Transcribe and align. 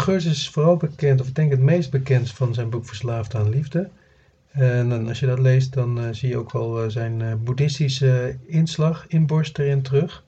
Jan 0.00 0.08
Geurs 0.08 0.24
is 0.24 0.50
vooral 0.50 0.76
bekend, 0.76 1.20
of 1.20 1.28
ik 1.28 1.34
denk 1.34 1.50
het 1.50 1.60
meest 1.60 1.90
bekend 1.90 2.30
van 2.30 2.54
zijn 2.54 2.70
boek 2.70 2.86
Verslaafd 2.86 3.34
aan 3.34 3.48
Liefde. 3.48 3.90
En 4.50 5.08
als 5.08 5.20
je 5.20 5.26
dat 5.26 5.38
leest, 5.38 5.72
dan 5.72 6.00
eh, 6.00 6.08
zie 6.12 6.28
je 6.28 6.36
ook 6.36 6.52
wel 6.52 6.82
eh, 6.82 6.88
zijn 6.88 7.20
eh, 7.22 7.34
boeddhistische 7.34 8.38
inslag, 8.46 9.06
inborst 9.06 9.58
erin 9.58 9.82
terug. 9.82 10.24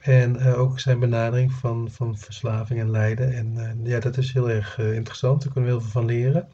En 0.00 0.40
ook 0.40 0.80
zijn 0.80 0.98
benadering 0.98 1.52
van, 1.52 1.90
van 1.90 2.18
verslaving 2.18 2.80
en 2.80 2.90
lijden. 2.90 3.34
En 3.34 3.80
ja, 3.82 4.00
dat 4.00 4.16
is 4.16 4.32
heel 4.32 4.50
erg 4.50 4.78
interessant, 4.78 5.42
daar 5.42 5.52
kunnen 5.52 5.70
we 5.70 5.76
heel 5.76 5.84
veel 5.84 6.00
van 6.00 6.10
leren. 6.10 6.48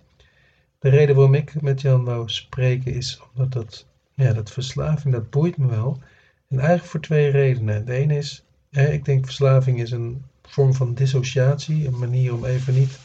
De 0.78 0.88
reden 0.88 1.14
waarom 1.14 1.34
ik 1.34 1.62
met 1.62 1.80
Jan 1.80 2.04
wou 2.04 2.28
spreken 2.28 2.92
is 2.92 3.22
omdat 3.34 3.52
dat, 3.52 3.86
ja, 4.14 4.32
dat 4.32 4.50
verslaving, 4.50 5.14
dat 5.14 5.30
boeit 5.30 5.56
me 5.56 5.66
wel. 5.66 5.98
En 6.48 6.58
eigenlijk 6.58 6.88
voor 6.88 7.00
twee 7.00 7.30
redenen. 7.30 7.84
De 7.84 7.92
ene 7.92 8.16
is, 8.16 8.44
ik 8.70 9.04
denk 9.04 9.24
verslaving 9.24 9.80
is 9.80 9.90
een 9.90 10.22
vorm 10.50 10.74
van 10.74 10.94
dissociatie, 10.94 11.86
een 11.86 11.98
manier 11.98 12.34
om 12.34 12.44
even 12.44 12.74
niet, 12.74 12.98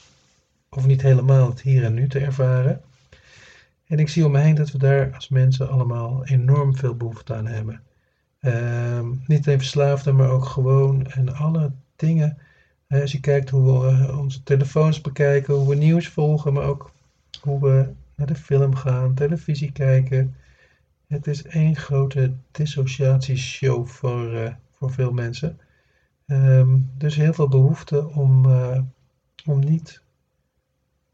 of 0.69 0.85
niet 0.85 1.01
helemaal 1.01 1.49
het 1.49 1.61
hier 1.61 1.83
en 1.83 1.93
nu 1.93 2.07
te 2.07 2.19
ervaren. 2.19 2.81
En 3.87 3.99
ik 3.99 4.09
zie 4.09 4.25
om 4.25 4.31
me 4.31 4.39
heen 4.39 4.55
dat 4.55 4.71
we 4.71 4.77
daar 4.77 5.13
als 5.13 5.29
mensen 5.29 5.69
allemaal 5.69 6.25
enorm 6.25 6.75
veel 6.75 6.95
behoefte 6.95 7.33
aan 7.33 7.47
hebben. 7.47 7.81
Uh, 8.41 8.99
niet 9.27 9.47
alleen 9.47 9.59
verslaafden, 9.59 10.15
maar 10.15 10.29
ook 10.29 10.45
gewoon 10.45 11.07
en 11.07 11.35
alle 11.35 11.71
dingen. 11.95 12.37
Als 12.89 13.11
je 13.11 13.19
kijkt 13.19 13.49
hoe 13.49 13.81
we 13.81 13.87
eh, 13.87 14.19
onze 14.19 14.43
telefoons 14.43 15.02
bekijken, 15.02 15.53
hoe 15.53 15.69
we 15.69 15.75
nieuws 15.75 16.07
volgen, 16.07 16.53
maar 16.53 16.63
ook 16.63 16.91
hoe 17.41 17.59
we 17.61 17.89
naar 18.15 18.27
de 18.27 18.35
film 18.35 18.75
gaan, 18.75 19.13
televisie 19.13 19.71
kijken. 19.71 20.35
Het 21.07 21.27
is 21.27 21.43
één 21.43 21.75
grote 21.75 22.33
dissociatieshow 22.52 23.87
voor, 23.87 24.33
uh, 24.33 24.53
voor 24.71 24.91
veel 24.91 25.11
mensen. 25.11 25.59
Um, 26.27 26.91
dus 26.97 27.15
heel 27.15 27.33
veel 27.33 27.47
behoefte 27.47 28.07
om, 28.09 28.45
uh, 28.45 28.81
om 29.45 29.59
niet 29.59 30.03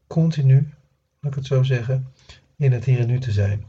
continu, 0.06 0.74
laat 1.20 1.32
ik 1.32 1.38
het 1.38 1.46
zo 1.46 1.62
zeggen, 1.62 2.06
in 2.56 2.72
het 2.72 2.84
hier 2.84 2.98
en 2.98 3.06
nu 3.06 3.18
te 3.18 3.32
zijn. 3.32 3.64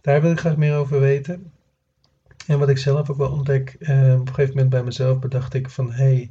Daar 0.00 0.20
wil 0.20 0.30
ik 0.30 0.38
graag 0.38 0.56
meer 0.56 0.76
over 0.76 1.00
weten. 1.00 1.52
En 2.46 2.58
wat 2.58 2.68
ik 2.68 2.78
zelf 2.78 3.10
ook 3.10 3.16
wel 3.16 3.30
ontdek, 3.30 3.76
uh, 3.78 3.88
op 4.14 4.28
een 4.28 4.34
gegeven 4.34 4.54
moment 4.54 4.70
bij 4.70 4.82
mezelf 4.84 5.18
bedacht 5.18 5.54
ik 5.54 5.70
van 5.70 5.92
hé, 5.92 6.04
hey, 6.04 6.30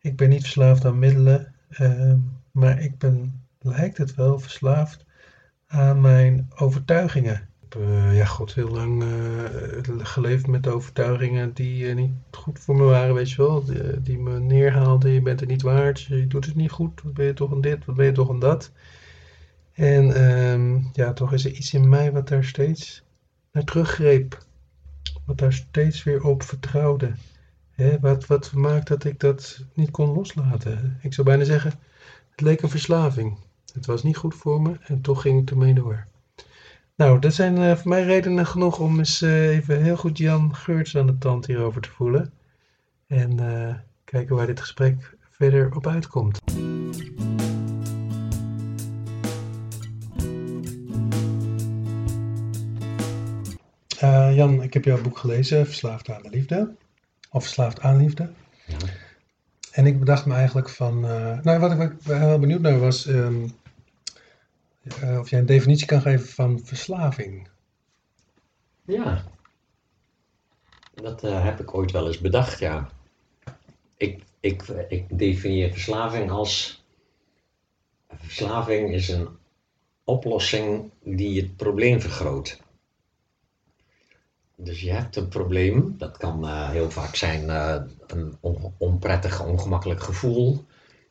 ik 0.00 0.16
ben 0.16 0.28
niet 0.28 0.42
verslaafd 0.42 0.84
aan 0.84 0.98
middelen, 0.98 1.54
uh, 1.68 2.14
maar 2.50 2.80
ik 2.80 2.98
ben, 2.98 3.42
lijkt 3.58 3.98
het 3.98 4.14
wel, 4.14 4.38
verslaafd 4.38 5.04
aan 5.66 6.00
mijn 6.00 6.50
overtuigingen 6.56 7.47
uh, 7.76 8.16
ja, 8.16 8.24
god, 8.24 8.54
heel 8.54 8.68
lang 8.68 9.02
uh, 9.02 9.44
geleefd 9.98 10.46
met 10.46 10.66
overtuigingen 10.66 11.52
die 11.52 11.84
uh, 11.84 11.94
niet 11.94 12.12
goed 12.30 12.58
voor 12.58 12.76
me 12.76 12.84
waren, 12.84 13.14
weet 13.14 13.30
je 13.30 13.36
wel. 13.36 13.64
Die, 13.64 14.02
die, 14.02 14.18
me 14.18 14.40
neerhaalden, 14.40 15.10
je 15.10 15.22
bent 15.22 15.40
het 15.40 15.48
niet 15.48 15.62
waard, 15.62 16.00
je 16.00 16.26
doet 16.26 16.46
het 16.46 16.54
niet 16.54 16.70
goed, 16.70 17.02
wat 17.02 17.14
ben 17.14 17.26
je 17.26 17.32
toch 17.32 17.50
een 17.50 17.60
dit, 17.60 17.84
wat 17.84 17.96
ben 17.96 18.06
je 18.06 18.12
toch 18.12 18.28
een 18.28 18.38
dat. 18.38 18.70
En 19.72 20.32
um, 20.50 20.90
ja, 20.92 21.12
toch 21.12 21.32
is 21.32 21.44
er 21.44 21.50
iets 21.50 21.74
in 21.74 21.88
mij 21.88 22.12
wat 22.12 22.28
daar 22.28 22.44
steeds 22.44 23.02
naar 23.52 23.64
teruggreep. 23.64 24.46
Wat 25.24 25.38
daar 25.38 25.52
steeds 25.52 26.02
weer 26.02 26.24
op 26.24 26.42
vertrouwde. 26.42 27.12
Hè, 27.70 28.00
wat, 28.00 28.26
wat 28.26 28.52
maakt 28.52 28.88
dat 28.88 29.04
ik 29.04 29.20
dat 29.20 29.64
niet 29.74 29.90
kon 29.90 30.12
loslaten. 30.12 30.98
Ik 31.02 31.14
zou 31.14 31.26
bijna 31.26 31.44
zeggen, 31.44 31.70
het 32.30 32.40
leek 32.40 32.62
een 32.62 32.68
verslaving. 32.68 33.36
Het 33.72 33.86
was 33.86 34.02
niet 34.02 34.16
goed 34.16 34.34
voor 34.34 34.62
me 34.62 34.76
en 34.80 35.00
toch 35.00 35.22
ging 35.22 35.42
ik 35.42 35.50
ermee 35.50 35.74
door. 35.74 36.06
Nou, 36.98 37.18
dat 37.18 37.34
zijn 37.34 37.56
uh, 37.56 37.76
voor 37.76 37.88
mij 37.88 38.02
redenen 38.02 38.46
genoeg 38.46 38.78
om 38.78 38.98
eens 38.98 39.22
uh, 39.22 39.48
even 39.48 39.82
heel 39.82 39.96
goed 39.96 40.18
Jan 40.18 40.54
Geurts 40.54 40.96
aan 40.96 41.06
de 41.06 41.18
tand 41.18 41.46
hierover 41.46 41.80
te 41.80 41.90
voelen. 41.90 42.32
En 43.06 43.42
uh, 43.42 43.74
kijken 44.04 44.36
waar 44.36 44.46
dit 44.46 44.60
gesprek 44.60 45.16
verder 45.30 45.74
op 45.76 45.86
uitkomt. 45.86 46.38
Jan, 54.34 54.62
ik 54.62 54.74
heb 54.74 54.84
jouw 54.84 55.00
boek 55.00 55.18
gelezen, 55.18 55.66
Verslaafd 55.66 56.10
aan 56.10 56.22
de 56.22 56.30
Liefde. 56.30 56.74
Of 57.30 57.42
Verslaafd 57.42 57.80
aan 57.80 57.96
Liefde. 57.96 58.30
Ja. 58.66 58.76
En 59.72 59.86
ik 59.86 59.98
bedacht 59.98 60.26
me 60.26 60.34
eigenlijk 60.34 60.68
van. 60.68 61.00
nou, 61.42 61.58
wat 61.58 61.72
ik 61.72 61.92
wel 62.02 62.38
benieuwd 62.38 62.60
naar 62.60 62.78
was. 62.78 63.06
Um, 63.06 63.52
uh, 65.02 65.18
of 65.18 65.30
jij 65.30 65.38
een 65.38 65.46
definitie 65.46 65.86
kan 65.86 66.00
geven 66.00 66.28
van 66.28 66.60
verslaving. 66.64 67.48
Ja, 68.84 69.24
dat 70.94 71.24
uh, 71.24 71.44
heb 71.44 71.60
ik 71.60 71.74
ooit 71.74 71.90
wel 71.90 72.06
eens 72.06 72.18
bedacht, 72.18 72.58
ja. 72.58 72.90
Ik, 73.96 74.22
ik, 74.40 74.62
ik 74.88 75.18
definieer 75.18 75.72
verslaving 75.72 76.30
als. 76.30 76.82
Verslaving 78.08 78.92
is 78.92 79.08
een 79.08 79.28
oplossing 80.04 80.90
die 81.02 81.40
het 81.40 81.56
probleem 81.56 82.00
vergroot. 82.00 82.60
Dus 84.56 84.80
je 84.80 84.90
hebt 84.90 85.16
een 85.16 85.28
probleem, 85.28 85.94
dat 85.98 86.16
kan 86.16 86.44
uh, 86.44 86.70
heel 86.70 86.90
vaak 86.90 87.14
zijn 87.14 87.48
een 88.06 88.36
on 88.40 88.74
onprettig, 88.78 89.44
ongemakkelijk 89.44 90.02
gevoel 90.02 90.66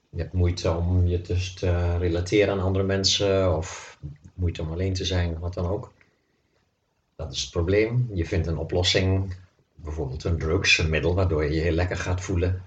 je 0.10 0.22
hebt 0.22 0.34
moeite 0.34 0.72
om 0.72 1.08
je 1.08 1.22
dus 1.22 1.54
te 1.54 1.98
relateren 1.98 2.54
aan 2.54 2.66
andere 2.66 2.86
mensen 2.86 3.56
of 3.58 4.00
moeite 4.34 4.62
om 4.62 4.72
alleen 4.72 4.94
te 4.94 5.06
zijn, 5.06 5.40
wat 5.40 5.54
dan 5.54 5.68
ook. 5.68 5.94
Dat 7.16 7.32
is 7.32 7.42
het 7.42 7.52
probleem. 7.52 8.10
Je 8.14 8.26
vindt 8.26 8.48
een 8.48 8.58
oplossing, 8.58 9.36
bijvoorbeeld 9.76 10.24
een 10.24 10.38
drugs, 10.38 10.78
een 10.78 10.90
middel 10.90 11.16
waardoor 11.16 11.44
je 11.44 11.54
je 11.54 11.62
heel 11.62 11.72
lekker 11.72 11.98
gaat 11.98 12.22
voelen. 12.22 12.62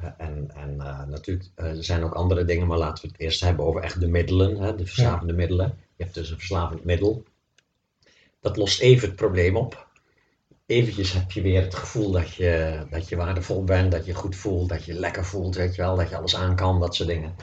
Uh, 0.00 0.06
en 0.16 0.50
en 0.54 0.74
uh, 0.76 1.04
natuurlijk 1.06 1.48
uh, 1.56 1.66
er 1.66 1.84
zijn 1.84 2.02
ook 2.02 2.14
andere 2.14 2.44
dingen, 2.44 2.66
maar 2.66 2.78
laten 2.78 3.04
we 3.04 3.10
het 3.12 3.20
eerst 3.20 3.40
hebben 3.40 3.64
over 3.64 3.82
echt 3.82 4.00
de 4.00 4.08
middelen, 4.08 4.56
hè, 4.56 4.74
de 4.74 4.86
verslavende 4.86 5.32
ja. 5.32 5.38
middelen. 5.38 5.78
Je 5.96 6.02
hebt 6.02 6.14
dus 6.14 6.30
een 6.30 6.38
verslavend 6.38 6.84
middel. 6.84 7.24
Dat 8.40 8.56
lost 8.56 8.80
even 8.80 9.08
het 9.08 9.16
probleem 9.16 9.56
op 9.56 9.86
eventjes 10.72 11.12
heb 11.12 11.30
je 11.30 11.42
weer 11.42 11.62
het 11.62 11.74
gevoel 11.74 12.10
dat 12.10 12.34
je, 12.34 12.82
dat 12.90 13.08
je 13.08 13.16
waardevol 13.16 13.64
bent, 13.64 13.92
dat 13.92 14.06
je 14.06 14.14
goed 14.14 14.36
voelt, 14.36 14.68
dat 14.68 14.84
je 14.84 14.94
lekker 14.94 15.24
voelt, 15.24 15.54
weet 15.54 15.74
je 15.74 15.82
wel, 15.82 15.96
dat 15.96 16.08
je 16.08 16.16
alles 16.16 16.36
aan 16.36 16.56
kan, 16.56 16.80
dat 16.80 16.94
soort 16.94 17.08
dingen. 17.08 17.34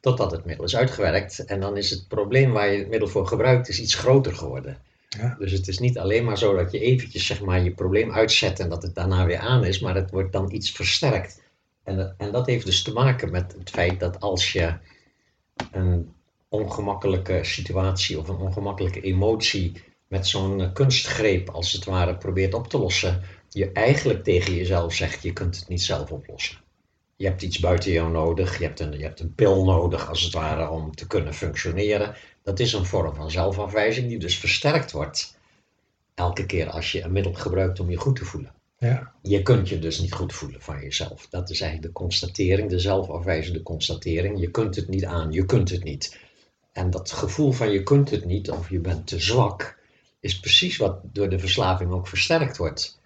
Totdat 0.00 0.30
het 0.30 0.44
middel 0.44 0.64
is 0.64 0.76
uitgewerkt 0.76 1.44
en 1.44 1.60
dan 1.60 1.76
is 1.76 1.90
het 1.90 2.08
probleem 2.08 2.52
waar 2.52 2.72
je 2.72 2.78
het 2.78 2.88
middel 2.88 3.08
voor 3.08 3.26
gebruikt, 3.26 3.68
is 3.68 3.80
iets 3.80 3.94
groter 3.94 4.34
geworden. 4.34 4.78
Ja. 5.08 5.36
Dus 5.38 5.52
het 5.52 5.68
is 5.68 5.78
niet 5.78 5.98
alleen 5.98 6.24
maar 6.24 6.38
zo 6.38 6.56
dat 6.56 6.72
je 6.72 6.78
eventjes 6.78 7.26
zeg 7.26 7.40
maar, 7.40 7.62
je 7.62 7.74
probleem 7.74 8.12
uitzet 8.12 8.60
en 8.60 8.68
dat 8.68 8.82
het 8.82 8.94
daarna 8.94 9.26
weer 9.26 9.38
aan 9.38 9.64
is, 9.64 9.80
maar 9.80 9.94
het 9.94 10.10
wordt 10.10 10.32
dan 10.32 10.52
iets 10.52 10.70
versterkt. 10.70 11.42
En, 11.84 12.14
en 12.18 12.32
dat 12.32 12.46
heeft 12.46 12.66
dus 12.66 12.82
te 12.82 12.92
maken 12.92 13.30
met 13.30 13.54
het 13.58 13.70
feit 13.70 14.00
dat 14.00 14.20
als 14.20 14.52
je 14.52 14.74
een 15.72 16.12
ongemakkelijke 16.48 17.38
situatie 17.42 18.18
of 18.18 18.28
een 18.28 18.36
ongemakkelijke 18.36 19.00
emotie 19.00 19.72
met 20.08 20.26
zo'n 20.26 20.60
eh, 20.60 20.72
kunstgreep 20.72 21.48
als 21.48 21.72
het 21.72 21.84
ware 21.84 22.16
probeert 22.16 22.54
op 22.54 22.68
te 22.68 22.78
lossen, 22.78 23.22
je 23.48 23.72
eigenlijk 23.72 24.24
tegen 24.24 24.54
jezelf 24.54 24.94
zegt, 24.94 25.22
je 25.22 25.32
kunt 25.32 25.56
het 25.56 25.68
niet 25.68 25.82
zelf 25.82 26.10
oplossen. 26.10 26.58
Je 27.16 27.26
hebt 27.26 27.42
iets 27.42 27.58
buiten 27.58 27.92
jou 27.92 28.10
nodig, 28.10 28.58
je 28.58 28.64
hebt, 28.64 28.80
een, 28.80 28.98
je 28.98 29.04
hebt 29.04 29.20
een 29.20 29.34
pil 29.34 29.64
nodig 29.64 30.08
als 30.08 30.22
het 30.22 30.32
ware 30.32 30.68
om 30.68 30.94
te 30.94 31.06
kunnen 31.06 31.34
functioneren. 31.34 32.14
Dat 32.42 32.60
is 32.60 32.72
een 32.72 32.84
vorm 32.84 33.14
van 33.14 33.30
zelfafwijzing 33.30 34.08
die 34.08 34.18
dus 34.18 34.38
versterkt 34.38 34.92
wordt 34.92 35.38
elke 36.14 36.46
keer 36.46 36.70
als 36.70 36.92
je 36.92 37.02
een 37.02 37.12
middel 37.12 37.32
gebruikt 37.32 37.80
om 37.80 37.90
je 37.90 37.96
goed 37.96 38.16
te 38.16 38.24
voelen. 38.24 38.54
Ja. 38.78 39.12
Je 39.22 39.42
kunt 39.42 39.68
je 39.68 39.78
dus 39.78 40.00
niet 40.00 40.12
goed 40.12 40.32
voelen 40.32 40.60
van 40.60 40.80
jezelf. 40.80 41.26
Dat 41.30 41.50
is 41.50 41.60
eigenlijk 41.60 41.92
de 41.92 42.00
constatering, 42.00 42.70
de 42.70 42.78
zelfafwijzende 42.78 43.62
constatering. 43.62 44.40
Je 44.40 44.50
kunt 44.50 44.76
het 44.76 44.88
niet 44.88 45.04
aan, 45.04 45.32
je 45.32 45.46
kunt 45.46 45.70
het 45.70 45.84
niet. 45.84 46.18
En 46.72 46.90
dat 46.90 47.12
gevoel 47.12 47.52
van 47.52 47.70
je 47.70 47.82
kunt 47.82 48.10
het 48.10 48.24
niet 48.24 48.50
of 48.50 48.70
je 48.70 48.78
bent 48.78 49.06
te 49.06 49.20
zwak, 49.20 49.75
is 50.26 50.40
precies 50.40 50.76
wat 50.76 50.98
door 51.02 51.28
de 51.28 51.38
verslaving 51.38 51.90
ook 51.90 52.06
versterkt 52.06 52.56
wordt. 52.56 52.98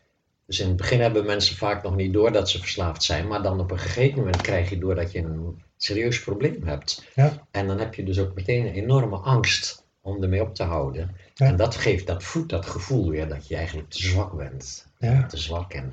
Dus 0.47 0.61
in 0.61 0.69
het 0.69 0.77
begin 0.77 1.01
hebben 1.01 1.27
mensen 1.27 1.57
vaak 1.57 1.83
nog 1.83 1.97
niet 1.97 2.13
door 2.13 2.33
dat 2.33 2.51
ze 2.51 2.59
verslaafd 2.59 3.03
zijn, 3.03 3.29
maar 3.29 3.43
dan 3.43 3.61
op 3.61 3.71
een 3.71 3.79
gegeven 3.79 4.19
moment 4.19 4.41
krijg 4.41 4.71
je 4.71 4.79
door 4.79 4.95
dat 4.95 5.13
je 5.13 5.19
een 5.19 5.63
serieus 5.77 6.21
probleem 6.21 6.63
hebt. 6.65 7.05
Ja. 7.15 7.47
En 7.51 7.67
dan 7.67 7.79
heb 7.79 7.95
je 7.95 8.05
dus 8.05 8.19
ook 8.19 8.35
meteen 8.35 8.67
een 8.67 8.75
enorme 8.75 9.17
angst 9.17 9.85
om 10.01 10.23
ermee 10.23 10.43
op 10.43 10.55
te 10.55 10.63
houden. 10.63 11.17
Ja. 11.35 11.47
En 11.47 11.57
dat 11.57 11.77
geeft, 11.77 12.07
dat 12.07 12.23
voedt 12.23 12.51
dat 12.51 12.67
gevoel 12.67 13.11
weer 13.11 13.29
dat 13.29 13.49
je 13.49 13.57
eigenlijk 13.57 13.91
te 13.91 14.03
zwak 14.03 14.37
bent. 14.37 14.87
Ja. 14.99 15.27
Te 15.27 15.37
zwak. 15.37 15.73
En 15.73 15.93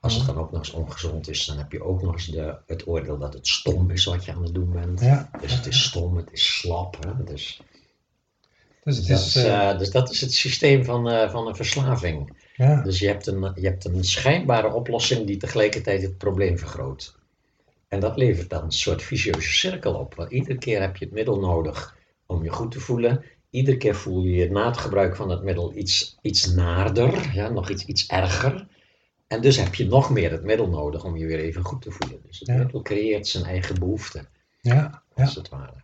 als 0.00 0.14
het 0.14 0.26
dan 0.26 0.36
ook 0.36 0.50
nog 0.50 0.60
eens 0.60 0.70
ongezond 0.70 1.28
is, 1.28 1.46
dan 1.46 1.58
heb 1.58 1.72
je 1.72 1.82
ook 1.82 2.02
nog 2.02 2.12
eens 2.12 2.26
de, 2.26 2.56
het 2.66 2.86
oordeel 2.86 3.18
dat 3.18 3.34
het 3.34 3.48
stom 3.48 3.90
is 3.90 4.04
wat 4.04 4.24
je 4.24 4.32
aan 4.32 4.42
het 4.42 4.54
doen 4.54 4.72
bent. 4.72 5.00
Ja. 5.00 5.30
Dus 5.40 5.54
het 5.54 5.66
is 5.66 5.84
stom, 5.84 6.16
het 6.16 6.32
is 6.32 6.58
slap. 6.58 6.96
Hè? 7.04 7.24
Dus, 7.24 7.60
Dus 8.84 8.96
het 8.96 9.06
dat 9.06 9.18
is, 9.18 9.36
is, 9.36 9.44
eh, 9.44 9.70
eh, 9.70 9.78
dus 9.78 9.90
dat 9.90 10.10
is 10.10 10.20
het 10.20 10.34
systeem 10.34 10.84
van, 10.84 11.10
eh, 11.10 11.30
van 11.30 11.46
een 11.46 11.56
verslaving. 11.56 12.36
ja. 12.56 12.82
Dus 12.82 12.98
je 12.98 13.06
hebt, 13.06 13.26
een, 13.26 13.52
je 13.54 13.66
hebt 13.66 13.84
een 13.84 14.04
schijnbare 14.04 14.72
oplossing 14.72 15.26
die 15.26 15.36
tegelijkertijd 15.36 16.02
het 16.02 16.18
probleem 16.18 16.58
vergroot. 16.58 17.16
En 17.88 18.00
dat 18.00 18.16
levert 18.16 18.50
dan 18.50 18.64
een 18.64 18.72
soort 18.72 19.02
vicieuze 19.02 19.52
cirkel 19.52 19.94
op. 19.94 20.14
Want 20.14 20.30
iedere 20.30 20.58
keer 20.58 20.80
heb 20.80 20.96
je 20.96 21.04
het 21.04 21.14
middel 21.14 21.40
nodig 21.40 21.96
om 22.26 22.44
je 22.44 22.50
goed 22.50 22.70
te 22.70 22.80
voelen. 22.80 23.24
Iedere 23.50 23.76
keer 23.76 23.94
voel 23.94 24.22
je 24.22 24.32
je 24.32 24.50
na 24.50 24.66
het 24.66 24.76
gebruik 24.76 25.16
van 25.16 25.30
het 25.30 25.42
middel 25.42 25.72
iets, 25.76 26.18
iets 26.22 26.54
naarder, 26.54 27.30
ja, 27.34 27.48
nog 27.48 27.70
iets, 27.70 27.84
iets 27.84 28.06
erger. 28.06 28.66
En 29.26 29.40
dus 29.40 29.56
heb 29.56 29.74
je 29.74 29.86
nog 29.86 30.10
meer 30.10 30.30
het 30.30 30.42
middel 30.44 30.68
nodig 30.68 31.04
om 31.04 31.16
je 31.16 31.26
weer 31.26 31.38
even 31.38 31.64
goed 31.64 31.82
te 31.82 31.90
voelen. 31.90 32.20
Dus 32.26 32.38
het 32.38 32.48
Ja. 32.48 32.56
middel 32.56 32.82
creëert 32.82 33.26
zijn 33.26 33.44
eigen 33.44 33.78
behoefte, 33.78 34.24
ja. 34.60 34.74
ja. 34.74 35.02
als 35.14 35.34
het 35.34 35.48
ware. 35.48 35.82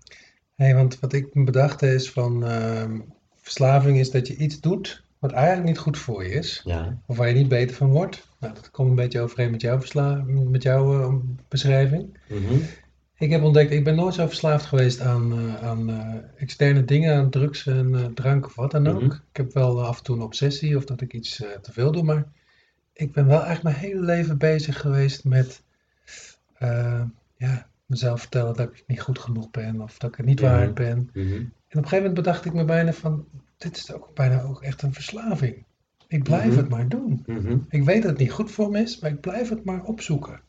Hey, 0.60 0.74
want 0.74 1.00
wat 1.00 1.12
ik 1.12 1.34
me 1.34 1.44
bedacht 1.44 1.82
is 1.82 2.10
van 2.10 2.44
ehm, 2.44 3.00
verslaving 3.36 3.98
is 3.98 4.10
dat 4.10 4.26
je 4.26 4.36
iets 4.36 4.60
doet 4.60 5.04
wat 5.18 5.32
eigenlijk 5.32 5.66
niet 5.66 5.78
goed 5.78 5.98
voor 5.98 6.24
je 6.24 6.30
is. 6.30 6.60
Ja. 6.64 6.98
Of 7.06 7.16
waar 7.16 7.28
je 7.28 7.34
niet 7.34 7.48
beter 7.48 7.76
van 7.76 7.90
wordt. 7.90 8.26
Nou, 8.40 8.54
dat 8.54 8.70
komt 8.70 8.88
een 8.88 8.94
beetje 8.94 9.20
overeen 9.20 9.50
met 9.50 9.60
jouw, 9.60 9.78
versla 9.78 10.24
met 10.26 10.62
jouw 10.62 11.00
eh, 11.00 11.14
beschrijving. 11.48 12.18
Mhm. 12.28 12.54
Ik 13.20 13.30
heb 13.30 13.42
ontdekt, 13.42 13.70
ik 13.70 13.84
ben 13.84 13.94
nooit 13.94 14.14
zo 14.14 14.26
verslaafd 14.26 14.66
geweest 14.66 15.00
aan, 15.00 15.32
eh, 15.32 15.62
aan 15.62 15.90
eh, 15.90 16.14
externe 16.36 16.84
dingen, 16.84 17.16
aan 17.16 17.30
drugs 17.30 17.66
en 17.66 17.94
eh, 17.94 18.04
drank 18.04 18.46
of 18.46 18.54
wat 18.54 18.70
dan 18.70 18.86
ook. 18.86 19.02
Mhm. 19.02 19.12
Ik 19.12 19.36
heb 19.36 19.52
wel 19.52 19.84
af 19.84 19.98
en 19.98 20.04
toe 20.04 20.16
een 20.16 20.22
obsessie 20.22 20.76
of 20.76 20.84
dat 20.84 21.00
ik 21.00 21.12
iets 21.12 21.36
te 21.36 21.72
veel 21.72 21.92
doe, 21.92 22.02
maar 22.02 22.24
ik 22.92 23.12
ben 23.12 23.26
wel 23.26 23.42
eigenlijk 23.44 23.76
mijn 23.76 23.90
hele 23.90 24.04
leven 24.04 24.38
bezig 24.38 24.80
geweest 24.80 25.24
met 25.24 25.62
ja, 27.36 27.69
mezelf 27.90 28.20
vertellen 28.20 28.54
dat 28.56 28.68
ik 28.68 28.84
niet 28.86 29.00
goed 29.00 29.18
genoeg 29.18 29.50
ben 29.50 29.80
of 29.80 29.98
dat 29.98 30.10
ik 30.10 30.16
het 30.16 30.26
niet 30.26 30.40
Mhm. 30.40 30.50
waard 30.50 30.74
ben. 30.74 31.10
Mhm. 31.14 31.32
En 31.34 31.78
op 31.78 31.84
een 31.84 31.88
gegeven 31.88 31.96
moment 31.96 32.14
bedacht 32.14 32.44
ik 32.44 32.52
me 32.52 32.64
bijna 32.64 32.92
van, 32.92 33.26
dit 33.56 33.76
is 33.76 33.92
ook 33.92 34.14
bijna 34.14 34.42
ook 34.42 34.62
echt 34.62 34.82
een 34.82 34.92
verslaving. 34.94 35.64
Ik 36.08 36.22
blijf 36.22 36.46
Mhm. 36.48 36.56
het 36.56 36.68
maar 36.68 36.88
doen. 36.88 37.24
Ik 37.68 37.82
weet 37.84 38.02
dat 38.02 38.10
het 38.10 38.20
niet 38.20 38.32
goed 38.32 38.50
voor 38.50 38.70
me 38.70 38.80
is, 38.80 38.98
maar 38.98 39.10
ik 39.10 39.20
blijf 39.20 39.48
het 39.48 39.64
maar 39.64 39.84
opzoeken. 39.84 40.40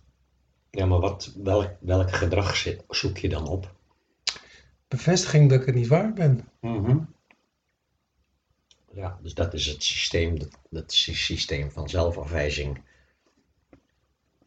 Ja, 0.71 0.85
maar 0.85 0.99
wat, 0.99 1.35
welk, 1.43 1.69
welk 1.79 2.11
gedrag 2.11 2.67
zoek 2.89 3.17
je 3.17 3.29
dan 3.29 3.47
op? 3.47 3.75
Bevestiging 4.87 5.49
dat 5.49 5.59
ik 5.59 5.65
het 5.65 5.75
niet 5.75 5.87
waard 5.87 6.13
ben. 6.13 6.47
Ja, 8.94 9.19
dus 9.21 9.33
dat 9.33 9.53
is 9.53 9.65
het 9.65 9.83
systeem, 9.83 10.39
dat, 10.39 10.57
dat 10.69 10.94
sy- 10.94 11.13
systeem 11.13 11.71
van 11.71 11.89
zelfafwijzing 11.89 12.81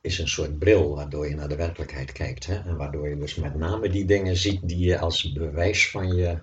is 0.05 0.19
een 0.19 0.29
soort 0.29 0.59
bril 0.59 0.95
waardoor 0.95 1.29
je 1.29 1.35
naar 1.35 1.49
de 1.49 1.57
werkelijkheid 1.57 2.13
kijkt. 2.13 2.47
Hè? 2.47 2.55
En 2.55 2.77
waardoor 2.77 3.09
je 3.09 3.17
dus 3.17 3.35
met 3.35 3.55
name 3.55 3.89
die 3.89 4.05
dingen 4.05 4.37
ziet 4.37 4.69
die 4.69 4.79
je 4.79 4.99
als 4.99 5.33
bewijs 5.33 5.91
van 5.91 6.15
je 6.15 6.39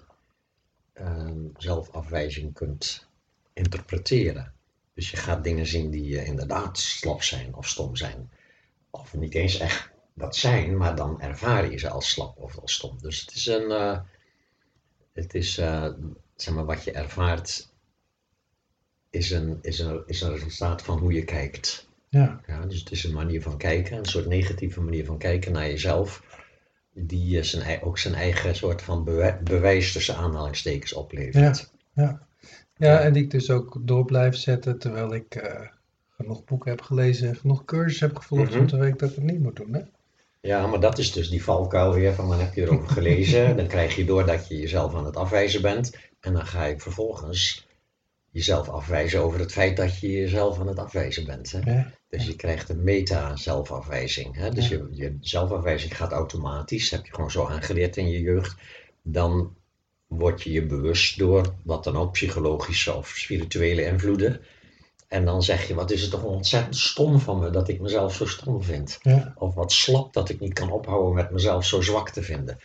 ehm, 0.93 1.39
zelfafwijzing 1.57 2.53
kunt 2.53 3.07
interpreteren. 3.53 4.53
Dus 4.93 5.11
je 5.11 5.17
gaat 5.17 5.43
dingen 5.43 5.65
zien 5.65 5.91
die 5.91 6.19
eh, 6.19 6.27
inderdaad 6.27 6.77
slap 6.79 7.23
zijn 7.23 7.55
of 7.55 7.67
stom 7.67 7.95
zijn. 7.95 8.31
Of 8.89 9.13
niet 9.13 9.33
eens 9.35 9.57
echt 9.57 9.91
dat 10.13 10.35
zijn, 10.35 10.77
maar 10.77 10.95
dan 10.95 11.21
ervaar 11.21 11.71
je 11.71 11.77
ze 11.77 11.89
als 11.89 12.09
slap 12.09 12.37
of 12.37 12.57
als 12.59 12.73
stom. 12.73 12.97
Dus 13.01 13.21
het 13.21 13.31
is 13.35 13.45
een... 13.45 13.71
eh, 13.71 13.99
het 15.13 15.33
is, 15.33 15.57
eh, 15.57 15.87
zeg 16.35 16.53
maar, 16.53 16.65
wat 16.65 16.83
je 16.83 16.91
ervaart 16.91 17.69
is 19.09 19.31
een, 19.31 19.59
is, 19.61 19.79
een, 19.79 20.03
is 20.05 20.21
een 20.21 20.33
resultaat 20.33 20.81
van 20.81 20.99
hoe 20.99 21.13
je 21.13 21.23
kijkt. 21.23 21.89
Ja, 22.11 22.41
Ja, 22.47 22.65
dus 22.65 22.79
het 22.79 22.91
is 22.91 23.03
een 23.03 23.13
manier 23.13 23.41
van 23.41 23.57
kijken, 23.57 23.97
een 23.97 24.05
soort 24.05 24.25
negatieve 24.27 24.81
manier 24.81 25.05
van 25.05 25.17
kijken 25.17 25.51
naar 25.51 25.67
jezelf, 25.67 26.23
die 26.93 27.37
eh, 27.37 27.43
zijn, 27.43 27.81
ook 27.81 27.97
zijn 27.97 28.13
eigen 28.13 28.55
soort 28.55 28.81
van 28.81 29.03
bewe- 29.03 29.39
bewijs 29.43 29.91
tussen 29.91 30.15
aanhalingstekens 30.15 30.93
oplevert. 30.93 31.71
ja. 31.93 32.27
ja, 32.77 32.99
en 32.99 33.13
die 33.13 33.23
ik 33.23 33.31
dus 33.31 33.49
ook 33.49 33.77
door 33.81 34.05
blijf 34.05 34.35
zetten 34.35 34.79
terwijl 34.79 35.13
ik 35.13 35.35
eh, 35.35 35.67
genoeg 36.17 36.43
boeken 36.43 36.69
heb 36.69 36.81
gelezen 36.81 37.27
en 37.27 37.35
genoeg 37.35 37.65
cursussen 37.65 38.07
heb 38.07 38.17
gevolgd 38.17 38.51
Mhm. 38.51 38.59
om 38.59 38.67
te 38.67 38.77
weten 38.77 38.97
dat 38.97 39.09
ik 39.09 39.15
het 39.15 39.25
niet 39.25 39.39
moet 39.39 39.55
doen. 39.55 39.73
Hè? 39.73 39.81
Ja, 40.41 40.67
maar 40.67 40.79
dat 40.79 40.97
is 40.97 41.11
dus 41.11 41.29
die 41.29 41.43
valkuil 41.43 41.93
weer 41.93 42.13
van, 42.13 42.29
dan 42.29 42.39
heb 42.39 42.53
je 42.53 42.61
erover 42.61 42.89
gelezen, 42.89 43.55
dan 43.57 43.67
krijg 43.67 43.95
je 43.95 44.05
door 44.05 44.25
dat 44.25 44.47
je 44.47 44.57
jezelf 44.57 44.95
aan 44.95 45.05
het 45.05 45.15
afwijzen 45.15 45.61
bent, 45.61 45.97
en 46.19 46.33
dan 46.33 46.45
ga 46.47 46.65
je 46.65 46.79
vervolgens 46.79 47.67
jezelf 48.31 48.69
afwijzen 48.69 49.21
over 49.21 49.39
het 49.39 49.51
feit 49.51 49.77
dat 49.77 49.99
je 49.99 50.11
jezelf 50.11 50.59
aan 50.59 50.67
het 50.67 50.79
afwijzen 50.79 51.25
bent. 51.25 51.51
Hè? 51.51 51.71
Ja, 51.73 51.91
Dus 52.11 52.25
je 52.25 52.35
krijgt 52.35 52.69
een 52.69 52.83
meta-zelfafwijzing. 52.83 54.35
Hè? 54.35 54.49
Dus 54.49 54.67
je, 54.67 54.87
je 54.91 55.17
zelfafwijzing 55.21 55.97
gaat 55.97 56.11
automatisch, 56.11 56.89
heb 56.89 57.05
je 57.05 57.13
gewoon 57.13 57.31
zo 57.31 57.45
aangeleerd 57.45 57.97
in 57.97 58.09
je 58.09 58.21
jeugd. 58.21 58.55
Dan 59.01 59.55
word 60.07 60.41
je 60.41 60.51
je 60.51 60.65
bewust 60.65 61.17
door 61.17 61.53
wat 61.63 61.83
dan 61.83 61.97
ook 61.97 62.11
psychologische 62.11 62.95
of 62.95 63.07
spirituele 63.07 63.85
invloeden. 63.85 64.41
En 65.07 65.25
dan 65.25 65.43
zeg 65.43 65.67
je, 65.67 65.73
wat 65.73 65.91
is 65.91 66.01
het 66.01 66.11
toch 66.11 66.23
ontzettend 66.23 66.77
stom 66.77 67.19
van 67.19 67.39
me 67.39 67.49
dat 67.49 67.67
ik 67.67 67.81
mezelf 67.81 68.15
zo 68.15 68.25
stom 68.25 68.63
vind. 68.63 68.99
ja, 69.01 69.33
Of 69.35 69.53
wat 69.53 69.71
slap 69.71 70.13
dat 70.13 70.29
ik 70.29 70.39
niet 70.39 70.53
kan 70.53 70.71
ophouden 70.71 71.13
met 71.13 71.31
mezelf 71.31 71.65
zo 71.65 71.81
zwak 71.81 72.09
te 72.09 72.23
vinden. 72.23 72.57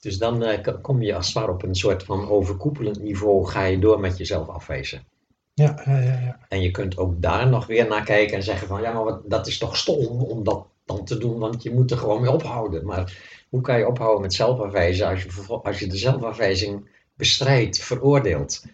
Dus 0.00 0.18
dan 0.18 0.42
eh, 0.42 0.74
kom 0.82 1.02
je 1.02 1.14
als 1.14 1.26
het 1.26 1.34
ware 1.34 1.52
op 1.52 1.62
een 1.62 1.74
soort 1.74 2.02
van 2.02 2.28
overkoepelend 2.28 3.02
niveau, 3.02 3.46
ga 3.46 3.64
je 3.64 3.78
door 3.78 4.00
met 4.00 4.18
jezelf 4.18 4.48
afwijzen. 4.48 5.06
Ja, 5.54 5.82
ja, 5.84 5.98
ja, 5.98 6.20
ja. 6.20 6.38
En 6.48 6.62
je 6.62 6.70
kunt 6.70 6.96
ook 6.96 7.22
daar 7.22 7.48
nog 7.48 7.66
weer 7.66 7.88
naar 7.88 8.04
kijken 8.04 8.36
en 8.36 8.42
zeggen 8.42 8.68
van 8.68 8.82
ja, 8.82 8.92
maar 8.92 9.04
wat, 9.04 9.30
dat 9.30 9.46
is 9.46 9.58
toch 9.58 9.76
stom 9.76 10.22
om 10.22 10.44
dat 10.44 10.66
dan 10.84 11.04
te 11.04 11.18
doen, 11.18 11.38
want 11.38 11.62
je 11.62 11.70
moet 11.70 11.90
er 11.90 11.98
gewoon 11.98 12.20
mee 12.20 12.30
ophouden. 12.30 12.86
Maar 12.86 13.18
hoe 13.48 13.60
kan 13.60 13.78
je 13.78 13.86
ophouden 13.86 14.20
met 14.20 14.34
zelfafwijzen 14.34 15.06
als 15.08 15.22
je, 15.22 15.60
als 15.62 15.78
je 15.78 15.86
de 15.86 15.96
zelfafwijzing 15.96 16.88
bestrijdt, 17.16 17.78
veroordeelt? 17.78 18.64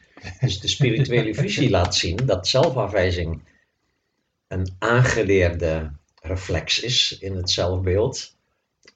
Dus 0.41 0.61
de 0.61 0.69
spirituele 0.69 1.35
visie 1.35 1.71
laat 1.77 1.95
zien 1.95 2.17
dat 2.17 2.49
zelfafwijzing 2.49 3.43
een 4.49 4.77
aangeleerde 4.79 5.93
reflex 6.23 6.81
is 6.81 7.19
in 7.19 7.37
het 7.37 7.51
zelfbeeld. 7.51 8.37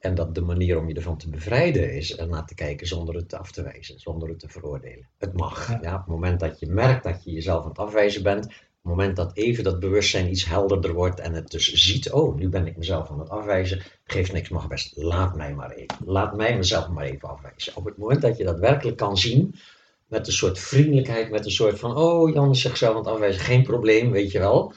En 0.01 0.15
dat 0.15 0.35
de 0.35 0.41
manier 0.41 0.79
om 0.79 0.89
je 0.89 0.95
ervan 0.95 1.19
te 1.19 1.29
bevrijden 1.29 1.95
is 1.95 2.19
er 2.19 2.29
naar 2.29 2.47
te 2.47 2.55
kijken 2.55 2.87
zonder 2.87 3.15
het 3.15 3.35
af 3.35 3.53
te 3.53 3.63
wijzen, 3.63 4.01
zonder 4.01 4.29
het 4.29 4.39
te 4.39 4.49
veroordelen. 4.49 5.09
Het 5.19 5.33
mag. 5.33 5.69
Ja. 5.69 5.79
Ja. 5.83 5.93
op 5.93 5.99
het 5.99 6.07
moment 6.07 6.41
dat 6.41 6.61
je 6.61 6.67
merkt 6.67 7.05
dat 7.05 7.25
je 7.25 7.31
jezelf 7.31 7.63
aan 7.63 7.69
het 7.69 7.79
afwijzen 7.79 8.23
bent, 8.23 8.45
op 8.45 8.51
het 8.51 8.59
moment 8.83 9.17
dat 9.17 9.37
even 9.37 9.65
dat 9.65 9.81
bewustzijn 9.81 10.31
iets 10.31 10.45
helderder 10.45 10.93
wordt 10.93 11.21
en 11.21 11.33
het 11.33 11.51
dus 11.51 11.73
ziet, 11.73 12.13
oh, 12.13 12.37
nu 12.37 12.49
ben 12.49 12.67
ik 12.67 12.77
mezelf 12.77 13.11
aan 13.11 13.19
het 13.19 13.31
afwijzen, 13.31 13.83
geeft 14.05 14.33
niks, 14.33 14.49
mag 14.49 14.69
best, 14.69 14.97
laat 14.97 15.37
mij 15.37 15.55
maar 15.55 15.71
even. 15.71 15.97
Laat 16.05 16.37
mij 16.37 16.57
mezelf 16.57 16.89
maar 16.89 17.05
even 17.05 17.29
afwijzen. 17.29 17.77
Op 17.77 17.85
het 17.85 17.97
moment 17.97 18.23
dat 18.23 18.37
je 18.37 18.45
dat 18.45 18.59
werkelijk 18.59 18.97
kan 18.97 19.19
zien, 19.19 19.55
met 20.07 20.27
een 20.27 20.33
soort 20.33 20.59
vriendelijkheid, 20.59 21.31
met 21.31 21.45
een 21.45 21.51
soort 21.51 21.79
van, 21.79 21.97
oh, 21.97 22.35
Jan 22.35 22.51
is 22.51 22.61
zichzelf 22.61 22.93
aan 22.93 23.01
het 23.01 23.11
afwijzen, 23.11 23.41
geen 23.41 23.63
probleem, 23.63 24.11
weet 24.11 24.33
je 24.33 24.39
wel, 24.39 24.73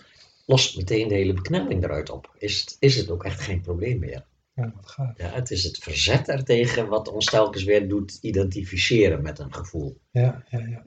lost 0.45 0.77
meteen 0.77 1.07
de 1.07 1.15
hele 1.15 1.33
beknelling 1.33 1.83
eruit 1.83 2.09
op. 2.09 2.31
Is 2.37 2.59
het, 2.59 2.77
is 2.79 2.95
het 2.95 3.11
ook 3.11 3.23
echt 3.23 3.41
geen 3.41 3.61
probleem 3.61 3.99
meer. 3.99 4.25
Ja 4.57 4.71
wat 4.75 4.89
gaaf. 4.89 5.17
Ja, 5.17 5.29
het 5.29 5.51
is 5.51 5.63
het 5.63 5.77
verzet 5.77 6.27
ertegen 6.27 6.87
wat 6.87 7.11
ons 7.11 7.25
telkens 7.25 7.63
weer 7.63 7.89
doet 7.89 8.17
identificeren 8.21 9.21
met 9.21 9.39
een 9.39 9.53
gevoel. 9.53 9.97
Ja, 10.11 10.43
ja, 10.49 10.59
ja. 10.59 10.85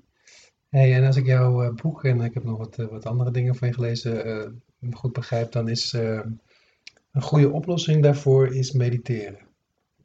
Hey, 0.68 0.94
en 0.94 1.04
als 1.04 1.16
ik 1.16 1.26
jouw 1.26 1.62
eh, 1.62 1.74
boek 1.74 2.04
en 2.04 2.20
ik 2.20 2.34
heb 2.34 2.44
nog 2.44 2.58
wat, 2.58 2.78
eh, 2.78 2.86
wat 2.86 3.06
andere 3.06 3.30
dingen 3.30 3.54
van 3.54 3.68
je 3.68 3.74
gelezen, 3.74 4.24
eh, 4.24 4.50
goed 4.90 5.12
begrijp, 5.12 5.52
dan 5.52 5.68
is 5.68 5.92
een 5.92 7.22
goede 7.22 7.50
oplossing 7.50 8.02
daarvoor 8.02 8.54
is 8.54 8.72
mediteren. 8.72 9.38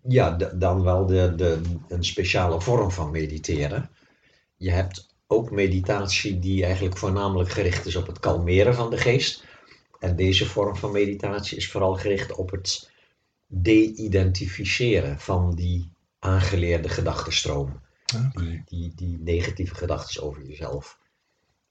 Ja, 0.07 0.31
dan 0.35 0.83
wel 0.83 1.05
de, 1.05 1.33
de, 1.35 1.61
een 1.87 2.03
speciale 2.03 2.61
vorm 2.61 2.91
van 2.91 3.11
mediteren. 3.11 3.89
Je 4.55 4.71
hebt 4.71 5.15
ook 5.27 5.51
meditatie 5.51 6.39
die 6.39 6.65
eigenlijk 6.65 6.97
voornamelijk 6.97 7.49
gericht 7.49 7.85
is 7.85 7.95
op 7.95 8.07
het 8.07 8.19
kalmeren 8.19 8.75
van 8.75 8.89
de 8.89 8.97
geest. 8.97 9.43
En 9.99 10.15
deze 10.15 10.45
vorm 10.45 10.75
van 10.75 10.91
meditatie 10.91 11.57
is 11.57 11.71
vooral 11.71 11.95
gericht 11.95 12.35
op 12.35 12.51
het 12.51 12.91
de-identificeren 13.47 15.19
van 15.19 15.55
die 15.55 15.91
aangeleerde 16.19 16.89
gedachtenstroom. 16.89 17.81
Ah, 18.15 18.35
Die, 18.35 18.63
die, 18.65 18.91
die 18.95 19.17
negatieve 19.19 19.75
gedachten 19.75 20.23
over 20.23 20.45
jezelf. 20.45 20.99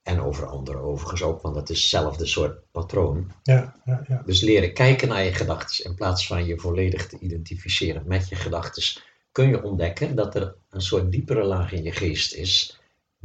En 0.03 0.21
over 0.21 0.45
anderen 0.45 0.81
overigens 0.81 1.21
ook, 1.21 1.41
want 1.41 1.55
dat 1.55 1.69
is 1.69 1.79
hetzelfde 1.81 2.25
soort 2.25 2.71
patroon. 2.71 3.31
Ja, 3.43 3.75
ja, 3.85 4.03
ja. 4.07 4.21
Dus 4.25 4.41
leren 4.41 4.73
kijken 4.73 5.07
naar 5.07 5.23
je 5.23 5.33
gedachten 5.33 5.85
in 5.85 5.95
plaats 5.95 6.27
van 6.27 6.45
je 6.45 6.59
volledig 6.59 7.07
te 7.07 7.19
identificeren 7.19 8.03
met 8.07 8.29
je 8.29 8.35
gedachten, 8.35 9.01
kun 9.31 9.49
je 9.49 9.63
ontdekken 9.63 10.15
dat 10.15 10.35
er 10.35 10.55
een 10.69 10.81
soort 10.81 11.11
diepere 11.11 11.43
laag 11.43 11.71
in 11.71 11.83
je 11.83 11.91
geest 11.91 12.33
is 12.33 12.79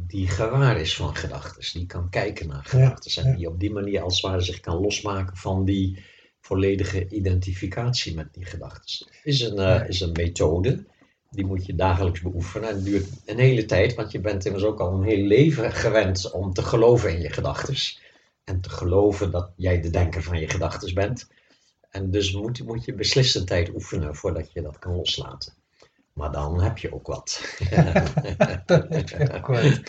die 0.07 0.27
gewaar 0.27 0.79
is 0.79 0.95
van 0.95 1.15
gedachten, 1.15 1.79
die 1.79 1.85
kan 1.85 2.09
kijken 2.09 2.47
naar 2.47 2.65
gedachten 2.65 3.23
en 3.23 3.35
die 3.35 3.47
op 3.47 3.59
die 3.59 3.71
manier 3.71 4.01
als 4.01 4.21
het 4.21 4.31
ware 4.31 4.41
zich 4.41 4.59
kan 4.59 4.81
losmaken 4.81 5.37
van 5.37 5.65
die 5.65 6.05
volledige 6.41 7.07
identificatie 7.07 8.15
met 8.15 8.33
die 8.33 8.45
gedachten. 8.45 9.07
Is 9.23 9.41
een, 9.41 9.59
eh, 9.59 9.87
is 9.87 9.99
een 10.01 10.11
methode 10.11 10.85
Die 11.29 11.45
moet 11.45 11.65
je 11.65 11.75
dagelijks 11.75 12.21
beoefenen. 12.21 12.69
En 12.69 12.75
het 12.75 12.85
duurt 12.85 13.07
een 13.25 13.39
hele 13.39 13.65
tijd, 13.65 13.95
want 13.95 14.11
je 14.11 14.19
bent 14.19 14.45
immers 14.45 14.63
ook 14.63 14.79
al 14.79 14.93
een 14.93 15.03
heel 15.03 15.25
leven 15.25 15.71
gewend 15.71 16.31
om 16.31 16.53
te 16.53 16.63
geloven 16.63 17.13
in 17.13 17.21
je 17.21 17.29
gedachten. 17.29 17.75
En 18.43 18.61
te 18.61 18.69
geloven 18.69 19.31
dat 19.31 19.51
jij 19.55 19.81
de 19.81 19.89
denker 19.89 20.23
van 20.23 20.39
je 20.39 20.49
gedachten 20.49 20.93
bent. 20.93 21.27
En 21.89 22.11
dus 22.11 22.33
moet, 22.33 22.65
moet 22.65 22.85
je 22.85 22.93
beslist 22.93 23.35
een 23.35 23.45
tijd 23.45 23.73
oefenen 23.73 24.15
voordat 24.15 24.51
je 24.51 24.61
dat 24.61 24.79
kan 24.79 24.95
loslaten. 24.95 25.53
Maar 26.13 26.31
dan 26.31 26.61
heb 26.61 26.77
je 26.77 26.93
ook 26.93 27.07
wat. 27.07 27.55
Dan 28.65 28.85
heb 28.89 29.09
je 29.09 29.33
ook 29.33 29.47
wat. 29.47 29.81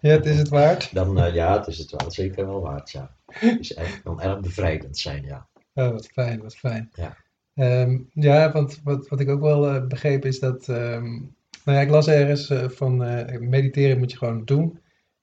Ja, 0.00 0.10
het 0.10 0.26
is 0.26 0.38
het 0.38 0.48
waard. 0.48 0.94
Dan, 0.94 1.20
eh, 1.20 1.34
ja, 1.34 1.58
het 1.58 1.66
is 1.66 1.78
het 1.78 1.90
wel 1.90 2.10
zeker 2.10 2.46
wel 2.46 2.60
waard, 2.60 2.90
ja. 2.90 3.16
Het 3.26 3.60
is 3.60 3.74
echt, 3.74 4.02
kan 4.02 4.20
erg 4.20 4.40
bevrijdend 4.40 4.98
zijn, 4.98 5.24
ja. 5.24 5.48
Oh, 5.74 5.90
wat 5.90 6.06
fijn, 6.06 6.42
wat 6.42 6.56
fijn. 6.56 6.90
Ja. 6.94 7.16
Ehm, 7.54 7.98
ja, 8.12 8.52
want 8.52 8.80
wat, 8.84 9.08
wat 9.08 9.20
ik 9.20 9.28
ook 9.28 9.40
wel 9.40 9.68
eh, 9.68 9.86
begreep 9.86 10.24
is 10.24 10.38
dat, 10.38 10.68
ehm, 10.68 11.04
nou 11.64 11.78
ja, 11.78 11.80
ik 11.80 11.90
las 11.90 12.08
ergens 12.08 12.50
eh, 12.50 12.68
van 12.68 13.04
eh, 13.04 13.38
mediteren 13.40 13.98
moet 13.98 14.10
je 14.10 14.18
gewoon 14.18 14.44
doen. 14.44 14.78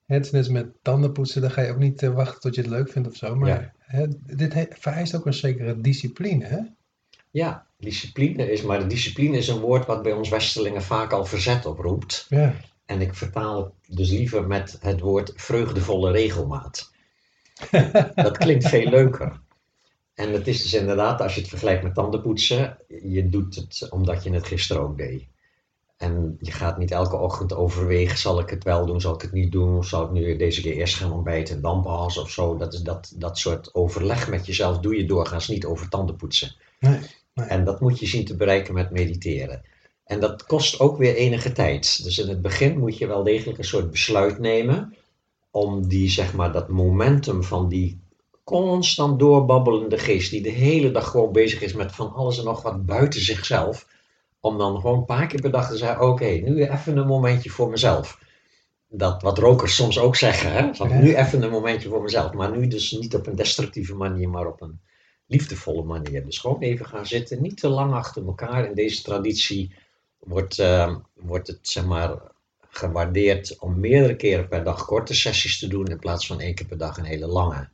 Het 0.06 0.24
is 0.24 0.30
net 0.30 0.40
als 0.42 0.52
met 0.52 0.66
tandenpoetsen, 0.82 1.40
dan 1.40 1.50
ga 1.50 1.62
je 1.62 1.70
ook 1.70 1.78
niet 1.78 2.02
eh, 2.02 2.10
wachten 2.10 2.40
tot 2.40 2.54
je 2.54 2.60
het 2.60 2.70
leuk 2.70 2.88
vindt 2.90 3.08
of 3.08 3.16
zo. 3.16 3.34
Maar 3.34 3.48
hè, 3.78 4.06
dit 4.20 4.54
he- 4.54 4.66
vereist 4.70 5.14
ook 5.14 5.26
een 5.26 5.34
zekere 5.34 5.80
discipline, 5.80 6.44
hè? 6.44 6.58
Ja, 7.30 7.66
discipline 7.78 8.50
is, 8.50 8.62
maar 8.62 8.88
discipline 8.88 9.36
is 9.36 9.48
een 9.48 9.60
woord 9.60 9.86
wat 9.86 10.02
bij 10.02 10.12
ons 10.12 10.28
Westelingen 10.28 10.82
vaak 10.82 11.12
al 11.12 11.24
verzet 11.24 11.66
oproept. 11.66 12.26
Ja, 12.28 12.54
En 12.86 13.00
ik 13.00 13.14
vertaal 13.14 13.74
het 13.86 13.96
dus 13.96 14.10
liever 14.10 14.46
met 14.46 14.78
het 14.80 15.00
woord 15.00 15.32
vreugdevolle 15.36 16.10
regelmaat. 16.10 16.92
Dat 18.14 18.38
klinkt 18.38 18.68
veel 18.68 18.90
leuker. 18.90 19.40
En 20.18 20.32
het 20.32 20.46
is 20.46 20.62
dus 20.62 20.74
inderdaad, 20.74 21.20
als 21.20 21.34
je 21.34 21.40
het 21.40 21.48
vergelijkt 21.48 21.82
met 21.82 21.94
tandenpoetsen, 21.94 22.78
je 23.02 23.28
doet 23.28 23.54
het 23.54 23.86
omdat 23.90 24.22
je 24.22 24.30
het 24.30 24.46
gisteren 24.46 24.82
ook 24.82 24.96
deed. 24.96 25.24
En 25.96 26.36
je 26.40 26.50
gaat 26.50 26.78
niet 26.78 26.90
elke 26.90 27.16
ochtend 27.16 27.54
overwegen, 27.54 28.18
zal 28.18 28.40
ik 28.40 28.50
het 28.50 28.64
wel 28.64 28.86
doen, 28.86 29.00
zal 29.00 29.14
ik 29.14 29.22
het 29.22 29.32
niet 29.32 29.52
doen, 29.52 29.84
zal 29.84 30.04
ik 30.04 30.10
nu 30.10 30.36
deze 30.36 30.60
keer 30.60 30.72
eerst 30.72 30.94
gaan 30.94 31.12
ontbijten 31.12 31.54
en 31.54 31.60
dan 31.60 31.82
pas 31.82 32.18
of 32.18 32.30
zo. 32.30 32.56
Dat, 32.56 32.74
is 32.74 32.80
dat, 32.80 33.12
dat 33.16 33.38
soort 33.38 33.74
overleg 33.74 34.28
met 34.28 34.46
jezelf 34.46 34.78
doe 34.78 34.96
je 34.96 35.04
doorgaans 35.04 35.48
niet 35.48 35.64
over 35.64 35.88
tandenpoetsen. 35.88 36.54
nee, 36.80 36.98
nee. 37.34 37.46
En 37.46 37.64
dat 37.64 37.80
moet 37.80 37.98
je 37.98 38.06
zien 38.06 38.24
te 38.24 38.36
bereiken 38.36 38.74
met 38.74 38.90
mediteren. 38.90 39.62
En 40.04 40.20
dat 40.20 40.46
kost 40.46 40.80
ook 40.80 40.98
weer 40.98 41.14
enige 41.14 41.52
tijd. 41.52 42.04
Dus 42.04 42.18
in 42.18 42.28
het 42.28 42.42
begin 42.42 42.78
moet 42.78 42.98
je 42.98 43.06
wel 43.06 43.22
degelijk 43.22 43.58
een 43.58 43.64
soort 43.64 43.90
besluit 43.90 44.38
nemen 44.38 44.96
om 45.50 45.88
die, 45.88 46.10
zeg 46.10 46.34
maar, 46.34 46.52
dat 46.52 46.68
momentum 46.68 47.42
van 47.42 47.68
die 47.68 47.98
constant 48.48 49.18
doorbabbelende 49.18 49.98
geest, 49.98 50.30
die 50.30 50.42
de 50.42 50.50
hele 50.50 50.90
dag 50.90 51.10
gewoon 51.10 51.32
bezig 51.32 51.60
is 51.60 51.72
met 51.72 51.92
van 51.92 52.12
alles 52.12 52.38
en 52.38 52.44
nog 52.44 52.62
wat 52.62 52.86
buiten 52.86 53.20
zichzelf, 53.20 53.86
om 54.40 54.58
dan 54.58 54.80
gewoon 54.80 54.98
een 54.98 55.04
paar 55.04 55.26
keer 55.26 55.40
per 55.40 55.50
dag 55.50 55.68
te 55.70 55.76
zeggen, 55.76 56.08
oké, 56.08 56.24
nu 56.24 56.64
even 56.64 56.96
een 56.96 57.06
momentje 57.06 57.50
voor 57.50 57.70
mezelf. 57.70 58.18
Dat 58.88 59.22
wat 59.22 59.38
rokers 59.38 59.74
soms 59.74 59.98
ook 59.98 60.16
zeggen, 60.16 60.52
hè? 60.52 60.74
Van, 60.74 60.88
Ja. 60.88 60.98
nu 61.00 61.14
even 61.14 61.42
een 61.42 61.50
momentje 61.50 61.88
voor 61.88 62.02
mezelf. 62.02 62.32
Maar 62.32 62.56
nu 62.56 62.66
dus 62.66 62.90
niet 62.90 63.14
op 63.14 63.26
een 63.26 63.36
destructieve 63.36 63.94
manier, 63.94 64.28
maar 64.28 64.46
op 64.46 64.60
een 64.60 64.80
liefdevolle 65.26 65.82
manier. 65.82 66.24
Dus 66.24 66.38
gewoon 66.38 66.60
even 66.60 66.86
gaan 66.86 67.06
zitten, 67.06 67.42
niet 67.42 67.60
te 67.60 67.68
lang 67.68 67.92
achter 67.92 68.26
elkaar. 68.26 68.66
In 68.66 68.74
deze 68.74 69.02
traditie 69.02 69.74
wordt, 70.18 70.58
eh, 70.58 70.96
wordt 71.14 71.46
het 71.46 71.58
zeg 71.62 71.84
maar, 71.84 72.18
gewaardeerd 72.70 73.58
om 73.58 73.80
meerdere 73.80 74.16
keren 74.16 74.48
per 74.48 74.64
dag 74.64 74.84
korte 74.84 75.14
sessies 75.14 75.58
te 75.58 75.68
doen 75.68 75.86
in 75.86 75.98
plaats 75.98 76.26
van 76.26 76.40
één 76.40 76.54
keer 76.54 76.66
per 76.66 76.78
dag 76.78 76.96
een 76.96 77.04
hele 77.04 77.26
lange. 77.26 77.68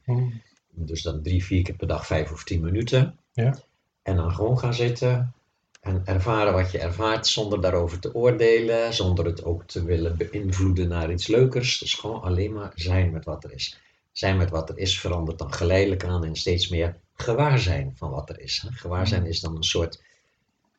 Dus 0.74 1.02
dan 1.02 1.22
drie, 1.22 1.44
vier 1.44 1.62
keer 1.62 1.74
per 1.74 1.86
dag 1.86 2.06
vijf 2.06 2.32
of 2.32 2.44
tien 2.44 2.60
minuten. 2.60 3.18
Ja. 3.32 3.58
En 4.02 4.16
dan 4.16 4.34
gewoon 4.34 4.58
gaan 4.58 4.74
zitten 4.74 5.34
en 5.80 6.02
ervaren 6.04 6.52
wat 6.52 6.70
je 6.70 6.78
ervaart 6.78 7.26
zonder 7.26 7.60
daarover 7.60 7.98
te 7.98 8.14
oordelen, 8.14 8.94
zonder 8.94 9.24
het 9.24 9.44
ook 9.44 9.64
te 9.64 9.84
willen 9.84 10.16
beïnvloeden 10.16 10.88
naar 10.88 11.12
iets 11.12 11.26
leukers. 11.26 11.78
Dus 11.78 11.94
gewoon 11.94 12.22
alleen 12.22 12.52
maar 12.52 12.72
zijn 12.74 13.12
met 13.12 13.24
wat 13.24 13.44
er 13.44 13.52
is. 13.52 13.80
Zijn 14.12 14.36
met 14.36 14.50
wat 14.50 14.68
er 14.68 14.78
is 14.78 15.00
verandert 15.00 15.38
dan 15.38 15.52
geleidelijk 15.52 16.04
aan 16.04 16.24
in 16.24 16.36
steeds 16.36 16.68
meer 16.68 16.96
gewaarzijn 17.14 17.92
van 17.96 18.10
wat 18.10 18.28
er 18.28 18.40
is. 18.40 18.62
hè. 18.62 18.72
Gewaarzijn 18.72 19.26
is 19.26 19.40
dan 19.40 19.56
een 19.56 19.62
soort 19.62 20.02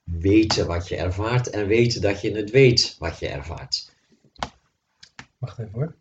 weten 0.04 0.68
wat 0.68 0.88
je 0.88 0.96
ervaart 0.96 1.50
en 1.50 1.68
weten 1.68 2.02
dat 2.02 2.22
je 2.22 2.32
het 2.32 2.52
weet 2.52 2.96
wat 3.00 3.20
je 3.20 3.28
ervaart. 3.28 3.94
Wacht 5.38 5.60
even 5.60 5.72
hoor. 5.74 5.96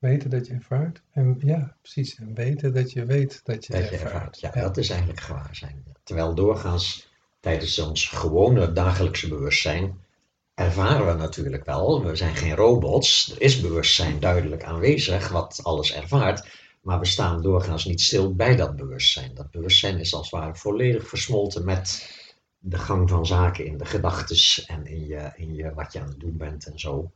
Weten 0.00 0.30
dat 0.30 0.46
je 0.46 0.52
ervaart. 0.52 1.02
En 1.12 1.36
ja, 1.40 1.76
precies. 1.80 2.14
En 2.16 2.34
weten 2.34 2.72
dat 2.74 2.92
je 2.92 3.04
weet 3.04 3.40
dat 3.44 3.66
je 3.66 3.72
Dat 3.72 3.82
je 3.82 3.88
ervaart. 3.90 4.12
ervaart. 4.12 4.40
Ja, 4.40 4.50
Ja. 4.54 4.60
dat 4.60 4.76
is 4.76 4.90
eigenlijk 4.90 5.20
gewaarzijn. 5.20 5.84
Terwijl 6.02 6.34
doorgaans 6.34 7.08
tijdens 7.40 7.78
ons 7.78 8.06
gewone 8.08 8.72
dagelijkse 8.72 9.28
bewustzijn 9.28 9.98
ervaren 10.54 11.06
we 11.06 11.12
natuurlijk 11.12 11.64
wel. 11.64 12.04
We 12.04 12.16
zijn 12.16 12.36
geen 12.36 12.54
robots. 12.54 13.30
Er 13.34 13.40
is 13.42 13.60
bewustzijn 13.60 14.20
duidelijk 14.20 14.64
aanwezig 14.64 15.28
wat 15.28 15.60
alles 15.62 15.92
ervaart. 15.94 16.48
Maar 16.82 16.98
we 16.98 17.06
staan 17.06 17.42
doorgaans 17.42 17.84
niet 17.84 18.00
stil 18.00 18.34
bij 18.34 18.56
dat 18.56 18.76
bewustzijn. 18.76 19.34
Dat 19.34 19.50
bewustzijn 19.50 19.98
is 19.98 20.14
als 20.14 20.30
het 20.30 20.40
ware 20.40 20.54
volledig 20.54 21.08
versmolten 21.08 21.64
met 21.64 22.18
de 22.58 22.78
gang 22.78 23.08
van 23.10 23.26
zaken 23.26 23.66
in 23.66 23.78
de 23.78 23.84
gedachtes 23.84 24.64
en 24.66 24.86
in, 24.86 25.06
je, 25.06 25.32
in 25.36 25.54
je, 25.54 25.74
wat 25.74 25.92
je 25.92 26.00
aan 26.00 26.08
het 26.08 26.20
doen 26.20 26.36
bent 26.36 26.66
en 26.66 26.78
zo. 26.78 27.10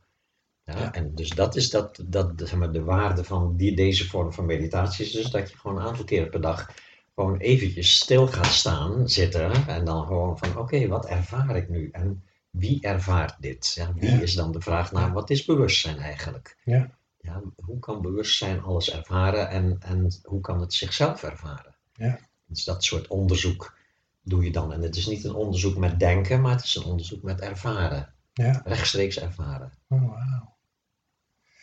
Ja, 0.65 0.77
Ja. 0.79 0.93
En 0.93 1.15
dus 1.15 1.29
dat 1.29 1.55
is 1.55 1.69
dat, 1.69 2.03
dat, 2.05 2.31
zeg 2.35 2.55
maar, 2.55 2.71
de 2.71 2.83
waarde 2.83 3.23
van 3.23 3.55
die, 3.57 3.75
deze 3.75 4.07
vorm 4.07 4.33
van 4.33 4.45
meditatie. 4.45 5.05
Is 5.05 5.11
dus 5.11 5.29
dat 5.29 5.49
je 5.49 5.57
gewoon 5.57 5.77
een 5.77 5.87
aantal 5.87 6.03
keren 6.05 6.29
per 6.29 6.41
dag 6.41 6.69
gewoon 7.15 7.37
eventjes 7.37 7.95
stil 7.95 8.27
gaat 8.27 8.45
staan, 8.53 9.09
zitten. 9.09 9.67
En 9.67 9.85
dan 9.85 10.05
gewoon 10.05 10.37
van 10.37 10.57
oké, 10.57 10.87
wat 10.87 11.05
ervaar 11.05 11.55
ik 11.55 11.69
nu? 11.69 11.89
En 11.91 12.23
wie 12.49 12.81
ervaart 12.81 13.35
dit? 13.39 13.71
Ja, 13.75 13.93
wie 13.93 14.09
Ja. 14.11 14.19
is 14.21 14.33
dan 14.35 14.51
de 14.51 14.61
vraag 14.61 14.91
naar 14.91 15.13
wat 15.13 15.29
is 15.29 15.45
bewustzijn 15.45 15.97
eigenlijk? 15.97 16.57
Ja. 16.63 16.91
Ja, 17.19 17.41
hoe 17.55 17.79
kan 17.79 18.01
bewustzijn 18.01 18.61
alles 18.61 18.91
ervaren 18.91 19.49
en, 19.49 19.77
en 19.79 20.11
hoe 20.23 20.41
kan 20.41 20.59
het 20.59 20.73
zichzelf 20.73 21.23
ervaren? 21.23 21.75
Ja. 21.93 22.19
Dus 22.45 22.63
dat 22.63 22.83
soort 22.83 23.07
onderzoek 23.07 23.77
doe 24.21 24.43
je 24.43 24.51
dan. 24.51 24.73
En 24.73 24.81
het 24.81 24.95
is 24.95 25.05
niet 25.07 25.23
een 25.23 25.33
onderzoek 25.33 25.77
met 25.77 25.99
denken, 25.99 26.41
maar 26.41 26.51
het 26.55 26.63
is 26.63 26.75
een 26.75 26.83
onderzoek 26.83 27.21
met 27.23 27.41
ervaren. 27.41 28.13
Ja. 28.33 28.61
Rechtstreeks 28.65 29.19
ervaren. 29.19 29.71
Oh, 29.89 30.01
wauw. 30.09 30.54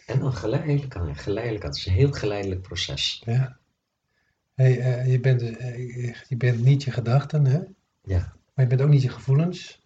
En 0.07 0.19
dan 0.19 0.33
geleidelijk 0.33 0.97
aan, 0.97 1.17
geleidelijk 1.17 1.65
aan. 1.65 1.71
Het 1.71 1.79
is 1.79 1.87
een 1.87 1.93
heel 1.93 2.13
geleidelijk 2.13 2.63
proces. 2.63 3.23
Ja. 3.25 3.59
Hey, 4.55 4.79
eh, 4.81 5.11
je, 5.11 5.21
bent, 5.21 5.43
eh, 5.43 6.15
je 6.29 6.37
bent 6.37 6.65
niet 6.65 6.83
je 6.83 6.91
gedachten, 6.91 7.45
hè? 7.47 7.61
Ja. 8.03 8.33
Maar 8.55 8.65
je 8.65 8.67
bent 8.67 8.81
ook 8.81 8.89
niet 8.89 9.03
je 9.03 9.09
gevoelens, 9.09 9.83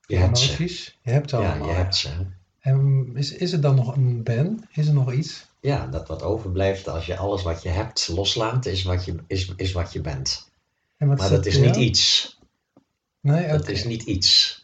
Je 0.00 0.14
je 0.14 0.20
hebt 0.20 0.38
ze. 0.38 0.46
emoties. 0.48 0.98
Je 1.02 1.10
hebt 1.10 1.30
ze 1.30 1.36
Ja, 1.36 1.50
allemaal. 1.50 1.68
je 1.68 1.74
hebt 1.74 1.96
ze. 1.96 2.10
En 2.58 3.10
is, 3.14 3.32
is 3.32 3.52
er 3.52 3.60
dan 3.60 3.74
nog 3.74 3.96
een 3.96 4.22
ben? 4.22 4.68
Is 4.72 4.86
er 4.86 4.94
nog 4.94 5.12
iets? 5.12 5.50
Ja, 5.60 5.86
dat 5.86 6.08
wat 6.08 6.22
overblijft 6.22 6.88
als 6.88 7.06
je 7.06 7.16
alles 7.16 7.42
wat 7.42 7.62
je 7.62 7.68
hebt 7.68 8.08
loslaat, 8.08 8.66
is 8.66 8.82
wat 8.82 9.04
je, 9.04 9.14
is, 9.26 9.52
is 9.56 9.72
wat 9.72 9.92
je 9.92 10.00
bent. 10.00 10.50
En 10.96 11.08
wat 11.08 11.18
Maar 11.18 11.30
dat 11.30 11.46
is 11.46 11.58
niet 11.58 11.76
iets. 11.76 12.38
Nee, 13.20 13.48
Dat 13.48 13.68
is 13.68 13.84
niet 13.84 14.02
iets. 14.02 14.60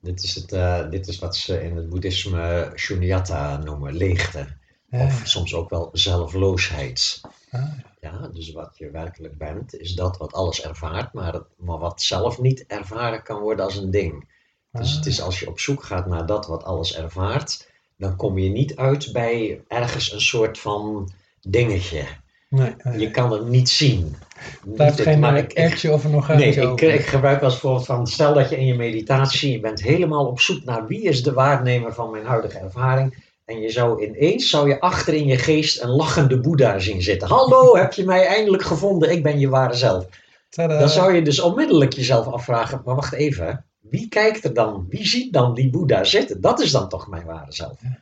Dit 0.00 0.22
is, 0.22 0.34
het, 0.34 0.52
eh, 0.52 0.90
dit 0.90 1.08
is 1.08 1.18
wat 1.18 1.36
ze 1.36 1.62
in 1.62 1.76
het 1.76 1.88
boeddhisme 1.88 2.72
shunyata 2.76 3.56
noemen, 3.56 3.94
leegte. 3.96 4.46
Ja, 4.90 5.04
Of 5.04 5.20
soms 5.24 5.54
ook 5.54 5.70
wel 5.70 5.88
zelfloosheid. 5.92 7.20
Ah, 7.50 7.72
Ja, 8.00 8.28
dus 8.28 8.52
wat 8.52 8.78
je 8.78 8.90
werkelijk 8.90 9.38
bent, 9.38 9.74
is 9.80 9.94
dat 9.94 10.16
wat 10.16 10.32
alles 10.32 10.62
ervaart, 10.62 11.12
maar, 11.12 11.32
het- 11.32 11.48
maar 11.56 11.78
wat 11.78 12.02
zelf 12.02 12.38
niet 12.40 12.64
ervaren 12.66 13.22
kan 13.22 13.40
worden 13.40 13.64
als 13.64 13.76
een 13.76 13.90
ding. 13.90 14.28
Dus 14.72 14.90
ah, 14.90 14.96
het 14.96 15.06
is 15.06 15.20
als 15.20 15.40
je 15.40 15.48
op 15.48 15.60
zoek 15.60 15.82
gaat 15.82 16.06
naar 16.06 16.26
dat 16.26 16.46
wat 16.46 16.64
alles 16.64 16.96
ervaart, 16.96 17.70
dan 17.96 18.16
kom 18.16 18.38
je 18.38 18.48
niet 18.50 18.76
uit 18.76 19.12
bij 19.12 19.64
ergens 19.68 20.12
een 20.12 20.20
soort 20.20 20.58
van 20.58 21.10
dingetje. 21.40 22.04
Nee, 22.50 22.74
nee. 22.82 22.98
Je 22.98 23.10
kan 23.10 23.32
het 23.32 23.48
niet 23.48 23.68
zien. 23.68 24.16
Blijft 24.64 25.00
geen 25.00 25.18
maar 25.18 25.34
eh, 25.34 25.64
ertje 25.64 25.92
of 25.92 26.04
een 26.04 26.10
Nee, 26.10 26.20
organisch 26.20 26.56
ik, 26.56 26.80
ik 26.80 27.06
gebruik 27.06 27.42
als 27.42 27.58
voorbeeld 27.58 27.86
van, 27.86 28.06
stel 28.06 28.34
dat 28.34 28.48
je 28.48 28.56
in 28.56 28.66
je 28.66 28.74
meditatie, 28.74 29.52
je 29.52 29.60
bent 29.60 29.82
helemaal 29.82 30.26
op 30.26 30.40
zoek 30.40 30.64
naar 30.64 30.86
wie 30.86 31.02
is 31.02 31.22
de 31.22 31.32
waarnemer 31.32 31.94
van 31.94 32.10
mijn 32.10 32.24
huidige 32.24 32.58
ervaring. 32.58 33.28
En 33.44 33.60
je 33.60 33.70
zou 33.70 34.04
ineens, 34.04 34.50
zou 34.50 34.68
je 34.68 34.80
achter 34.80 35.14
in 35.14 35.26
je 35.26 35.38
geest 35.38 35.82
een 35.82 35.90
lachende 35.90 36.40
boeddha 36.40 36.78
zien 36.78 37.02
zitten. 37.02 37.28
Hallo, 37.28 37.74
heb 37.76 37.92
je 37.92 38.04
mij 38.04 38.26
eindelijk 38.26 38.62
gevonden? 38.62 39.10
Ik 39.10 39.22
ben 39.22 39.38
je 39.38 39.48
ware 39.48 39.74
zelf. 39.74 40.06
Tadaa. 40.48 40.78
Dan 40.78 40.88
zou 40.88 41.14
je 41.14 41.22
dus 41.22 41.40
onmiddellijk 41.40 41.92
jezelf 41.92 42.26
afvragen, 42.26 42.82
maar 42.84 42.94
wacht 42.94 43.12
even, 43.12 43.64
wie 43.80 44.08
kijkt 44.08 44.44
er 44.44 44.54
dan? 44.54 44.86
Wie 44.88 45.06
ziet 45.06 45.32
dan 45.32 45.54
die 45.54 45.70
boeddha 45.70 46.04
zitten? 46.04 46.40
Dat 46.40 46.60
is 46.60 46.70
dan 46.70 46.88
toch 46.88 47.08
mijn 47.08 47.24
ware 47.24 47.52
zelf. 47.52 47.76
Ja. 47.80 47.98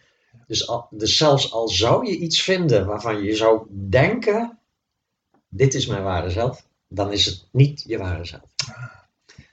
Dus, 0.48 0.68
al, 0.68 0.86
dus 0.90 1.16
zelfs 1.16 1.52
al 1.52 1.68
zou 1.68 2.06
je 2.06 2.16
iets 2.16 2.42
vinden 2.42 2.86
waarvan 2.86 3.22
je 3.22 3.34
zou 3.34 3.66
denken, 3.70 4.58
dit 5.48 5.74
is 5.74 5.86
mijn 5.86 6.02
ware 6.02 6.30
zelf, 6.30 6.66
dan 6.88 7.12
is 7.12 7.24
het 7.24 7.48
niet 7.52 7.84
je 7.86 7.98
ware 7.98 8.24
zelf. 8.24 8.50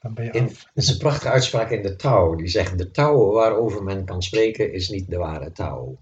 Dan 0.01 0.13
ben 0.13 0.25
je 0.25 0.31
In, 0.31 0.45
af. 0.45 0.69
dat 0.73 0.83
is 0.83 0.89
een 0.89 0.97
prachtige 0.97 1.29
uitspraak 1.29 1.69
in 1.69 1.81
de 1.81 1.95
Tao. 1.95 2.35
Die 2.35 2.47
zegt, 2.47 2.77
de 2.77 2.91
Tao 2.91 3.31
waarover 3.31 3.83
men 3.83 4.05
kan 4.05 4.21
spreken 4.21 4.73
is 4.73 4.89
niet 4.89 5.09
de 5.09 5.17
ware 5.17 5.51
Tao. 5.51 5.97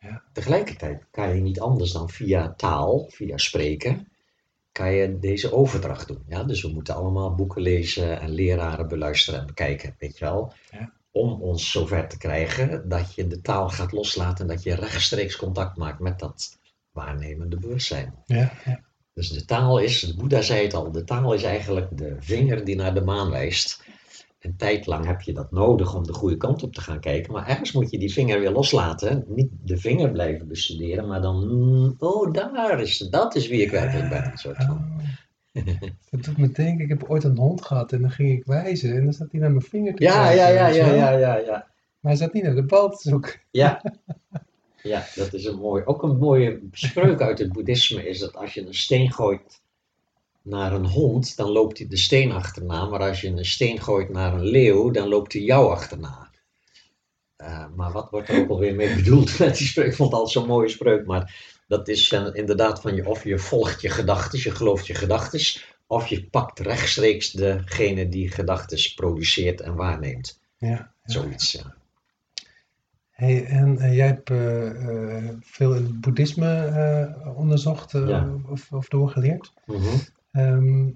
Ja. 0.00 0.22
Tegelijkertijd 0.32 1.04
kan 1.10 1.34
je 1.34 1.40
niet 1.40 1.60
anders 1.60 1.92
dan 1.92 2.10
via 2.10 2.54
taal, 2.56 3.06
via 3.08 3.36
spreken, 3.36 4.08
kan 4.72 4.92
je 4.92 5.18
deze 5.18 5.52
overdracht 5.52 6.08
doen. 6.08 6.24
Ja? 6.28 6.44
Dus 6.44 6.62
we 6.62 6.68
moeten 6.68 6.94
allemaal 6.94 7.34
boeken 7.34 7.62
lezen 7.62 8.20
en 8.20 8.30
leraren 8.30 8.88
beluisteren 8.88 9.40
en 9.40 9.46
bekijken, 9.46 9.96
weet 9.98 10.18
je 10.18 10.24
wel. 10.24 10.52
Ja. 10.70 10.92
Om 11.10 11.42
ons 11.42 11.70
zover 11.70 12.08
te 12.08 12.18
krijgen 12.18 12.88
dat 12.88 13.14
je 13.14 13.26
de 13.26 13.40
taal 13.40 13.68
gaat 13.68 13.92
loslaten 13.92 14.48
en 14.48 14.54
dat 14.54 14.62
je 14.62 14.74
rechtstreeks 14.74 15.36
contact 15.36 15.76
maakt 15.76 16.00
met 16.00 16.18
dat 16.18 16.58
waarnemende 16.90 17.58
bewustzijn. 17.58 18.14
Ja, 18.26 18.52
ja. 18.64 18.80
Dus 19.14 19.30
de 19.30 19.44
taal 19.44 19.78
is, 19.78 20.00
de 20.00 20.14
Boeddha 20.14 20.42
zei 20.42 20.62
het 20.62 20.74
al, 20.74 20.92
de 20.92 21.04
taal 21.04 21.32
is 21.32 21.42
eigenlijk 21.42 21.96
de 21.98 22.16
vinger 22.18 22.64
die 22.64 22.76
naar 22.76 22.94
de 22.94 23.00
maan 23.00 23.30
wijst. 23.30 23.84
Een 24.38 24.56
tijd 24.56 24.86
lang 24.86 25.06
heb 25.06 25.20
je 25.20 25.32
dat 25.32 25.50
nodig 25.50 25.94
om 25.94 26.06
de 26.06 26.12
goede 26.12 26.36
kant 26.36 26.62
op 26.62 26.74
te 26.74 26.80
gaan 26.80 27.00
kijken, 27.00 27.32
maar 27.32 27.46
ergens 27.46 27.72
moet 27.72 27.90
je 27.90 27.98
die 27.98 28.12
vinger 28.12 28.40
weer 28.40 28.50
loslaten. 28.50 29.24
Niet 29.28 29.50
de 29.62 29.76
vinger 29.76 30.10
blijven 30.10 30.48
bestuderen, 30.48 31.06
maar 31.06 31.22
dan, 31.22 31.48
mm, 31.48 31.94
oh 31.98 32.32
daar 32.32 32.80
is, 32.80 32.98
dat 32.98 33.34
is 33.34 33.48
wie 33.48 33.62
ik 33.62 33.70
werkelijk 33.70 34.08
ben. 34.08 34.30
Een 34.30 34.38
soort 34.38 34.64
van. 34.64 35.00
Dat 36.10 36.24
doet 36.24 36.38
me 36.38 36.50
denken, 36.50 36.84
ik 36.84 36.88
heb 36.88 37.04
ooit 37.04 37.24
een 37.24 37.36
hond 37.36 37.62
gehad 37.64 37.92
en 37.92 38.00
dan 38.00 38.10
ging 38.10 38.38
ik 38.38 38.44
wijzen 38.44 38.96
en 38.96 39.04
dan 39.04 39.12
zat 39.12 39.30
hij 39.30 39.40
naar 39.40 39.50
mijn 39.50 39.62
vinger 39.62 39.94
te 39.94 40.02
Ja, 40.02 40.30
ja, 40.30 40.48
ja, 40.48 40.66
ja, 40.68 40.86
ja, 40.86 41.10
ja, 41.10 41.36
ja. 41.36 41.66
Maar 42.00 42.12
hij 42.12 42.16
zat 42.16 42.32
niet 42.32 42.42
naar 42.42 42.54
de 42.54 42.64
bal 42.64 42.90
te 42.90 43.08
zoeken. 43.08 43.40
Ja. 43.50 43.82
Ja, 44.82 45.06
dat 45.14 45.32
is 45.32 45.44
een 45.44 45.58
mooi, 45.58 45.84
ook 45.84 46.02
een 46.02 46.18
mooie 46.18 46.60
spreuk 46.72 47.20
uit 47.20 47.38
het 47.38 47.52
boeddhisme 47.52 48.08
is 48.08 48.18
dat 48.18 48.36
als 48.36 48.54
je 48.54 48.66
een 48.66 48.74
steen 48.74 49.12
gooit 49.12 49.60
naar 50.42 50.72
een 50.72 50.86
hond, 50.86 51.36
dan 51.36 51.50
loopt 51.50 51.78
hij 51.78 51.88
de 51.88 51.96
steen 51.96 52.32
achterna, 52.32 52.86
maar 52.86 53.00
als 53.00 53.20
je 53.20 53.28
een 53.28 53.44
steen 53.44 53.80
gooit 53.80 54.08
naar 54.08 54.34
een 54.34 54.44
leeuw, 54.44 54.90
dan 54.90 55.08
loopt 55.08 55.32
hij 55.32 55.42
jou 55.42 55.70
achterna. 55.70 56.30
Eh, 57.36 57.64
maar 57.76 57.92
wat 57.92 58.10
wordt 58.10 58.28
er 58.28 58.40
ook 58.40 58.48
alweer 58.48 58.74
mee 58.74 58.94
bedoeld 58.94 59.38
met 59.38 59.56
die 59.56 59.66
spreuk? 59.66 59.86
Ik 59.86 59.94
vond 59.94 60.10
het 60.10 60.18
altijd 60.18 60.38
zo'n 60.38 60.54
mooie 60.54 60.68
spreuk, 60.68 61.06
maar 61.06 61.56
dat 61.68 61.88
is 61.88 62.12
eh, 62.12 62.26
inderdaad 62.32 62.80
van 62.80 62.94
je, 62.94 63.08
of 63.08 63.24
je 63.24 63.38
volgt 63.38 63.80
je 63.80 63.90
gedachten, 63.90 64.38
je 64.38 64.50
gelooft 64.50 64.86
je 64.86 64.94
gedachten, 64.94 65.40
of 65.86 66.06
je 66.06 66.28
pakt 66.28 66.58
rechtstreeks 66.58 67.30
degene 67.30 68.08
die 68.08 68.30
gedachten 68.30 68.94
produceert 68.94 69.60
en 69.60 69.74
waarneemt. 69.74 70.40
Ja, 70.56 70.68
ja. 70.68 70.92
Zoiets, 71.04 71.52
ja. 71.52 71.76
Hey, 73.10 73.44
en 73.44 73.94
jij 73.94 74.06
hebt 74.06 74.30
eh, 74.30 74.68
eh, 74.68 75.34
veel 75.40 75.74
in 75.74 75.84
het 75.84 76.00
boeddhisme 76.00 77.32
onderzocht 77.36 77.92
Ja. 77.92 78.34
of, 78.48 78.72
of 78.72 78.88
doorgeleerd. 78.88 79.52
Mhm. 79.66 79.96
Ehm, 80.32 80.90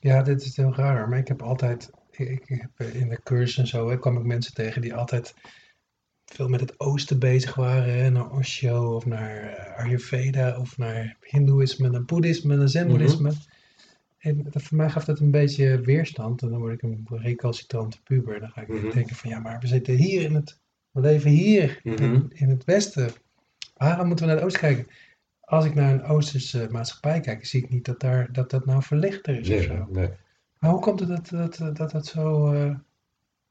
ja, 0.00 0.22
dit 0.22 0.42
is 0.42 0.56
heel 0.56 0.74
raar, 0.74 1.08
maar 1.08 1.18
ik 1.18 1.28
heb 1.28 1.42
altijd, 1.42 1.90
ik, 2.10 2.48
ik 2.48 2.60
heb 2.60 2.88
in 2.88 3.08
de 3.08 3.20
cursus 3.22 3.56
en 3.58 3.66
zo, 3.66 3.90
hè, 3.90 3.98
kwam 3.98 4.16
ik 4.16 4.24
mensen 4.24 4.54
tegen 4.54 4.82
die 4.82 4.94
altijd 4.94 5.34
veel 6.34 6.48
met 6.48 6.60
het 6.60 6.80
oosten 6.80 7.18
bezig 7.18 7.54
waren, 7.54 7.94
hè, 7.94 8.10
naar 8.10 8.30
Osho 8.30 8.94
of 8.94 9.06
naar 9.06 9.36
eh, 9.42 9.78
Ayurveda 9.84 10.58
of 10.58 10.78
naar 10.78 11.16
Hindoeïsme, 11.20 11.88
naar 11.88 12.04
Boeddhisme, 12.04 12.56
naar 12.56 12.68
Zen-Boeddhisme. 12.68 13.32
En 14.18 14.46
dat, 14.50 14.62
voor 14.62 14.76
mij 14.76 14.90
gaf 14.90 15.04
dat 15.04 15.18
een 15.20 15.30
beetje 15.30 15.80
weerstand 15.80 16.42
en 16.42 16.48
dan 16.50 16.58
word 16.58 16.72
ik 16.72 16.82
een 16.82 17.06
recalcitrante 17.10 18.02
puber. 18.02 18.40
Dan 18.40 18.50
ga 18.50 18.60
ik 18.60 18.68
Mhm. 18.68 18.90
denken 18.90 19.16
van 19.16 19.30
ja, 19.30 19.38
maar 19.38 19.58
we 19.60 19.66
zitten 19.66 19.94
hier 19.94 20.22
in 20.22 20.34
het, 20.34 20.60
we 20.90 21.00
leven 21.00 21.30
hier 21.30 21.80
Mhm. 21.82 22.02
in, 22.02 22.30
in 22.34 22.48
het 22.48 22.64
westen. 22.64 23.10
Waarom 23.76 24.06
moeten 24.06 24.26
we 24.26 24.30
naar 24.32 24.40
het 24.42 24.50
oosten 24.52 24.68
kijken? 24.68 24.92
Als 25.40 25.64
ik 25.64 25.74
naar 25.74 25.92
een 25.92 26.02
oosterse 26.02 26.68
maatschappij 26.70 27.20
kijk, 27.20 27.46
zie 27.46 27.62
ik 27.62 27.70
niet 27.70 27.84
dat 27.84 28.00
daar, 28.00 28.32
dat, 28.32 28.50
dat 28.50 28.66
nou 28.66 28.82
verlichter 28.82 29.38
is 29.38 29.50
of 29.50 29.62
zo. 29.62 29.86
nee. 29.90 30.08
Maar 30.58 30.70
hoe 30.70 30.80
komt 30.80 31.00
het 31.00 31.08
dat, 31.08 31.28
dat, 31.28 31.76
dat, 31.76 31.90
dat, 31.90 32.06
zo, 32.06 32.52
eh, 32.52 32.74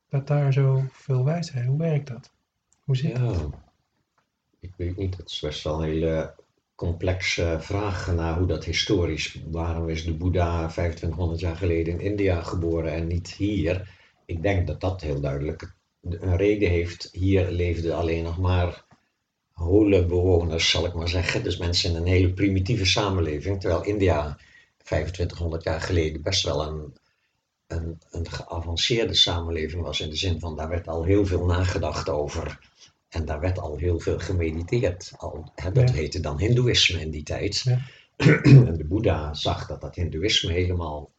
dat 0.09 0.27
daar 0.27 0.53
zo 0.53 0.83
veel 0.91 1.25
wijsheid, 1.25 1.65
hoe 1.65 1.77
werkt 1.77 2.07
dat? 2.07 2.33
Hoe? 2.85 3.07
Ja, 3.07 3.49
ik 4.59 4.73
weet 4.77 4.97
niet. 4.97 5.17
Het 5.17 5.29
is 5.29 5.39
best 5.39 5.63
wel 5.63 5.83
een 5.83 5.89
hele 5.89 6.35
complexe 6.75 7.57
vraag 7.59 8.13
naar 8.13 8.37
hoe 8.37 8.47
dat 8.47 8.63
historisch. 8.63 9.41
Waarom 9.51 9.89
is 9.89 10.05
de 10.05 10.13
Boeddha 10.13 10.67
2500 10.67 11.39
jaar 11.39 11.55
geleden 11.55 11.93
in 11.93 11.99
India 11.99 12.41
geboren 12.41 12.93
en 12.93 13.07
niet 13.07 13.33
hier? 13.33 13.89
Ik 14.25 14.41
denk 14.41 14.67
dat 14.67 14.81
dat 14.81 15.01
heel 15.01 15.21
duidelijk 15.21 15.75
een 16.01 16.37
reden 16.37 16.69
heeft. 16.69 17.09
Hier 17.11 17.51
leefden 17.51 17.95
alleen 17.95 18.23
nog 18.23 18.37
maar 18.37 18.85
hole 19.51 20.05
bewoners, 20.05 20.69
zal 20.69 20.85
ik 20.85 20.93
maar 20.93 21.09
zeggen. 21.09 21.43
Dus 21.43 21.57
mensen 21.57 21.89
in 21.89 21.95
een 21.95 22.07
hele 22.07 22.33
primitieve 22.33 22.85
samenleving. 22.85 23.59
Terwijl 23.59 23.83
India 23.83 24.37
2500 24.77 25.63
jaar 25.63 25.81
geleden 25.81 26.21
best 26.21 26.43
wel 26.43 26.67
een, 26.67 26.97
een, 27.67 28.01
een 28.09 28.29
geavanceerde 28.29 29.13
samenleving 29.13 29.81
was. 29.81 29.99
In 29.99 30.09
de 30.09 30.15
zin 30.15 30.39
van 30.39 30.55
daar 30.55 30.69
werd 30.69 30.87
al 30.87 31.03
heel 31.03 31.25
veel 31.25 31.45
nagedacht 31.45 32.09
over. 32.09 32.73
En 33.15 33.25
daar 33.25 33.39
werd 33.39 33.59
al 33.59 33.77
heel 33.77 33.99
veel 33.99 34.19
gemediteerd. 34.19 35.11
Al, 35.17 35.51
hè, 35.55 35.71
dat 35.71 35.89
Ja. 35.89 35.95
heette 35.95 36.19
dan 36.19 36.39
Hindoeïsme 36.39 37.01
in 37.01 37.11
die 37.11 37.23
tijd. 37.23 37.61
Ja. 37.63 37.79
en 38.69 38.77
de 38.77 38.85
Boeddha 38.85 39.33
zag 39.33 39.67
dat 39.67 39.81
dat 39.81 39.95
Hindoeïsme 39.95 40.51
helemaal 40.51 41.11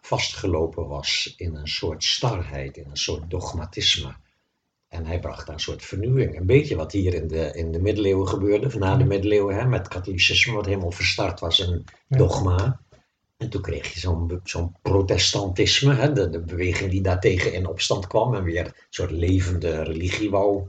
vastgelopen 0.00 0.86
was 0.88 1.34
in 1.36 1.54
een 1.54 1.68
soort 1.68 2.04
starheid, 2.04 2.76
in 2.76 2.90
een 2.90 2.96
soort 2.96 3.30
dogmatisme. 3.30 4.14
En 4.88 5.06
hij 5.06 5.20
bracht 5.20 5.46
daar 5.46 5.54
een 5.54 5.60
soort 5.60 5.84
vernieuwing. 5.84 6.38
Een 6.38 6.46
beetje 6.46 6.76
wat 6.76 6.92
hier 6.92 7.14
in 7.14 7.28
de, 7.28 7.52
in 7.54 7.72
de 7.72 7.80
middeleeuwen 7.80 8.28
gebeurde, 8.28 8.66
of 8.66 8.78
na 8.78 8.96
de 8.96 9.04
middeleeuwen, 9.04 9.56
hè, 9.56 9.64
met 9.64 9.88
katholicisme, 9.88 10.54
wat 10.54 10.66
helemaal 10.66 10.90
verstart 10.90 11.40
was 11.40 11.58
in 11.58 11.84
dogma. 12.08 12.80
En 13.36 13.50
toen 13.50 13.62
kreeg 13.62 13.92
je 13.94 14.00
zo'n 14.00 14.40
zo'n 14.44 14.76
protestantisme, 14.82 15.94
hè, 15.94 16.12
de, 16.12 16.30
de 16.30 16.40
beweging 16.40 16.90
die 16.90 17.02
daartegen 17.02 17.52
in 17.52 17.66
opstand 17.66 18.06
kwam 18.06 18.34
en 18.34 18.44
weer 18.44 18.66
een 18.66 18.72
soort 18.90 19.10
levende 19.10 19.82
religie 19.82 20.30
wou, 20.30 20.68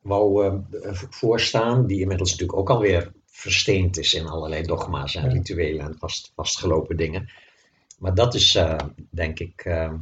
wou 0.00 0.46
eh, 0.46 0.92
voorstaan, 0.92 1.86
die 1.86 2.00
inmiddels 2.00 2.30
natuurlijk 2.30 2.58
ook 2.58 2.70
alweer 2.70 3.12
versteend 3.26 3.98
is 3.98 4.14
in 4.14 4.26
allerlei 4.26 4.62
dogma's 4.62 5.14
en 5.14 5.30
rituelen 5.30 5.84
en 5.84 5.96
vast, 5.98 6.32
vastgelopen 6.34 6.96
dingen. 6.96 7.30
Maar 7.98 8.14
dat 8.14 8.34
is, 8.34 8.54
eh, 8.54 8.76
denk 9.10 9.38
ik, 9.38 9.64
eh, 9.64 9.92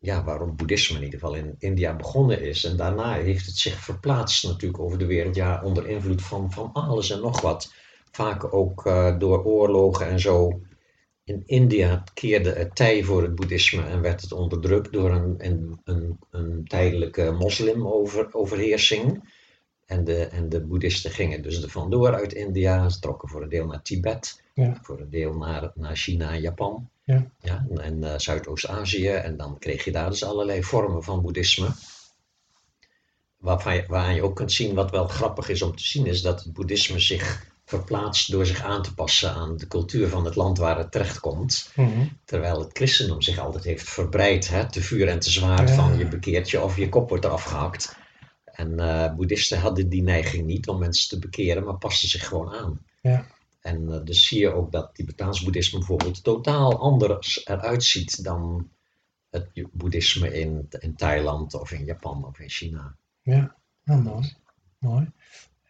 ja, 0.00 0.24
waarom 0.24 0.56
boeddhisme 0.56 0.96
in 0.96 1.04
ieder 1.04 1.18
geval 1.18 1.34
in 1.34 1.54
India 1.58 1.96
begonnen 1.96 2.42
is. 2.42 2.64
En 2.64 2.76
daarna 2.76 3.14
heeft 3.14 3.46
het 3.46 3.56
zich 3.56 3.80
verplaatst 3.80 4.44
natuurlijk 4.44 4.82
over 4.82 4.98
de 4.98 5.06
wereld, 5.06 5.34
ja, 5.34 5.62
onder 5.62 5.88
invloed 5.88 6.22
van, 6.22 6.52
van 6.52 6.72
alles 6.72 7.10
en 7.10 7.20
nog 7.20 7.40
wat. 7.40 7.72
Vaak 8.10 8.54
ook 8.54 8.86
eh, 8.86 9.18
door 9.18 9.44
oorlogen 9.44 10.06
en 10.06 10.20
zo. 10.20 10.60
In 11.24 11.42
India 11.46 12.04
keerde 12.14 12.50
het 12.52 12.76
tij 12.76 13.02
voor 13.02 13.22
het 13.22 13.34
boeddhisme 13.34 13.82
en 13.82 14.00
werd 14.00 14.20
het 14.20 14.32
onderdrukt 14.32 14.92
door 14.92 15.10
een, 15.10 15.34
een, 15.38 15.80
een, 15.84 16.18
een 16.30 16.64
tijdelijke 16.66 17.30
moslimoverheersing. 17.30 19.32
En 19.86 20.04
de, 20.04 20.24
en 20.24 20.48
de 20.48 20.60
boeddhisten 20.60 21.10
gingen 21.10 21.42
dus 21.42 21.62
er 21.62 21.70
vandoor 21.70 22.14
uit 22.14 22.32
India. 22.32 22.88
Ze 22.88 22.98
trokken 23.00 23.28
voor 23.28 23.42
een 23.42 23.48
deel 23.48 23.66
naar 23.66 23.82
Tibet, 23.82 24.42
Ja. 24.54 24.78
voor 24.82 25.00
een 25.00 25.10
deel 25.10 25.34
naar, 25.34 25.72
naar 25.74 25.96
China 25.96 26.30
en 26.32 26.40
Japan. 26.40 26.88
Ja. 27.04 27.30
Ja, 27.40 27.66
en- 27.70 27.78
en 27.78 28.04
eh, 28.04 28.18
Zuidoost-Azië. 28.18 29.08
En 29.08 29.36
dan 29.36 29.58
kreeg 29.58 29.84
je 29.84 29.92
daar 29.92 30.10
dus 30.10 30.24
allerlei 30.24 30.62
vormen 30.62 31.02
van 31.02 31.22
boeddhisme. 31.22 31.68
Waarvan 33.36 33.74
je, 33.74 33.84
waaraan 33.88 34.14
je 34.14 34.22
ook 34.22 34.36
kunt 34.36 34.52
zien, 34.52 34.74
wat 34.74 34.90
wel 34.90 35.08
grappig 35.08 35.48
is 35.48 35.62
om 35.62 35.76
te 35.76 35.84
zien, 35.84 36.06
is 36.06 36.22
dat 36.22 36.44
het 36.44 36.52
boeddhisme 36.52 36.98
zich 36.98 37.52
verplaatst 37.64 38.30
door 38.30 38.46
zich 38.46 38.62
aan 38.62 38.82
te 38.82 38.94
passen 38.94 39.32
aan 39.34 39.56
de 39.56 39.66
cultuur 39.66 40.08
van 40.08 40.24
het 40.24 40.34
land 40.34 40.58
waar 40.58 40.78
het 40.78 40.92
terechtkomt. 40.92 41.70
Mhm. 41.76 42.06
Terwijl 42.24 42.60
het 42.60 42.70
christendom 42.76 43.22
zich 43.22 43.38
altijd 43.38 43.64
heeft 43.64 43.88
verbreid, 43.88 44.48
hè, 44.48 44.70
te 44.70 44.82
vuur 44.82 45.08
en 45.08 45.18
te 45.18 45.30
zwaard, 45.30 45.68
Ja. 45.68 45.74
van 45.74 45.98
je 45.98 46.08
bekeert 46.08 46.50
je 46.50 46.62
of 46.62 46.76
je 46.76 46.88
kop 46.88 47.08
wordt 47.08 47.24
eraf 47.24 47.42
gehakt. 47.42 47.96
En 48.44 48.78
eh, 48.80 49.14
boeddhisten 49.14 49.58
hadden 49.58 49.88
die 49.88 50.02
neiging 50.02 50.46
niet 50.46 50.68
om 50.68 50.78
mensen 50.78 51.08
te 51.08 51.18
bekeren, 51.18 51.64
maar 51.64 51.76
pasten 51.78 52.08
zich 52.08 52.28
gewoon 52.28 52.52
aan. 52.52 52.80
Ja. 53.00 53.26
En 53.60 53.92
eh, 53.92 54.00
dus 54.04 54.26
zie 54.26 54.40
je 54.40 54.52
ook 54.54 54.72
dat 54.72 54.90
Tibetaans 54.94 55.42
boeddhisme 55.42 55.78
bijvoorbeeld 55.78 56.22
totaal 56.24 56.78
anders 56.78 57.46
eruit 57.46 57.84
ziet 57.84 58.24
dan 58.24 58.68
het 59.30 59.48
boeddhisme 59.72 60.32
in, 60.40 60.66
in 60.78 60.96
Thailand 60.96 61.54
of 61.54 61.72
in 61.72 61.84
Japan 61.84 62.24
of 62.24 62.38
in 62.38 62.48
China. 62.50 62.96
Ja, 63.22 63.54
nou 63.84 64.02
mooi. 64.02 64.34
mooi. 64.78 65.10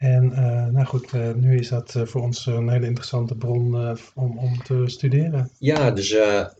En 0.05 0.33
eh, 0.33 0.67
nou 0.67 0.87
goed, 0.87 1.13
eh, 1.13 1.33
nu 1.33 1.59
is 1.59 1.69
dat 1.69 1.95
eh, 1.95 2.03
voor 2.03 2.23
ons 2.23 2.47
een 2.47 2.69
hele 2.69 2.87
interessante 2.87 3.37
bron 3.37 3.97
om, 4.15 4.39
om 4.39 4.63
te 4.63 4.83
studeren. 4.87 5.51
Ja, 5.59 5.91
dus 5.91 6.11
het, 6.11 6.55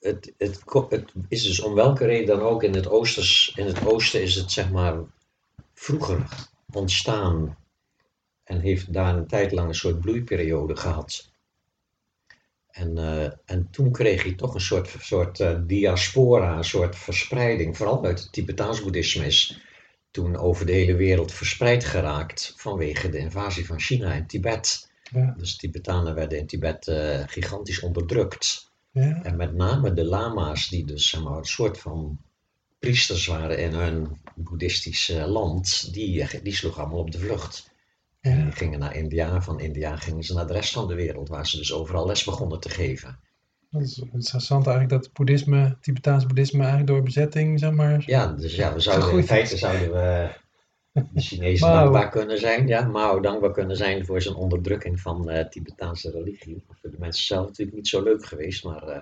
het, 0.00 0.32
het, 0.38 0.62
het 0.88 1.12
is 1.28 1.42
dus 1.42 1.60
om 1.60 1.74
welke 1.74 2.04
reden 2.04 2.26
dan 2.26 2.46
ook 2.46 2.62
in 2.62 2.74
het, 2.74 2.86
in 3.54 3.66
het 3.66 3.86
oosten 3.86 4.22
is 4.22 4.34
het 4.34 4.52
zeg 4.52 4.70
maar 4.70 4.98
vroeger 5.74 6.26
ontstaan 6.72 7.56
en 8.44 8.60
heeft 8.60 8.92
daar 8.92 9.16
een 9.16 9.26
tijd 9.26 9.52
lang 9.52 9.68
een 9.68 9.74
soort 9.74 10.00
bloeiperiode 10.00 10.76
gehad. 10.76 11.30
En, 12.70 12.98
en 13.44 13.68
toen 13.70 13.92
kreeg 13.92 14.24
je 14.24 14.34
toch 14.34 14.54
een 14.54 14.60
soort, 14.60 14.94
soort 14.98 15.44
diaspora, 15.68 16.56
een 16.56 16.64
soort 16.64 16.96
verspreiding, 16.96 17.76
vooral 17.76 18.04
uit 18.04 18.20
het 18.20 18.32
Tibetaans 18.32 18.82
boeddhisme 18.82 19.26
is 19.26 19.65
toen 20.16 20.36
over 20.36 20.66
de 20.66 20.72
hele 20.72 20.94
wereld 20.94 21.32
verspreid 21.32 21.84
geraakt 21.84 22.52
vanwege 22.56 23.08
de 23.08 23.18
invasie 23.18 23.66
van 23.66 23.80
China 23.80 24.12
en 24.12 24.26
Tibet. 24.26 24.90
Ja, 25.12 25.34
Dus 25.38 25.56
Tibetanen 25.56 26.14
werden 26.14 26.38
in 26.38 26.46
Tibet 26.46 26.88
eh, 26.88 27.22
gigantisch 27.26 27.80
onderdrukt. 27.80 28.70
ja, 28.90 29.22
En 29.22 29.36
met 29.36 29.54
name 29.54 29.92
de 29.92 30.04
lama's, 30.04 30.68
die 30.68 30.84
dus 30.84 31.08
zeg 31.08 31.22
maar, 31.22 31.38
een 31.38 31.44
soort 31.44 31.78
van 31.78 32.18
priesters 32.78 33.26
waren 33.26 33.58
in 33.58 33.72
hun 33.72 34.20
boeddhistische 34.34 35.26
land, 35.26 35.92
die, 35.92 36.40
die 36.42 36.54
sloegen 36.54 36.82
allemaal 36.82 37.00
op 37.00 37.10
de 37.10 37.18
vlucht. 37.18 37.70
En 38.20 38.44
die 38.44 38.52
gingen 38.52 38.78
naar 38.78 38.96
India. 38.96 39.42
Van 39.42 39.60
India 39.60 39.96
gingen 39.96 40.24
ze 40.24 40.34
naar 40.34 40.46
de 40.46 40.52
rest 40.52 40.72
van 40.72 40.88
de 40.88 40.94
wereld, 40.94 41.28
waar 41.28 41.46
ze 41.46 41.56
dus 41.56 41.72
overal 41.72 42.06
les 42.06 42.24
begonnen 42.24 42.60
te 42.60 42.68
geven. 42.68 43.18
Dat 43.70 43.82
is 43.82 43.98
interessant 44.12 44.66
eigenlijk 44.66 45.02
dat 45.02 45.12
boeddhisme, 45.12 45.76
Tibetaans 45.80 46.26
boeddhisme 46.26 46.58
eigenlijk 46.58 46.88
door 46.88 47.02
bezetting, 47.02 47.58
zeg 47.58 47.70
maar... 47.70 48.02
Ja, 48.06 48.26
dus 48.26 48.56
ja, 48.56 48.72
we 48.74 48.80
zouden, 48.80 49.18
in 49.18 49.24
feite 49.24 49.56
zouden 49.56 49.92
we 49.92 50.28
de 50.92 51.20
Chinezen 51.20 51.68
Mao. 51.68 51.78
dankbaar 51.80 52.08
kunnen 52.08 52.38
zijn. 52.38 52.66
Ja, 52.66 52.84
Mao 52.86 53.20
dankbaar 53.20 53.52
kunnen 53.52 53.76
zijn 53.76 54.04
voor 54.06 54.22
zijn 54.22 54.34
onderdrukking 54.34 55.00
van 55.00 55.30
eh 55.30 55.48
Tibetaanse 55.48 56.10
religie. 56.10 56.64
Voor 56.80 56.90
de 56.90 56.96
mensen 56.98 57.24
zelf 57.24 57.46
natuurlijk 57.46 57.76
niet 57.76 57.88
zo 57.88 58.02
leuk 58.02 58.24
geweest, 58.26 58.64
maar 58.64 58.82
eh, 58.82 59.00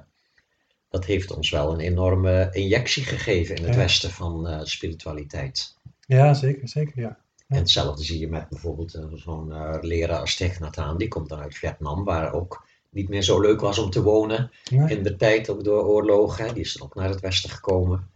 dat 0.88 1.04
heeft 1.04 1.36
ons 1.36 1.50
wel 1.50 1.72
een 1.72 1.80
enorme 1.80 2.48
injectie 2.52 3.02
gegeven 3.04 3.56
in 3.56 3.64
het 3.64 3.74
Ja. 3.74 3.80
westen 3.80 4.10
van 4.10 4.48
eh, 4.48 4.60
spiritualiteit. 4.62 5.76
Ja, 6.06 6.34
zeker, 6.34 6.68
zeker, 6.68 7.00
ja. 7.00 7.18
En 7.48 7.56
hetzelfde 7.56 8.02
zie 8.04 8.18
je 8.18 8.28
met 8.28 8.48
bijvoorbeeld 8.48 8.98
zo'n 9.14 9.78
leraar 9.80 10.18
als 10.20 10.36
Thich 10.36 10.60
Nhat 10.60 10.76
Hanh, 10.76 10.98
die 10.98 11.08
komt 11.08 11.28
dan 11.28 11.40
uit 11.40 11.54
Vietnam, 11.54 12.04
waar 12.04 12.32
ook 12.32 12.66
niet 12.94 13.08
meer 13.08 13.22
zo 13.22 13.40
leuk 13.40 13.60
was 13.60 13.78
om 13.78 13.90
te 13.90 14.02
wonen. 14.02 14.50
In 14.70 15.02
de 15.02 15.16
tijd, 15.16 15.48
ook 15.48 15.64
door 15.64 15.84
oorlogen, 15.84 16.54
die 16.54 16.62
is 16.62 16.80
ook 16.80 16.94
naar 16.94 17.08
het 17.08 17.20
westen 17.20 17.50
gekomen. 17.50 18.10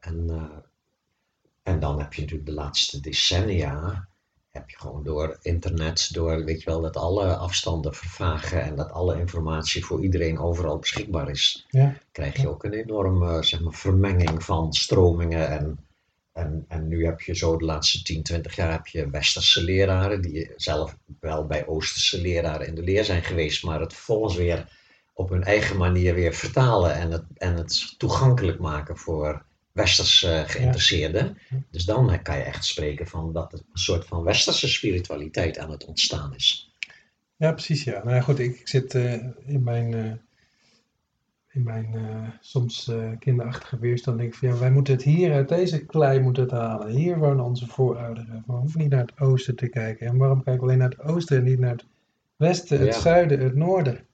En, 0.00 0.30
eh, 0.30 0.58
en 1.62 1.80
dan 1.80 2.00
heb 2.00 2.12
je 2.12 2.20
natuurlijk 2.20 2.48
de 2.48 2.54
laatste 2.54 3.00
decennia, 3.00 4.08
heb 4.50 4.70
je 4.70 4.78
gewoon 4.78 5.02
door 5.02 5.38
internet, 5.42 6.08
door 6.12 6.44
weet 6.44 6.62
je 6.62 6.70
wel, 6.70 6.80
dat 6.80 6.96
alle 6.96 7.36
afstanden 7.36 7.94
vervagen 7.94 8.62
en 8.62 8.76
dat 8.76 8.90
alle 8.90 9.18
informatie 9.18 9.84
voor 9.84 10.02
iedereen 10.02 10.38
overal 10.38 10.78
beschikbaar 10.78 11.30
is, 11.30 11.66
Ja, 11.68 11.96
krijg 12.12 12.40
je 12.40 12.48
ook 12.48 12.64
een 12.64 12.72
enorme 12.72 13.42
zeg 13.42 13.60
maar, 13.60 13.72
vermenging 13.72 14.44
van 14.44 14.72
stromingen 14.72 15.48
en 15.48 15.78
en, 16.32 16.64
en 16.68 16.88
nu 16.88 17.04
heb 17.04 17.20
je 17.20 17.36
zo 17.36 17.56
de 17.56 17.64
laatste 17.64 18.02
10, 18.02 18.22
20 18.22 18.56
jaar 18.56 18.72
heb 18.72 18.86
je 18.86 19.10
westerse 19.10 19.64
leraren 19.64 20.22
die 20.22 20.52
zelf 20.56 20.96
wel 21.20 21.46
bij 21.46 21.66
oosterse 21.66 22.20
leraren 22.20 22.66
in 22.66 22.74
de 22.74 22.82
leer 22.82 23.04
zijn 23.04 23.22
geweest, 23.22 23.64
maar 23.64 23.80
het 23.80 23.94
vervolgens 23.94 24.36
weer 24.36 24.78
op 25.12 25.28
hun 25.28 25.44
eigen 25.44 25.76
manier 25.76 26.14
weer 26.14 26.34
vertalen 26.34 26.94
en 26.94 27.10
het, 27.10 27.24
en 27.36 27.56
het 27.56 27.94
toegankelijk 27.98 28.58
maken 28.58 28.96
voor 28.96 29.44
westerse 29.72 30.44
geïnteresseerden. 30.46 31.38
Ja. 31.50 31.56
Dus 31.70 31.84
dan 31.84 32.22
kan 32.22 32.36
je 32.36 32.42
echt 32.42 32.64
spreken 32.64 33.06
van 33.06 33.32
dat 33.32 33.52
een 33.52 33.64
soort 33.72 34.06
van 34.06 34.22
westerse 34.22 34.68
spiritualiteit 34.68 35.58
aan 35.58 35.70
het 35.70 35.84
ontstaan 35.84 36.34
is. 36.34 36.74
ja 37.36 37.52
precies, 37.52 37.84
ja. 37.84 38.04
Nou 38.04 38.14
ja, 38.14 38.20
goed, 38.20 38.38
ik, 38.38 38.60
ik 38.60 38.68
zit 38.68 38.94
eh, 38.94 39.12
in 39.46 39.62
mijn, 39.62 39.94
eh, 39.94 40.12
in 41.52 41.62
mijn 41.62 41.94
eh, 41.94 42.28
soms 42.40 42.88
eh, 42.88 43.10
kinderachtige 43.18 43.78
weerstand, 43.78 44.18
denk 44.18 44.32
ik 44.32 44.38
van 44.38 44.48
ja, 44.48 44.56
wij 44.58 44.70
moeten 44.70 44.94
het 44.94 45.02
hier 45.02 45.32
uit 45.32 45.48
deze 45.48 45.86
klei 45.86 46.20
moeten 46.20 46.42
het 46.42 46.52
halen. 46.52 46.88
Hier 46.88 47.18
wonen 47.18 47.44
onze 47.44 47.66
voorouderen. 47.66 48.44
We 48.46 48.52
hoeven 48.52 48.80
niet 48.80 48.90
naar 48.90 49.00
het 49.00 49.20
oosten 49.20 49.56
te 49.56 49.68
kijken. 49.68 50.06
En 50.06 50.16
waarom 50.16 50.42
kijken 50.42 50.62
we 50.62 50.66
alleen 50.66 50.78
naar 50.78 50.90
het 50.90 51.00
oosten 51.02 51.36
en 51.36 51.44
niet 51.44 51.58
naar 51.58 51.70
het 51.72 51.84
westen, 52.36 52.78
het 52.80 52.94
Ja. 52.94 53.00
zuiden, 53.00 53.40
het 53.40 53.54
noorden? 53.54 54.04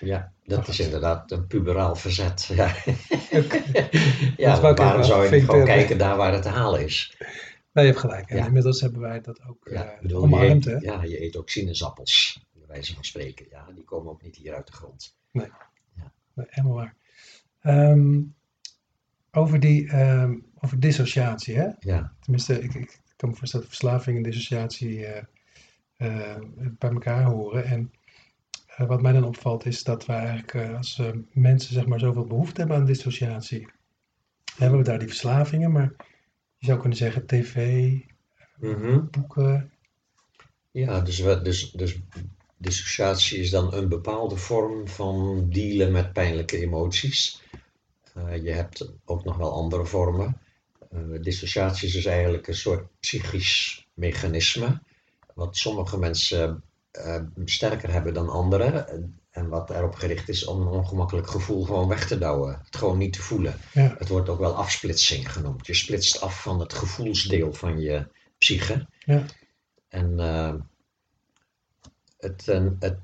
Ja, 0.00 0.32
dat 0.44 0.68
is 0.68 0.80
inderdaad 0.80 1.30
een 1.30 1.46
puberaal 1.46 1.96
verzet. 1.96 2.46
Ja, 2.54 2.74
Ook- 3.32 3.52
ja 4.36 4.60
waarom 4.74 5.02
zou 5.04 5.24
je 5.24 5.30
niet 5.30 5.44
gewoon 5.44 5.64
kijken 5.64 5.98
daar 5.98 6.16
waar 6.16 6.32
het 6.32 6.42
te 6.42 6.48
halen 6.48 6.84
is? 6.84 7.16
Nee, 7.72 7.84
je 7.84 7.90
hebt 7.90 8.02
gelijk. 8.02 8.30
En 8.30 8.36
Ja. 8.36 8.46
inmiddels 8.46 8.80
hebben 8.80 9.00
wij 9.00 9.20
dat 9.20 9.40
ook 9.48 9.68
Ja, 9.70 9.84
eh, 9.84 10.08
je 10.10 10.46
eet, 10.48 10.64
hè? 10.64 10.76
ja, 10.76 11.02
je 11.02 11.22
eet 11.22 11.36
ook 11.36 11.48
sinaasappels, 11.48 12.44
bij 12.52 12.66
wijze 12.66 12.94
van 12.94 13.04
spreken. 13.04 13.46
Ja, 13.50 13.66
die 13.74 13.84
komen 13.84 14.12
ook 14.12 14.22
niet 14.22 14.36
hier 14.36 14.54
uit 14.54 14.66
de 14.66 14.72
grond. 14.72 15.16
Nee, 15.30 15.46
helemaal 16.36 16.74
waar. 16.76 16.94
Ehm, 17.60 18.20
over 19.30 19.60
die 19.60 19.88
ehm, 19.88 20.34
over 20.60 20.80
dissociatie, 20.80 21.56
hè? 21.56 21.68
Ja, 21.78 22.12
Tenminste, 22.20 22.60
ik, 22.62 22.74
ik 22.74 23.00
kan 23.16 23.28
me 23.28 23.34
voorstellen 23.36 23.66
dat 23.66 23.76
verslaving 23.76 24.16
en 24.16 24.22
dissociatie 24.22 25.06
eh, 25.06 25.22
eh, 25.96 26.40
bij 26.78 26.90
elkaar 26.90 27.24
horen. 27.24 27.64
En 27.64 27.92
eh, 28.66 28.86
wat 28.86 29.02
mij 29.02 29.12
dan 29.12 29.24
opvalt 29.24 29.66
is 29.66 29.82
dat 29.84 30.06
wij 30.06 30.16
eigenlijk 30.18 30.54
eh, 30.54 30.76
als 30.76 30.98
eh, 30.98 31.10
mensen 31.32 31.74
zeg 31.74 31.86
maar 31.86 31.98
zoveel 32.00 32.26
behoefte 32.26 32.60
hebben 32.60 32.76
aan 32.78 32.84
dissociatie. 32.84 33.68
We 34.56 34.62
hebben 34.64 34.84
daar 34.84 34.98
die 34.98 35.08
verslavingen, 35.08 35.72
maar 35.72 35.92
je 36.56 36.66
zou 36.66 36.78
kunnen 36.80 36.98
zeggen 36.98 37.26
tv, 37.26 37.90
Mhm. 38.58 39.04
boeken. 39.10 39.72
ja 40.70 41.00
dus, 41.00 41.18
we, 41.20 41.42
dus, 41.42 41.70
dus 41.70 42.00
dissociatie 42.64 43.38
is 43.38 43.50
dan 43.50 43.74
een 43.74 43.88
bepaalde 43.88 44.36
vorm 44.36 44.88
van 44.88 45.46
dealen 45.50 45.92
met 45.92 46.12
pijnlijke 46.12 46.58
emoties. 46.58 47.42
Eh, 48.14 48.42
je 48.44 48.50
hebt 48.50 48.92
ook 49.04 49.24
nog 49.24 49.36
wel 49.36 49.52
andere 49.52 49.84
vormen. 49.84 50.38
Eh, 50.90 50.98
dissociatie 51.20 51.86
is 51.88 51.94
dus 51.94 52.04
eigenlijk 52.04 52.46
een 52.48 52.54
soort 52.54 52.86
psychisch 53.00 53.86
mechanisme, 53.94 54.80
wat 55.34 55.56
sommige 55.56 55.98
mensen 55.98 56.62
eh, 56.90 57.22
sterker 57.44 57.92
hebben 57.92 58.14
dan 58.14 58.28
anderen. 58.28 58.88
En- 59.30 59.48
wat 59.48 59.70
erop 59.70 59.94
gericht 59.94 60.28
is 60.28 60.44
om 60.44 60.60
een 60.60 60.66
ongemakkelijk 60.72 61.30
gevoel 61.30 61.64
gewoon 61.64 61.88
weg 61.88 62.06
te 62.06 62.18
douwen. 62.18 62.60
Het 62.64 62.76
gewoon 62.76 62.98
niet 62.98 63.12
te 63.12 63.22
voelen. 63.22 63.56
Ja, 63.72 63.94
Het 63.98 64.08
wordt 64.08 64.28
ook 64.28 64.38
wel 64.38 64.54
afsplitsing 64.56 65.32
genoemd. 65.32 65.66
Je 65.66 65.74
splitst 65.74 66.20
af 66.20 66.42
van 66.42 66.60
het 66.60 66.72
gevoelsdeel 66.72 67.52
van 67.52 67.80
je 67.80 68.06
psyche. 68.38 68.86
ja, 68.98 69.24
En 69.88 70.20
het, 72.24 72.46
het 72.78 72.98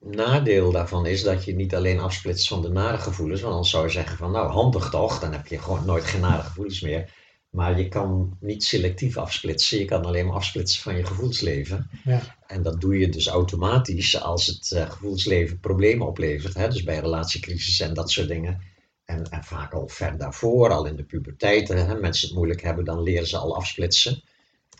nadeel 0.00 0.72
daarvan 0.72 1.06
is 1.06 1.22
dat 1.22 1.44
je 1.44 1.54
niet 1.54 1.74
alleen 1.74 2.00
afsplitst 2.00 2.48
van 2.48 2.62
de 2.62 2.68
nare 2.68 2.98
gevoelens, 2.98 3.40
want 3.40 3.52
anders 3.52 3.70
zou 3.70 3.84
je 3.84 3.92
zeggen 3.92 4.16
van 4.16 4.30
nou 4.30 4.50
handig 4.50 4.90
toch, 4.90 5.20
dan 5.20 5.32
heb 5.32 5.46
je 5.46 5.58
gewoon 5.58 5.84
nooit 5.84 6.04
geen 6.04 6.20
nare 6.20 6.42
gevoelens 6.42 6.80
meer. 6.80 7.16
Maar 7.50 7.78
je 7.78 7.88
kan 7.88 8.36
niet 8.40 8.64
selectief 8.64 9.16
afsplitsen, 9.16 9.78
je 9.78 9.84
kan 9.84 10.04
alleen 10.04 10.26
maar 10.26 10.34
afsplitsen 10.34 10.82
van 10.82 10.96
je 10.96 11.04
gevoelsleven. 11.04 11.90
ja, 12.04 12.36
En 12.46 12.62
dat 12.62 12.80
doe 12.80 12.98
je 12.98 13.08
dus 13.08 13.26
automatisch 13.26 14.20
als 14.20 14.46
het 14.46 14.72
eh, 14.72 14.90
gevoelsleven 14.90 15.60
problemen 15.60 16.06
oplevert. 16.06 16.54
Hè? 16.54 16.68
Dus 16.68 16.82
bij 16.82 16.98
relatiecrisis 16.98 17.80
en 17.80 17.94
dat 17.94 18.10
soort 18.10 18.28
dingen. 18.28 18.60
En, 19.04 19.24
en 19.30 19.44
vaak 19.44 19.72
al 19.72 19.88
ver 19.88 20.18
daarvoor, 20.18 20.70
al 20.70 20.86
in 20.86 20.96
de 20.96 21.04
puberteit, 21.04 21.68
hè, 21.68 21.94
mensen 21.94 22.26
het 22.28 22.36
moeilijk 22.36 22.62
hebben, 22.62 22.84
dan 22.84 23.02
leren 23.02 23.26
ze 23.26 23.36
al 23.36 23.56
afsplitsen. 23.56 24.22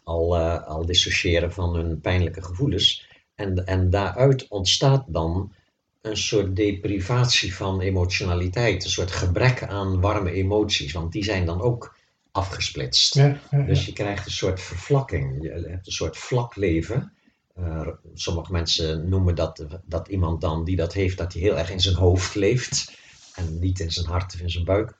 Al, 0.04 0.36
eh, 0.36 0.66
al 0.66 0.86
dissociëren 0.86 1.52
van 1.52 1.74
hun 1.74 2.00
pijnlijke 2.00 2.42
gevoelens. 2.42 3.07
En, 3.38 3.66
en 3.66 3.90
daaruit 3.90 4.48
ontstaat 4.48 5.04
dan 5.08 5.52
een 6.00 6.16
soort 6.16 6.56
deprivatie 6.56 7.54
van 7.54 7.80
emotionaliteit. 7.80 8.84
Een 8.84 8.90
soort 8.90 9.10
gebrek 9.10 9.62
aan 9.62 10.00
warme 10.00 10.32
emoties, 10.32 10.92
want 10.92 11.12
die 11.12 11.24
zijn 11.24 11.46
dan 11.46 11.60
ook 11.60 11.96
afgesplitst. 12.30 13.14
ja, 13.14 13.40
ja, 13.50 13.62
Dus 13.62 13.86
je 13.86 13.92
krijgt 13.92 14.26
een 14.26 14.32
soort 14.32 14.60
vervlakking. 14.60 15.42
Je 15.42 15.48
hebt 15.50 15.86
een 15.86 15.92
soort 15.92 16.16
vlak 16.16 16.56
leven. 16.56 17.12
Eh, 17.54 17.88
sommige 18.14 18.52
mensen 18.52 19.08
noemen 19.08 19.34
dat, 19.34 19.66
dat 19.84 20.08
iemand 20.08 20.40
dan 20.40 20.64
die 20.64 20.76
dat 20.76 20.92
heeft, 20.92 21.18
dat 21.18 21.32
hij 21.32 21.42
heel 21.42 21.58
erg 21.58 21.70
in 21.70 21.80
zijn 21.80 21.96
hoofd 21.96 22.34
leeft. 22.34 22.92
En 23.34 23.58
niet 23.58 23.80
in 23.80 23.90
zijn 23.90 24.06
hart 24.06 24.34
of 24.34 24.40
in 24.40 24.50
zijn 24.50 24.64
buik. 24.64 24.96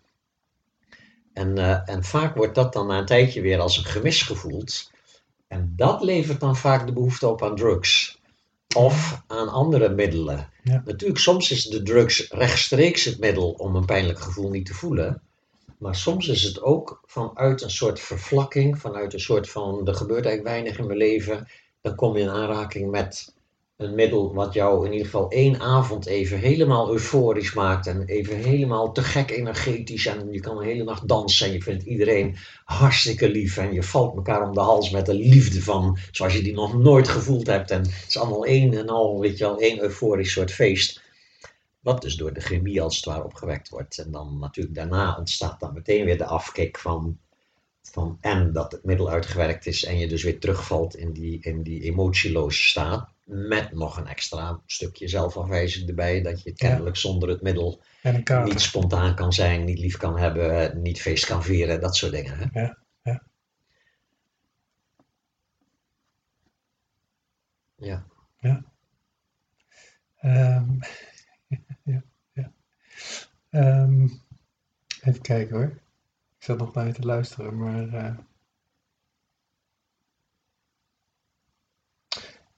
En, 1.32 1.58
eh, 1.58 1.88
en 1.88 2.04
vaak 2.04 2.36
wordt 2.36 2.54
dat 2.54 2.72
dan 2.72 2.86
na 2.86 2.98
een 2.98 3.06
tijdje 3.06 3.40
weer 3.40 3.60
als 3.60 3.76
een 3.76 3.84
gemis 3.84 4.22
gevoeld. 4.22 4.90
En 5.48 5.72
dat 5.76 6.02
levert 6.02 6.40
dan 6.40 6.56
vaak 6.56 6.86
de 6.86 6.92
behoefte 6.92 7.28
op 7.28 7.42
aan 7.42 7.56
drugs. 7.56 8.17
Of 8.76 9.22
aan 9.26 9.48
andere 9.48 9.88
middelen. 9.88 10.50
Ja. 10.62 10.82
Natuurlijk, 10.84 11.18
soms 11.18 11.50
is 11.50 11.64
de 11.64 11.82
drugs 11.82 12.30
rechtstreeks 12.30 13.04
het 13.04 13.18
middel 13.18 13.50
om 13.50 13.76
een 13.76 13.84
pijnlijk 13.84 14.20
gevoel 14.20 14.50
niet 14.50 14.66
te 14.66 14.74
voelen. 14.74 15.22
Maar 15.78 15.94
soms 15.94 16.28
is 16.28 16.42
het 16.42 16.62
ook 16.62 17.02
vanuit 17.06 17.62
een 17.62 17.70
soort 17.70 18.00
vervlakking, 18.00 18.78
vanuit 18.78 19.12
een 19.12 19.20
soort 19.20 19.50
van 19.50 19.86
er 19.86 19.94
gebeurt 19.94 20.24
eigenlijk 20.24 20.54
weinig 20.54 20.78
in 20.78 20.86
mijn 20.86 20.98
leven. 20.98 21.48
Dan 21.80 21.94
kom 21.94 22.16
je 22.16 22.22
in 22.22 22.30
aanraking 22.30 22.90
met 22.90 23.34
een 23.78 23.94
middel 23.94 24.34
wat 24.34 24.54
jou 24.54 24.86
in 24.86 24.92
ieder 24.92 25.06
geval 25.06 25.30
één 25.30 25.60
avond 25.60 26.06
even 26.06 26.38
helemaal 26.38 26.92
euforisch 26.92 27.52
maakt. 27.52 27.86
En 27.86 28.04
even 28.04 28.36
helemaal 28.36 28.92
te 28.92 29.02
gek 29.02 29.30
energetisch. 29.30 30.06
En 30.06 30.32
je 30.32 30.40
kan 30.40 30.56
een 30.56 30.64
hele 30.64 30.84
nacht 30.84 31.08
dansen 31.08 31.46
en 31.46 31.52
je 31.52 31.62
vindt 31.62 31.84
iedereen 31.84 32.36
hartstikke 32.64 33.28
lief. 33.28 33.56
En 33.56 33.72
je 33.72 33.82
valt 33.82 34.16
elkaar 34.16 34.46
om 34.46 34.54
de 34.54 34.60
hals 34.60 34.90
met 34.90 35.06
de 35.06 35.14
liefde 35.14 35.62
van 35.62 35.98
zoals 36.10 36.34
je 36.34 36.42
die 36.42 36.52
nog 36.52 36.78
nooit 36.78 37.08
gevoeld 37.08 37.46
hebt. 37.46 37.70
En 37.70 37.80
het 37.80 38.04
is 38.08 38.18
allemaal 38.18 38.44
één 38.44 38.74
en 38.74 38.88
al, 38.88 39.20
weet 39.20 39.38
je 39.38 39.44
wel, 39.44 39.58
één 39.58 39.82
euforisch 39.82 40.32
soort 40.32 40.52
feest. 40.52 41.02
Wat 41.80 42.02
dus 42.02 42.16
door 42.16 42.32
de 42.32 42.40
chemie 42.40 42.82
als 42.82 42.96
het 42.96 43.04
ware 43.04 43.24
opgewekt 43.24 43.68
wordt. 43.68 43.98
En 43.98 44.10
dan 44.10 44.38
natuurlijk 44.38 44.76
daarna 44.76 45.16
ontstaat 45.18 45.60
dan 45.60 45.74
meteen 45.74 46.04
weer 46.04 46.18
de 46.18 46.26
afkick 46.26 46.78
van, 46.78 47.18
van 47.82 48.18
en 48.20 48.52
dat 48.52 48.72
het 48.72 48.84
middel 48.84 49.10
uitgewerkt 49.10 49.66
is 49.66 49.84
en 49.84 49.98
je 49.98 50.08
dus 50.08 50.22
weer 50.22 50.40
terugvalt 50.40 50.96
in 50.96 51.12
die, 51.12 51.38
in 51.40 51.62
die 51.62 51.82
emotieloze 51.82 52.62
staat. 52.62 53.16
Met 53.30 53.72
nog 53.72 53.96
een 53.96 54.06
extra 54.06 54.60
stukje 54.66 55.08
zelfafwijzing 55.08 55.88
erbij, 55.88 56.22
dat 56.22 56.42
je 56.42 56.52
kennelijk 56.52 56.96
zonder 56.96 57.28
het 57.28 57.42
middel 57.42 57.82
niet 58.44 58.60
spontaan 58.60 59.14
kan 59.14 59.32
zijn, 59.32 59.64
niet 59.64 59.78
lief 59.78 59.96
kan 59.96 60.18
hebben, 60.18 60.82
niet 60.82 61.00
feest 61.00 61.26
kan 61.26 61.42
vieren, 61.42 61.80
dat 61.80 61.96
soort 61.96 62.12
dingen. 62.12 62.38
Hè? 62.38 62.60
Ja, 62.60 62.78
ja. 67.76 68.06
Ja. 68.40 68.64
Ehm, 70.16 70.78
ja, 71.92 72.02
ja. 72.32 72.52
Ehm, 73.50 74.08
even 75.02 75.20
kijken 75.20 75.56
hoor. 75.56 75.80
Ik 76.38 76.44
zat 76.44 76.58
nog 76.58 76.74
naar 76.74 76.86
je 76.86 76.92
te 76.92 77.02
luisteren, 77.06 77.56
maar. 77.56 77.88
eh, 77.88 78.14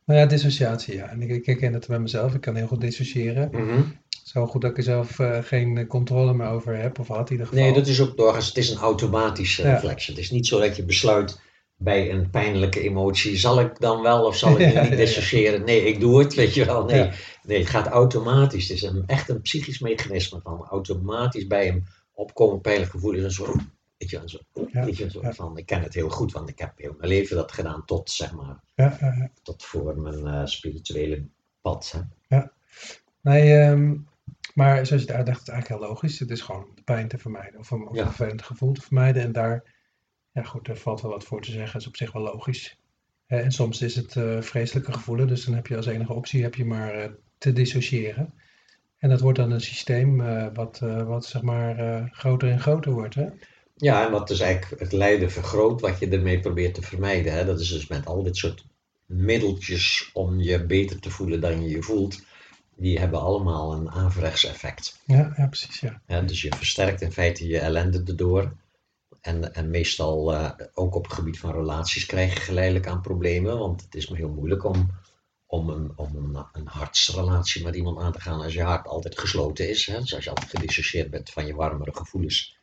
Nou 0.05 0.21
ja, 0.21 0.27
dissociatie, 0.27 0.95
ja. 0.95 1.09
En 1.09 1.23
ik, 1.23 1.31
ik 1.31 1.47
herken 1.47 1.73
het 1.73 1.87
bij 1.87 1.99
mezelf. 1.99 2.35
Ik 2.35 2.41
kan 2.41 2.55
heel 2.55 2.67
goed 2.67 2.81
dissociëren. 2.81 3.49
Mhm. 3.53 3.83
Zo 4.25 4.47
goed 4.47 4.61
dat 4.61 4.71
ik 4.71 4.77
er 4.77 4.83
zelf 4.83 5.19
eh, 5.19 5.39
geen 5.43 5.87
controle 5.87 6.35
meer 6.35 6.47
over 6.47 6.77
heb, 6.77 6.99
of 6.99 7.09
had 7.09 7.27
in 7.27 7.33
ieder 7.33 7.47
geval. 7.47 7.65
Nee, 7.65 7.73
dat 7.73 7.87
is 7.87 8.01
ook 8.01 8.17
doorgaans, 8.17 8.47
het 8.47 8.57
is 8.57 8.71
een 8.71 8.79
automatische 8.79 9.63
Ja. 9.63 9.73
reflex. 9.73 10.07
Het 10.07 10.19
is 10.19 10.31
niet 10.31 10.47
zo 10.47 10.59
dat 10.61 10.77
je 10.77 10.85
besluit 10.85 11.41
bij 11.77 12.11
een 12.11 12.31
pijnlijke 12.31 12.81
emotie, 12.81 13.37
zal 13.37 13.61
ik 13.61 13.81
dan 13.81 14.03
wel 14.03 14.25
of 14.27 14.37
zal 14.37 14.59
ik 14.59 14.59
Ja, 14.73 14.83
niet 14.83 14.91
ja, 14.91 14.97
dissociëren? 14.97 15.65
Nee, 15.65 15.85
ik 15.85 16.01
doe 16.01 16.19
het, 16.19 16.35
weet 16.35 16.55
je 16.55 16.65
wel. 16.65 16.85
Nee, 16.85 17.11
nee 17.43 17.59
het 17.59 17.69
gaat 17.69 17.87
automatisch. 17.87 18.69
Het 18.69 18.77
is 18.77 18.83
een, 18.83 19.03
echt 19.07 19.29
een 19.29 19.41
psychisch 19.41 19.79
mechanisme 19.79 20.41
van 20.43 20.67
automatisch 20.71 21.47
bij 21.47 21.69
een 21.69 21.87
opkomend 22.13 22.63
pijnlijk 22.63 22.91
gevoel 22.91 23.13
is 23.13 23.23
een 23.23 23.31
soort, 23.31 23.57
weet 24.01 24.11
je, 24.11 24.21
soort, 24.25 24.45
Ja, 24.73 24.85
weet 24.85 24.97
je, 24.97 25.19
ja. 25.21 25.33
van, 25.33 25.57
ik 25.59 25.67
ken 25.67 25.83
het 25.83 25.95
heel 25.95 26.09
goed, 26.09 26.33
want 26.33 26.49
ik 26.49 26.59
heb 26.59 26.73
heel 26.79 26.95
mijn 26.99 27.09
leven 27.11 27.37
dat 27.37 27.53
gedaan 27.53 27.85
tot, 27.85 28.11
zeg 28.11 28.33
maar, 28.35 28.61
Ja, 28.75 28.97
ja, 29.01 29.15
ja. 29.19 29.31
tot 29.43 29.65
voor 29.65 29.99
mijn 29.99 30.27
eh, 30.27 30.47
spirituele 30.47 31.27
pad. 31.61 32.05
Hè. 32.29 32.41
Nee, 33.21 33.59
ehm, 33.59 33.97
maar 34.55 34.87
zoals 34.87 35.03
je 35.03 35.09
het 35.09 35.17
uitlegt, 35.17 35.41
is 35.41 35.47
het 35.47 35.55
eigenlijk 35.55 35.83
heel 35.83 35.91
logisch. 35.91 36.19
Het 36.19 36.31
is 36.31 36.41
gewoon 36.41 36.67
de 36.75 36.83
pijn 36.83 37.09
te 37.09 37.19
vermijden 37.19 37.59
of 37.61 37.71
een, 37.71 37.89
of 37.89 37.97
Ja. 37.97 38.01
een 38.03 38.07
vervelend 38.13 38.43
gevoel 38.43 38.73
te 38.73 38.81
vermijden. 38.81 39.23
En 39.23 39.33
daar, 39.33 39.75
ja 40.33 40.43
goed, 40.43 40.67
daar 40.67 40.77
valt 40.77 41.01
wel 41.01 41.11
wat 41.11 41.25
voor 41.25 41.43
te 41.43 41.51
zeggen. 41.51 41.81
is 41.81 41.87
op 41.87 41.97
zich 41.97 42.13
wel 42.13 42.23
logisch. 42.23 42.79
En 43.27 43.53
soms 43.53 43.83
is 43.83 43.97
het 43.97 44.17
eh, 44.17 44.41
vreselijke 44.41 44.93
gevoelen, 44.93 45.27
dus 45.27 45.45
dan 45.45 45.55
heb 45.55 45.67
je 45.67 45.77
als 45.77 45.87
enige 45.87 46.13
optie 46.13 46.43
heb 46.43 46.55
je 46.55 46.65
maar 46.65 46.95
eh, 46.95 47.11
te 47.39 47.53
dissociëren. 47.53 48.35
En 48.99 49.09
dat 49.09 49.21
wordt 49.21 49.39
dan 49.39 49.51
een 49.51 49.61
systeem 49.61 50.17
wat, 50.55 50.79
wat 51.07 51.25
zeg 51.27 51.43
maar 51.43 52.09
groter 52.13 52.51
en 52.51 52.61
groter 52.61 52.93
wordt. 52.93 53.15
Hè? 53.15 53.27
Ja, 53.81 54.07
en 54.07 54.11
wat 54.11 54.29
dus 54.29 54.41
eigenlijk 54.41 54.81
het 54.81 54.93
lijden 54.93 55.31
vergroot, 55.31 55.81
wat 55.81 55.99
je 55.99 56.09
ermee 56.09 56.41
probeert 56.41 56.75
te 56.75 56.83
vermijden. 56.83 57.33
Hè? 57.33 57.45
Dat 57.45 57.61
is 57.61 57.69
dus 57.69 57.87
met 57.87 58.07
al 58.07 58.23
dit 58.23 58.37
soort 58.37 58.65
middeltjes 59.07 60.11
om 60.13 60.41
je 60.41 60.67
beter 60.67 61.01
te 61.01 61.11
voelen 61.11 61.41
dan 61.41 61.63
je 61.63 61.69
je 61.69 61.83
voelt, 61.83 62.23
die 62.77 62.99
hebben 62.99 63.21
allemaal 63.21 63.73
een 63.73 63.91
averechts 63.91 64.45
effect. 64.45 65.01
Ja, 65.05 65.35
ja, 65.37 65.47
precies. 65.47 65.81
Ja. 65.81 66.03
Hè? 66.07 66.25
Dus 66.25 66.43
je 66.43 66.57
versterkt 66.57 67.01
in 67.01 67.13
feite 67.13 67.47
je 67.47 67.59
ellende 67.59 68.03
erdoor. 68.07 68.53
En, 69.21 69.55
en 69.55 69.71
meestal 69.71 70.35
eh, 70.35 70.51
ook 70.75 70.95
op 70.95 71.05
het 71.05 71.13
gebied 71.13 71.39
van 71.39 71.53
relaties 71.53 72.07
krijg 72.07 72.35
je 72.35 72.41
geleidelijk 72.41 72.87
aan 72.87 73.01
problemen, 73.01 73.59
want 73.59 73.83
het 73.83 73.95
is 73.95 74.09
maar 74.09 74.19
heel 74.19 74.33
moeilijk 74.33 74.65
om, 74.65 74.91
om, 75.47 75.71
een, 75.71 75.93
om 75.97 76.17
een, 76.17 76.47
een 76.53 76.67
hartsrelatie 76.67 77.65
met 77.65 77.75
iemand 77.75 77.99
aan 77.99 78.13
te 78.13 78.21
gaan 78.21 78.41
als 78.41 78.53
je 78.53 78.63
hart 78.63 78.87
altijd 78.87 79.19
gesloten 79.19 79.69
is. 79.69 79.87
Hè? 79.87 80.01
Dus 80.01 80.15
als 80.15 80.25
je 80.25 80.31
altijd 80.31 80.51
gedissocieerd 80.51 81.11
bent 81.11 81.31
van 81.31 81.47
je 81.47 81.55
warmere 81.55 81.95
gevoelens. 81.95 82.60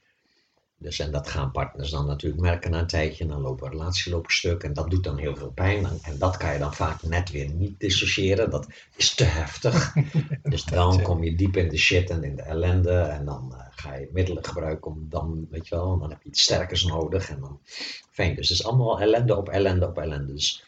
Dus 0.79 0.99
en 0.99 1.11
dat 1.11 1.27
gaan 1.27 1.51
partners 1.51 1.89
dan 1.89 2.05
natuurlijk 2.05 2.41
merken 2.41 2.71
na 2.71 2.79
een 2.79 2.87
tijdje. 2.87 3.23
En 3.23 3.29
dan 3.29 3.41
lopen 3.41 3.69
relaties 3.69 4.05
lopen 4.05 4.31
stuk. 4.31 4.63
En 4.63 4.73
dat 4.73 4.89
doet 4.89 5.03
dan 5.03 5.17
heel 5.17 5.35
veel 5.35 5.51
pijn. 5.51 5.85
En, 5.85 5.99
en 6.01 6.17
dat 6.17 6.37
kan 6.37 6.53
je 6.53 6.59
dan 6.59 6.73
vaak 6.73 7.03
net 7.03 7.31
weer 7.31 7.49
niet 7.51 7.79
dissociëren. 7.79 8.49
Dat 8.49 8.67
is 8.95 9.13
te 9.15 9.23
heftig. 9.23 9.93
dus 10.43 10.63
dan 10.63 11.01
kom 11.01 11.23
je 11.23 11.35
diep 11.35 11.57
in 11.57 11.69
de 11.69 11.77
shit 11.77 12.09
en 12.09 12.23
in 12.23 12.35
de 12.35 12.41
ellende. 12.41 12.91
En 12.91 13.25
dan 13.25 13.53
eh, 13.53 13.65
ga 13.69 13.95
je 13.95 14.09
middelen 14.11 14.45
gebruiken 14.45 14.91
om 14.91 15.05
dan, 15.09 15.47
weet 15.49 15.67
je 15.67 15.75
wel, 15.75 15.97
dan 15.99 16.09
heb 16.09 16.21
je 16.23 16.29
iets 16.29 16.41
sterkers 16.41 16.83
nodig. 16.83 17.29
En 17.29 17.39
dan, 17.39 17.59
fijn. 18.11 18.35
Dus 18.35 18.49
het 18.49 18.59
is 18.59 18.65
allemaal 18.65 18.99
ellende 19.01 19.35
op 19.35 19.49
ellende 19.49 19.87
op 19.87 19.97
ellende. 19.97 20.33
Dus 20.33 20.63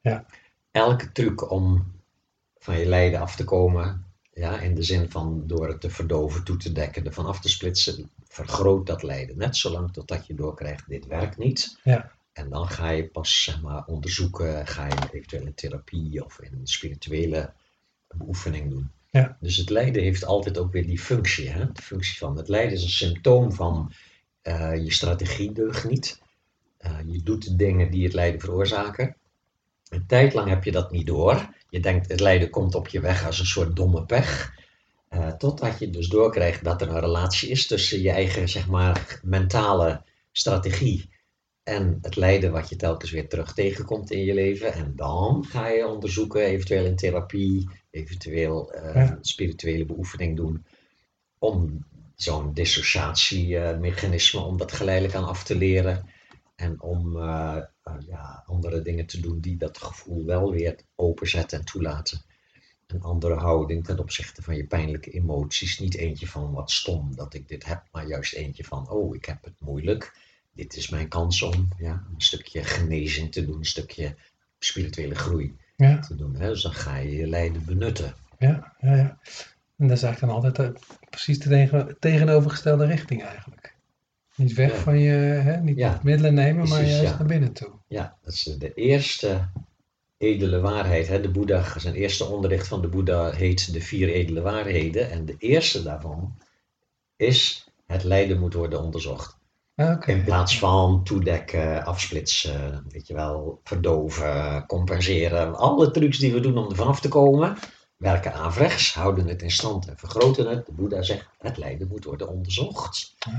Ja. 0.00 0.26
elke 0.70 1.12
truc 1.12 1.50
om 1.50 1.92
van 2.58 2.78
je 2.78 2.86
lijden 2.86 3.20
af 3.20 3.36
te 3.36 3.44
komen. 3.44 4.04
Ja, 4.32 4.60
in 4.60 4.74
de 4.74 4.82
zin 4.82 5.10
van 5.10 5.42
door 5.46 5.68
het 5.68 5.80
te 5.80 5.90
verdoven, 5.90 6.44
toe 6.44 6.56
te 6.56 6.72
dekken, 6.72 7.06
ervan 7.06 7.26
af 7.26 7.40
te 7.40 7.48
splitsen, 7.48 8.10
vergroot 8.34 8.86
dat 8.86 9.02
lijden. 9.02 9.38
Net 9.38 9.56
zolang 9.56 9.92
totdat 9.92 10.26
je 10.26 10.34
doorkrijgt, 10.34 10.88
dit 10.88 11.06
werkt 11.06 11.36
niet. 11.36 11.78
Ja. 11.82 12.12
En 12.32 12.48
dan 12.50 12.68
ga 12.68 12.90
je 12.90 13.06
pas 13.06 13.42
zeg 13.42 13.62
maar, 13.62 13.84
onderzoeken, 13.86 14.66
ga 14.66 14.86
je 14.86 15.08
eventueel 15.12 15.46
in 15.46 15.54
therapie 15.54 16.24
of 16.24 16.40
in 16.40 16.52
een 16.52 16.66
spirituele 16.66 17.52
beoefening 18.08 18.70
doen. 18.70 18.90
Ja. 19.10 19.36
Dus 19.40 19.56
het 19.56 19.70
lijden 19.70 20.02
heeft 20.02 20.24
altijd 20.24 20.58
ook 20.58 20.72
weer 20.72 20.86
die 20.86 20.98
functie. 20.98 21.48
Hè? 21.48 21.72
De 21.72 21.82
functie 21.82 22.18
van 22.18 22.36
het 22.36 22.48
lijden 22.48 22.72
is 22.72 22.82
een 22.82 22.88
symptoom 22.88 23.52
van 23.52 23.92
eh, 24.42 24.76
je 24.76 24.92
strategie 24.92 25.52
deugt 25.52 25.88
niet. 25.88 26.22
Eh, 26.76 26.98
je 27.06 27.22
doet 27.22 27.44
de 27.44 27.56
dingen 27.56 27.90
die 27.90 28.04
het 28.04 28.12
lijden 28.12 28.40
veroorzaken. 28.40 29.16
Een 29.88 30.06
tijd 30.06 30.34
lang 30.34 30.48
heb 30.48 30.64
je 30.64 30.72
dat 30.72 30.90
niet 30.90 31.06
door. 31.06 31.54
Je 31.68 31.80
denkt 31.80 32.08
het 32.08 32.20
lijden 32.20 32.50
komt 32.50 32.74
op 32.74 32.88
je 32.88 33.00
weg 33.00 33.26
als 33.26 33.38
een 33.38 33.46
soort 33.46 33.76
domme 33.76 34.04
pech. 34.04 34.62
Eh, 35.14 35.32
totdat 35.32 35.78
je 35.78 35.90
dus 35.90 36.08
doorkrijgt 36.08 36.64
dat 36.64 36.80
er 36.82 36.88
een 36.88 37.00
relatie 37.00 37.48
is 37.48 37.66
tussen 37.66 38.02
je 38.02 38.10
eigen 38.10 38.48
zeg 38.48 38.68
maar, 38.68 39.20
mentale 39.22 40.02
strategie 40.32 41.08
en 41.62 41.98
het 42.02 42.16
lijden 42.16 42.52
wat 42.52 42.68
je 42.68 42.76
telkens 42.76 43.10
weer 43.10 43.28
terug 43.28 43.54
tegenkomt 43.54 44.10
in 44.10 44.24
je 44.24 44.34
leven. 44.34 44.72
En 44.72 44.92
dan 44.96 45.44
ga 45.44 45.68
je 45.68 45.86
onderzoeken, 45.86 46.40
eventueel 46.42 46.84
in 46.84 46.96
therapie, 46.96 47.68
eventueel 47.90 48.72
Ja. 48.94 49.18
spirituele 49.20 49.84
beoefening 49.84 50.36
doen. 50.36 50.64
Om 51.38 51.84
zo'n 52.14 52.52
dissociatiemechanisme, 52.52 54.40
om 54.40 54.56
dat 54.56 54.72
geleidelijk 54.72 55.14
aan 55.14 55.26
af 55.26 55.44
te 55.44 55.56
leren. 55.56 56.08
En 56.56 56.82
om 56.82 57.16
eh, 57.16 57.56
ja, 58.06 58.42
andere 58.46 58.82
dingen 58.82 59.06
te 59.06 59.20
doen 59.20 59.40
die 59.40 59.56
dat 59.56 59.78
gevoel 59.78 60.24
wel 60.24 60.50
weer 60.50 60.76
openzetten 60.94 61.58
en 61.58 61.64
toelaten. 61.64 62.24
Een 62.86 63.02
andere 63.02 63.34
houding 63.34 63.84
ten 63.84 63.98
opzichte 63.98 64.42
van 64.42 64.56
je 64.56 64.64
pijnlijke 64.66 65.10
emoties. 65.10 65.78
Niet 65.78 65.94
eentje 65.96 66.26
van 66.26 66.52
wat 66.52 66.70
stom 66.70 67.16
dat 67.16 67.34
ik 67.34 67.48
dit 67.48 67.64
heb, 67.64 67.82
maar 67.92 68.06
juist 68.06 68.32
eentje 68.34 68.64
van 68.64 68.90
oh, 68.90 69.14
ik 69.14 69.24
heb 69.24 69.44
het 69.44 69.54
moeilijk. 69.60 70.16
Dit 70.52 70.76
is 70.76 70.88
mijn 70.88 71.08
kans 71.08 71.42
om 71.42 71.68
ja, 71.78 71.92
een 72.14 72.20
stukje 72.20 72.62
genezing 72.64 73.32
te 73.32 73.44
doen, 73.46 73.58
een 73.58 73.64
stukje 73.64 74.14
spirituele 74.58 75.14
groei 75.14 75.56
Ja, 75.76 75.98
te 75.98 76.16
doen. 76.16 76.34
Hè? 76.36 76.48
Dus 76.48 76.62
dan 76.62 76.72
ga 76.72 76.96
je 76.96 77.10
je 77.10 77.26
lijden 77.26 77.64
benutten. 77.64 78.14
ja, 78.38 78.72
ja, 78.80 78.94
ja. 78.96 79.18
En 79.76 79.88
dat 79.88 79.96
is 79.96 80.02
eigenlijk 80.02 80.34
dan 80.34 80.44
altijd 80.44 80.74
eh, 80.74 80.82
precies 81.10 81.38
de 81.38 81.48
tegen- 81.48 81.96
tegenovergestelde 82.00 82.86
richting 82.86 83.22
eigenlijk. 83.24 83.74
Niet 84.36 84.52
weg 84.52 84.72
Ja. 84.72 84.78
van 84.78 84.98
je, 84.98 85.10
hè, 85.10 85.60
niet 85.60 85.76
Ja. 85.76 86.00
middelen 86.02 86.34
nemen, 86.34 86.68
maar 86.68 86.84
juist 86.84 87.18
naar 87.18 87.26
binnen 87.26 87.52
toe. 87.52 87.70
Ja, 87.88 88.16
dat 88.22 88.32
is 88.32 88.42
de 88.42 88.74
eerste 88.74 89.48
edele 90.24 90.60
waarheid. 90.60 91.08
Hè? 91.08 91.20
De 91.20 91.30
Boeddha, 91.30 91.78
zijn 91.78 91.94
eerste 91.94 92.24
onderricht 92.24 92.68
van 92.68 92.80
de 92.80 92.88
Boeddha 92.88 93.30
heet 93.30 93.72
de 93.72 93.80
vier 93.80 94.08
edele 94.08 94.40
waarheden. 94.40 95.10
En 95.10 95.24
de 95.24 95.34
eerste 95.38 95.82
daarvan 95.82 96.36
is 97.16 97.68
het 97.86 98.04
lijden 98.04 98.40
moet 98.40 98.54
worden 98.54 98.82
onderzocht. 98.82 99.36
Ah. 99.76 100.08
In 100.08 100.24
plaats 100.24 100.58
van 100.58 101.04
toedekken, 101.04 101.84
afsplitsen, 101.84 102.84
weet 102.88 103.06
je 103.06 103.14
wel, 103.14 103.60
verdoven, 103.64 104.66
compenseren. 104.66 105.54
Alle 105.54 105.90
trucs 105.90 106.18
die 106.18 106.32
we 106.32 106.40
doen 106.40 106.58
om 106.58 106.70
er 106.70 106.76
vanaf 106.76 107.00
te 107.00 107.08
komen, 107.08 107.56
werken 108.04 108.34
averechts, 108.34 108.94
houden 108.94 109.26
het 109.26 109.42
in 109.42 109.50
stand 109.50 109.88
en 109.88 109.98
vergroten 109.98 110.48
het. 110.48 110.66
De 110.66 110.72
Boeddha 110.72 111.02
zegt, 111.02 111.26
het 111.38 111.56
lijden 111.56 111.88
moet 111.88 112.04
worden 112.04 112.28
onderzocht. 112.28 113.14
Ah. 113.18 113.32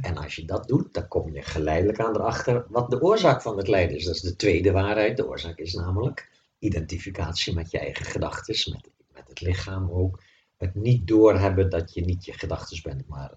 En 0.00 0.16
als 0.16 0.36
je 0.36 0.44
dat 0.44 0.68
doet, 0.68 0.94
dan 0.94 1.08
kom 1.08 1.32
je 1.32 1.42
geleidelijk 1.42 2.00
aan 2.00 2.14
erachter 2.14 2.64
wat 2.68 2.90
de 2.90 3.02
oorzaak 3.02 3.42
van 3.42 3.56
het 3.56 3.68
lijden 3.68 3.96
is. 3.96 4.04
Dat 4.04 4.14
is 4.14 4.20
de 4.20 4.36
tweede 4.36 4.72
waarheid. 4.72 5.16
De 5.16 5.28
oorzaak 5.28 5.58
is 5.58 5.74
namelijk 5.74 6.30
identificatie 6.58 7.54
met 7.54 7.70
je 7.70 7.78
eigen 7.78 8.04
gedachten, 8.04 8.72
met, 8.72 8.90
met 9.14 9.28
het 9.28 9.40
lichaam 9.40 9.90
ook. 9.90 10.22
Het 10.56 10.74
niet 10.74 11.06
doorhebben 11.06 11.70
dat 11.70 11.94
je 11.94 12.04
niet 12.04 12.24
je 12.24 12.32
gedachten 12.32 12.82
bent, 12.82 13.08
maar 13.08 13.30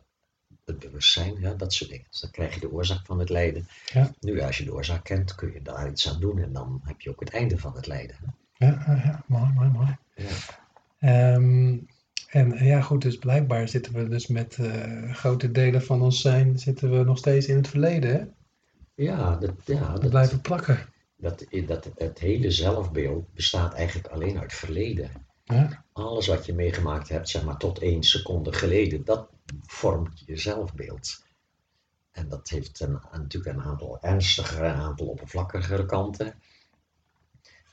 het 0.65 0.79
bewustzijn, 0.79 1.39
ja, 1.39 1.53
dat 1.53 1.73
soort 1.73 1.89
dingen. 1.89 2.07
Dus 2.09 2.19
dan 2.19 2.31
krijg 2.31 2.53
je 2.53 2.59
de 2.59 2.71
oorzaak 2.71 3.05
van 3.05 3.19
het 3.19 3.29
lijden. 3.29 3.67
Ja. 3.85 4.11
Nu, 4.19 4.41
als 4.41 4.57
je 4.57 4.63
de 4.63 4.73
oorzaak 4.73 5.03
kent, 5.03 5.35
kun 5.35 5.51
je 5.53 5.61
daar 5.61 5.89
iets 5.89 6.09
aan 6.09 6.19
doen 6.19 6.39
en 6.39 6.53
dan 6.53 6.81
heb 6.83 7.01
je 7.01 7.09
ook 7.09 7.19
het 7.19 7.29
einde 7.29 7.57
van 7.57 7.75
het 7.75 7.87
lijden. 7.87 8.15
Ja, 8.53 8.83
ja, 8.87 9.01
ja, 9.03 9.23
mooi, 9.27 9.51
mooi, 9.53 9.69
mooi. 9.69 9.97
Ja. 10.15 10.62
Ehm, 11.03 11.77
en 12.29 12.53
eh, 12.53 12.67
ja, 12.67 12.81
goed, 12.81 13.01
dus 13.01 13.17
blijkbaar 13.17 13.67
zitten 13.67 13.93
we 13.93 14.07
dus 14.07 14.27
met 14.27 14.57
eh, 14.57 15.13
grote 15.13 15.51
delen 15.51 15.83
van 15.83 16.01
ons 16.01 16.21
zijn, 16.21 16.59
zitten 16.59 16.97
we 16.97 17.03
nog 17.03 17.17
steeds 17.17 17.47
in 17.47 17.55
het 17.55 17.67
verleden, 17.67 18.09
hè? 18.13 18.23
Ja, 19.03 19.35
dat, 19.35 19.53
ja, 19.65 19.93
We 19.93 19.99
dat, 19.99 20.09
blijven 20.09 20.41
plakken. 20.41 20.79
dat, 21.15 21.45
dat, 21.67 21.89
het 21.95 22.19
hele 22.19 22.51
zelfbeeld 22.51 23.33
bestaat 23.33 23.73
eigenlijk 23.73 24.07
alleen 24.07 24.39
uit 24.39 24.53
verleden. 24.53 25.11
Ja, 25.43 25.83
alles 25.91 26.27
wat 26.27 26.45
je 26.45 26.53
meegemaakt 26.53 27.09
hebt, 27.09 27.29
zeg 27.29 27.43
maar 27.43 27.57
tot 27.57 27.79
één 27.79 28.03
seconde 28.03 28.53
geleden, 28.53 29.05
dat 29.05 29.29
vormt 29.61 30.23
je 30.25 30.37
zelfbeeld. 30.37 31.23
En 32.11 32.29
dat 32.29 32.49
heeft 32.49 32.79
een, 32.79 32.99
natuurlijk 33.11 33.57
een 33.57 33.63
aantal 33.63 33.97
ernstigere 34.01 34.65
en 34.65 34.73
een 34.73 34.81
aantal 34.81 35.07
oppervlakkigere 35.07 35.85
kanten. 35.85 36.33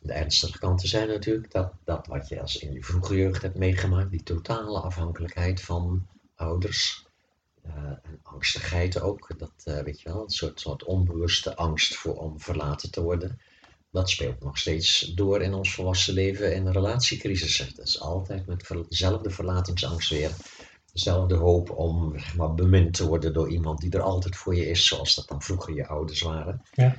De 0.00 0.12
ernstige 0.12 0.58
kanten 0.58 0.88
zijn 0.88 1.08
natuurlijk 1.08 1.52
dat, 1.52 1.72
dat 1.84 2.06
wat 2.06 2.28
je 2.28 2.40
als 2.40 2.56
in 2.56 2.72
je 2.72 2.84
vroege 2.84 3.16
jeugd 3.16 3.42
hebt 3.42 3.58
meegemaakt, 3.58 4.10
die 4.10 4.22
totale 4.22 4.80
afhankelijkheid 4.80 5.60
van 5.60 6.06
ouders. 6.34 7.08
eh, 7.62 7.72
en 7.84 8.20
angstigheid 8.22 9.00
ook, 9.00 9.38
dat 9.38 9.52
eh, 9.64 9.78
weet 9.78 10.00
je 10.00 10.08
wel, 10.08 10.22
een 10.22 10.30
soort, 10.30 10.60
soort 10.60 10.84
onbewuste 10.84 11.56
angst 11.56 11.94
voor 11.94 12.14
om 12.14 12.40
verlaten 12.40 12.90
te 12.90 13.02
worden 13.02 13.40
dat 13.90 14.10
speelt 14.10 14.42
nog 14.42 14.58
steeds 14.58 15.00
door 15.00 15.42
in 15.42 15.54
ons 15.54 15.74
volwassen 15.74 16.14
leven 16.14 16.54
in 16.54 16.68
relatiecrisissen. 16.68 17.74
Dat 17.76 17.86
is 17.86 18.00
altijd 18.00 18.46
met 18.46 18.68
dezelfde 18.88 19.30
verlatingsangst 19.30 20.10
weer. 20.10 20.30
Dezelfde 20.92 21.34
hoop 21.34 21.70
om 21.70 22.18
zeg 22.18 22.54
bemind 22.54 22.94
te 22.94 23.06
worden 23.06 23.32
door 23.32 23.48
iemand 23.48 23.80
die 23.80 23.90
er 23.90 24.00
altijd 24.00 24.36
voor 24.36 24.54
je 24.54 24.66
is, 24.66 24.86
zoals 24.86 25.14
dat 25.14 25.28
dan 25.28 25.42
vroeger 25.42 25.74
je 25.74 25.86
ouders 25.86 26.20
waren. 26.20 26.62
Ja. 26.72 26.96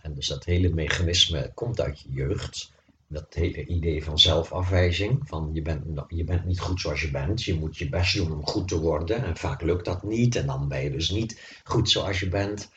En 0.00 0.14
dus 0.14 0.26
dat 0.26 0.44
hele 0.44 0.68
mechanisme 0.68 1.50
komt 1.54 1.80
uit 1.80 2.00
je 2.00 2.12
jeugd. 2.12 2.72
dat 3.06 3.34
hele 3.34 3.66
idee 3.66 4.04
van 4.04 4.18
zelfafwijzing. 4.18 5.20
Van 5.24 5.50
je 5.52 5.62
bent, 5.62 5.84
je 6.08 6.24
bent 6.24 6.44
niet 6.44 6.60
goed 6.60 6.80
zoals 6.80 7.00
je 7.00 7.10
bent. 7.10 7.42
Je 7.42 7.54
moet 7.54 7.76
je 7.76 7.88
best 7.88 8.16
doen 8.16 8.32
om 8.32 8.46
goed 8.46 8.68
te 8.68 8.80
worden. 8.80 9.24
En 9.24 9.36
vaak 9.36 9.62
lukt 9.62 9.84
dat 9.84 10.02
niet. 10.02 10.36
En 10.36 10.46
dan 10.46 10.68
ben 10.68 10.82
je 10.82 10.90
dus 10.90 11.10
niet 11.10 11.60
goed 11.64 11.90
zoals 11.90 12.20
je 12.20 12.28
bent. 12.28 12.70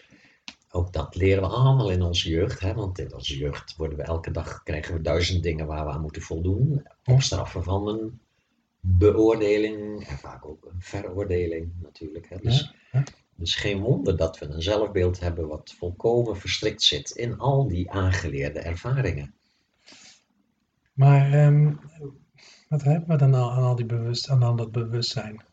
Ook 0.72 0.94
dat 0.94 1.16
leren 1.16 1.44
we 1.44 1.50
allemaal 1.50 1.92
in 1.92 2.02
onze 2.02 2.30
jeugd. 2.30 2.60
Hè? 2.60 2.74
Want 2.74 3.00
in 3.00 3.14
onze 3.14 3.38
jeugd 3.38 3.76
worden 3.76 3.98
we 3.98 4.04
elke 4.04 4.32
dag, 4.32 4.64
krijgen 4.64 4.94
we 4.94 5.02
duizend 5.02 5.44
dingen 5.44 5.68
waar 5.68 5.86
we 5.86 5.92
aan 5.92 6.02
moeten 6.02 6.22
voldoen. 6.22 6.88
Op 7.06 7.22
straffen 7.22 7.64
van 7.64 7.88
een 7.88 8.20
beoordeling. 8.80 10.08
En 10.08 10.18
vaak 10.18 10.46
ook 10.46 10.66
een 10.66 10.82
veroordeling 10.82 11.72
natuurlijk. 11.82 12.30
Hè? 12.30 12.38
Dus, 12.42 12.74
Ja, 12.92 13.00
ja. 13.00 13.04
Dus 13.36 13.56
geen 13.56 13.82
wonder 13.82 14.18
dat 14.18 14.40
we 14.40 14.46
een 14.46 14.62
zelfbeeld 14.62 15.20
hebben 15.20 15.48
wat 15.48 15.74
volkomen 15.78 16.38
verstrikt 16.38 16.84
zit 16.84 17.10
in 17.10 17.38
al 17.38 17.68
die 17.68 17.92
aangeleerde 17.92 18.60
ervaringen. 18.60 19.34
Maar 20.94 21.34
ehm, 21.34 21.74
wat 22.70 22.84
hebben 22.84 23.10
we 23.10 23.16
dan 23.16 23.34
al 23.34 23.52
aan 23.52 23.64
al 23.64 23.76
die 23.76 23.86
bewust, 23.86 24.30
aan 24.30 24.44
al 24.44 24.56
dat 24.56 24.72
bewustzijn? 24.72 25.44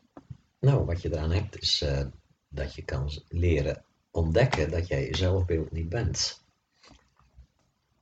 Nou, 0.59 0.85
wat 0.85 1.01
je 1.01 1.11
eraan 1.11 1.31
hebt 1.31 1.61
is 1.61 1.81
eh, 1.81 2.05
dat 2.49 2.75
je 2.75 2.83
kan 2.83 3.23
leren 3.27 3.83
ontdekken 4.11 4.71
dat 4.71 4.87
jij 4.87 5.07
je 5.07 5.15
zelfbeeld 5.15 5.71
niet 5.71 5.89
bent. 5.89 6.43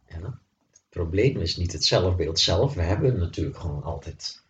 Ja? 0.08 0.40
Het 0.72 0.90
probleem 0.90 1.38
is 1.38 1.58
niet 1.58 1.72
het 1.72 1.84
zelfbeeld 1.84 2.40
zelf. 2.40 2.74
We 2.74 2.82
hebben 2.82 3.18
natuurlijk 3.18 3.58
gewoon 3.58 3.84
altijd 3.84 4.41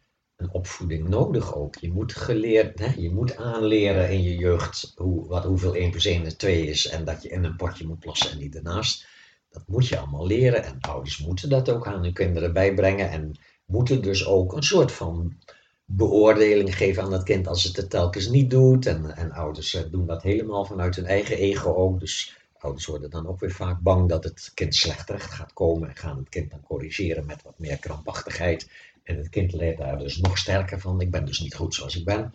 een 0.41 0.51
opvoeding 0.51 1.07
nodig 1.07 1.55
ook. 1.55 1.75
Je 1.75 1.91
moet 1.91 2.13
geleerd, 2.13 2.79
hè? 2.79 2.93
je 2.97 3.11
moet 3.11 3.35
aanleren 3.35 4.09
in 4.09 4.23
je 4.23 4.35
jeugd 4.35 4.93
hoe, 4.95 5.27
wat, 5.27 5.43
hoeveel 5.43 5.75
1 5.75 5.91
plus 5.91 6.05
1 6.05 6.25
is 6.25 6.33
2 6.33 6.65
is 6.65 6.87
en 6.87 7.05
dat 7.05 7.23
je 7.23 7.29
in 7.29 7.43
een 7.43 7.55
potje 7.55 7.87
moet 7.87 7.99
plassen 7.99 8.31
en 8.31 8.37
niet 8.37 8.55
ernaast. 8.55 9.07
Dat 9.49 9.63
moet 9.67 9.87
je 9.87 9.97
allemaal 9.97 10.27
leren 10.27 10.63
en 10.63 10.77
ouders 10.81 11.17
moeten 11.17 11.49
dat 11.49 11.69
ook 11.69 11.87
aan 11.87 12.03
hun 12.03 12.13
kinderen 12.13 12.53
bijbrengen 12.53 13.09
en 13.09 13.39
moeten 13.65 14.01
dus 14.01 14.25
ook 14.25 14.53
een 14.53 14.63
soort 14.63 14.91
van 14.91 15.37
beoordeling 15.85 16.77
geven 16.77 17.03
aan 17.03 17.09
dat 17.09 17.23
kind 17.23 17.47
als 17.47 17.63
het 17.63 17.75
het 17.75 17.89
telkens 17.89 18.27
niet 18.27 18.49
doet. 18.49 18.85
En, 18.85 19.15
en 19.15 19.31
ouders 19.31 19.73
eh, 19.73 19.91
doen 19.91 20.05
dat 20.05 20.23
helemaal 20.23 20.65
vanuit 20.65 20.95
hun 20.95 21.05
eigen 21.05 21.37
ego 21.37 21.73
ook. 21.73 21.99
Dus 21.99 22.37
ouders 22.57 22.85
worden 22.85 23.09
dan 23.09 23.27
ook 23.27 23.39
weer 23.39 23.51
vaak 23.51 23.79
bang 23.79 24.09
dat 24.09 24.23
het 24.23 24.51
kind 24.53 24.75
slecht 24.75 25.07
terecht 25.07 25.31
gaat 25.31 25.53
komen 25.53 25.89
en 25.89 25.95
gaan 25.95 26.17
het 26.17 26.29
kind 26.29 26.51
dan 26.51 26.61
corrigeren 26.61 27.25
met 27.25 27.43
wat 27.43 27.59
meer 27.59 27.77
krampachtigheid. 27.77 28.69
En 29.03 29.17
het 29.17 29.29
kind 29.29 29.53
leert 29.53 29.77
daar 29.77 29.97
dus 29.97 30.17
nog 30.17 30.37
sterker 30.37 30.79
van. 30.79 31.01
Ik 31.01 31.11
ben 31.11 31.25
dus 31.25 31.39
niet 31.39 31.55
goed 31.55 31.75
zoals 31.75 31.95
ik 31.95 32.05
ben. 32.05 32.33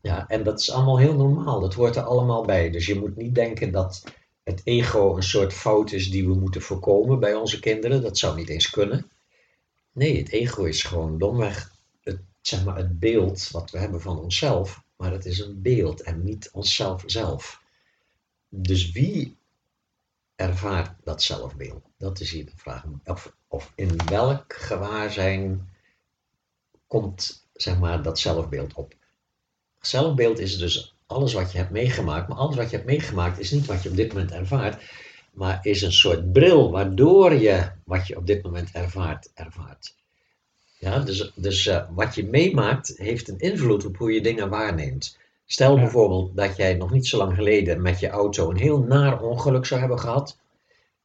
Ja, 0.00 0.28
en 0.28 0.42
dat 0.42 0.60
is 0.60 0.70
allemaal 0.70 0.98
heel 0.98 1.14
normaal. 1.14 1.60
Dat 1.60 1.74
hoort 1.74 1.96
er 1.96 2.02
allemaal 2.02 2.44
bij. 2.44 2.70
Dus 2.70 2.86
je 2.86 2.98
moet 2.98 3.16
niet 3.16 3.34
denken 3.34 3.72
dat 3.72 4.04
het 4.42 4.60
ego 4.64 5.16
een 5.16 5.22
soort 5.22 5.52
fout 5.52 5.92
is 5.92 6.10
die 6.10 6.26
we 6.26 6.34
moeten 6.34 6.62
voorkomen 6.62 7.20
bij 7.20 7.34
onze 7.34 7.60
kinderen. 7.60 8.02
Dat 8.02 8.18
zou 8.18 8.36
niet 8.36 8.48
eens 8.48 8.70
kunnen. 8.70 9.10
Nee, 9.92 10.18
het 10.18 10.28
ego 10.28 10.64
is 10.64 10.82
gewoon 10.82 11.18
domweg 11.18 11.72
het, 12.02 12.20
zeg 12.40 12.64
maar, 12.64 12.76
het 12.76 12.98
beeld 12.98 13.48
wat 13.50 13.70
we 13.70 13.78
hebben 13.78 14.00
van 14.00 14.18
onszelf. 14.18 14.82
Maar 14.96 15.12
het 15.12 15.24
is 15.24 15.38
een 15.38 15.62
beeld 15.62 16.02
en 16.02 16.24
niet 16.24 16.48
onszelf 16.52 17.02
zelf. 17.06 17.62
Dus 18.48 18.92
wie 18.92 19.36
ervaart 20.36 20.94
dat 21.04 21.22
zelfbeeld? 21.22 21.84
Dat 21.96 22.20
is 22.20 22.30
hier 22.30 22.44
de 22.44 22.52
vraag. 22.56 22.84
Of, 23.04 23.32
of 23.48 23.72
in 23.74 23.96
welk 24.06 24.52
gewaarzijn 24.52 25.68
komt 26.88 27.48
zeg 27.54 27.78
maar, 27.78 28.02
dat 28.02 28.18
zelfbeeld 28.18 28.74
op? 28.74 28.94
Zelfbeeld 29.80 30.38
is 30.38 30.58
dus 30.58 30.96
alles 31.06 31.32
wat 31.32 31.52
je 31.52 31.58
hebt 31.58 31.70
meegemaakt. 31.70 32.28
Maar 32.28 32.36
alles 32.36 32.56
wat 32.56 32.70
je 32.70 32.76
hebt 32.76 32.88
meegemaakt 32.88 33.38
is 33.38 33.50
niet 33.50 33.66
wat 33.66 33.82
je 33.82 33.88
op 33.88 33.96
dit 33.96 34.12
moment 34.12 34.30
ervaart. 34.30 34.82
Maar 35.32 35.58
is 35.62 35.82
een 35.82 35.92
soort 35.92 36.32
bril 36.32 36.70
waardoor 36.70 37.32
je 37.32 37.70
wat 37.84 38.06
je 38.06 38.16
op 38.16 38.26
dit 38.26 38.42
moment 38.42 38.70
ervaart, 38.72 39.30
ervaart. 39.34 39.94
Ja, 40.78 40.98
dus 40.98 41.32
dus 41.34 41.66
eh, 41.66 41.84
wat 41.90 42.14
je 42.14 42.26
meemaakt 42.26 42.92
heeft 42.96 43.28
een 43.28 43.38
invloed 43.38 43.84
op 43.84 43.96
hoe 43.96 44.12
je 44.12 44.20
dingen 44.20 44.48
waarneemt. 44.48 45.18
Stel 45.46 45.74
Ja. 45.74 45.80
bijvoorbeeld 45.80 46.36
dat 46.36 46.56
jij 46.56 46.74
nog 46.74 46.90
niet 46.90 47.06
zo 47.06 47.18
lang 47.18 47.34
geleden 47.34 47.82
met 47.82 48.00
je 48.00 48.08
auto 48.08 48.50
een 48.50 48.56
heel 48.56 48.78
naar 48.78 49.22
ongeluk 49.22 49.66
zou 49.66 49.80
hebben 49.80 49.98
gehad. 49.98 50.38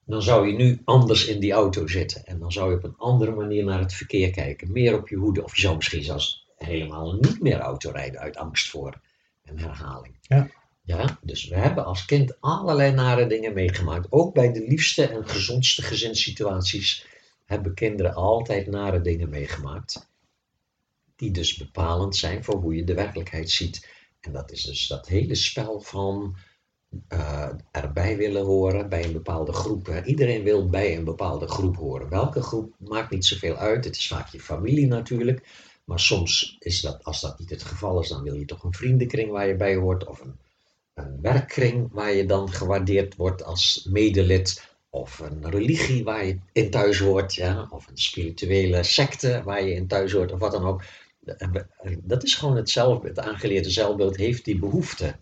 Dan 0.06 0.22
zou 0.22 0.48
je 0.48 0.54
nu 0.54 0.82
anders 0.86 1.26
in 1.26 1.40
die 1.40 1.52
auto 1.52 1.88
zitten. 1.88 2.26
En 2.26 2.40
dan 2.40 2.52
zou 2.52 2.70
je 2.70 2.78
op 2.78 2.84
een 2.84 2.98
andere 2.98 3.32
manier 3.32 3.64
naar 3.64 3.80
het 3.80 3.94
verkeer 3.94 4.32
kijken. 4.32 4.72
Meer 4.72 4.98
op 4.98 5.08
je 5.08 5.16
hoede. 5.16 5.44
Of 5.44 5.56
je 5.56 5.62
zou 5.62 5.76
misschien 5.76 6.04
zelfs 6.04 6.48
helemaal 6.58 7.14
niet 7.14 7.42
meer 7.42 7.60
auto 7.60 7.92
rijden 7.92 8.20
uit 8.20 8.38
angst 8.38 8.70
voor 8.70 9.02
een 9.44 9.60
herhaling. 9.60 10.16
Ja. 10.22 10.50
Ja, 10.86 11.20
dus 11.22 11.48
we 11.48 11.56
hebben 11.56 11.86
als 11.86 12.06
kind 12.06 12.42
allerlei 12.42 12.94
nare 12.94 13.28
dingen 13.28 13.54
meegemaakt. 13.54 14.08
Ook 14.10 14.34
bij 14.34 14.52
de 14.52 14.66
liefste 14.68 15.08
en 15.08 15.28
gezondste 15.28 15.82
gezinssituaties 15.82 17.06
hebben 17.46 17.74
kinderen 17.74 18.14
altijd 18.14 18.68
nare 18.68 19.02
dingen 19.02 19.30
meegemaakt. 19.30 20.12
Die 21.16 21.32
dus 21.32 21.58
bepalend 21.58 22.16
zijn 22.16 22.44
voor 22.44 22.56
hoe 22.56 22.76
je 22.76 22.84
de 22.84 22.94
werkelijkheid 22.94 23.50
ziet. 23.50 23.90
En 24.20 24.32
dat 24.32 24.52
is 24.52 24.64
dus 24.64 24.88
dat 24.88 25.08
hele 25.08 25.36
spel 25.36 25.82
van 25.82 26.36
eh, 27.08 27.50
erbij 27.72 28.18
willen 28.18 28.46
horen 28.46 28.90
bij 28.90 29.04
een 29.04 29.14
bepaalde 29.14 29.54
groep. 29.54 30.02
Iedereen 30.06 30.44
wil 30.44 30.70
bij 30.70 30.98
een 30.98 31.04
bepaalde 31.04 31.48
groep 31.48 31.76
horen. 31.76 32.10
Welke 32.10 32.42
groep 32.42 32.74
maakt 32.78 33.10
niet 33.10 33.26
zoveel 33.26 33.56
uit. 33.56 33.86
Het 33.86 33.96
is 33.96 34.08
vaak 34.08 34.28
je 34.28 34.40
familie 34.40 34.88
natuurlijk. 34.88 35.48
Maar 35.84 36.00
soms 36.00 36.56
is 36.60 36.82
dat, 36.82 37.04
als 37.04 37.22
dat 37.22 37.40
niet 37.40 37.50
het 37.50 37.64
geval 37.64 38.00
is, 38.00 38.10
dan 38.10 38.24
wil 38.24 38.36
je 38.36 38.46
toch 38.46 38.64
een 38.64 38.74
vriendenkring 38.74 39.32
waar 39.32 39.48
je 39.48 39.56
bij 39.56 39.76
hoort. 39.76 40.08
Of 40.08 40.22
een, 40.22 40.36
een 40.94 41.22
werkkring 41.22 41.90
waar 41.92 42.14
je 42.14 42.26
dan 42.26 42.52
gewaardeerd 42.52 43.16
wordt 43.16 43.44
als 43.44 43.88
medelid. 43.90 44.72
Of 44.90 45.20
een 45.20 45.50
religie 45.50 46.04
waar 46.04 46.26
je 46.26 46.38
in 46.52 46.70
thuis 46.70 47.00
hoort. 47.00 47.36
Ja? 47.36 47.68
Of 47.70 47.88
een 47.88 47.98
spirituele 47.98 48.84
secte 48.84 49.42
waar 49.46 49.64
je 49.64 49.74
in 49.74 49.88
thuis 49.88 50.12
hoort. 50.12 50.32
Of 50.32 50.40
wat 50.40 50.52
dan 50.52 50.66
ook. 50.66 50.84
Dat 52.02 52.24
is 52.24 52.36
gewoon 52.36 52.56
het 52.56 52.70
zelfbeeld. 52.70 53.16
Het 53.16 53.26
aangeleerde 53.26 53.70
zelfbeeld 53.70 54.16
heeft 54.16 54.46
die 54.46 54.60
behoefte 54.60 55.16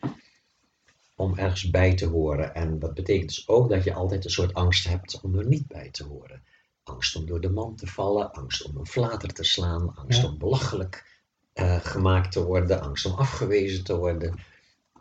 om 1.22 1.38
ergens 1.38 1.70
bij 1.70 1.96
te 1.96 2.06
horen. 2.06 2.56
En 2.56 2.80
dat 2.80 2.94
betekent 2.94 3.30
dus 3.30 3.48
ook 3.48 3.70
dat 3.70 3.84
je 3.84 3.94
altijd 3.94 4.26
een 4.26 4.32
soort 4.32 4.54
angst 4.54 4.88
hebt 4.88 5.22
om 5.22 5.38
er 5.38 5.46
niet 5.46 5.68
bij 5.68 5.90
te 5.90 6.04
horen. 6.04 6.44
Angst 6.84 7.16
om 7.16 7.26
door 7.26 7.42
de 7.42 7.50
man 7.50 7.76
te 7.76 7.88
vallen, 7.88 8.32
angst 8.32 8.64
om 8.64 8.78
een 8.78 8.88
flater 8.88 9.34
te 9.34 9.44
slaan, 9.44 9.96
angst 9.96 10.22
Ja. 10.22 10.28
om 10.28 10.38
belachelijk 10.38 11.20
eh, 11.54 11.80
gemaakt 11.82 12.32
te 12.32 12.44
worden, 12.44 12.82
angst 12.82 13.06
om 13.06 13.14
afgewezen 13.14 13.84
te 13.84 13.98
worden. 13.98 14.40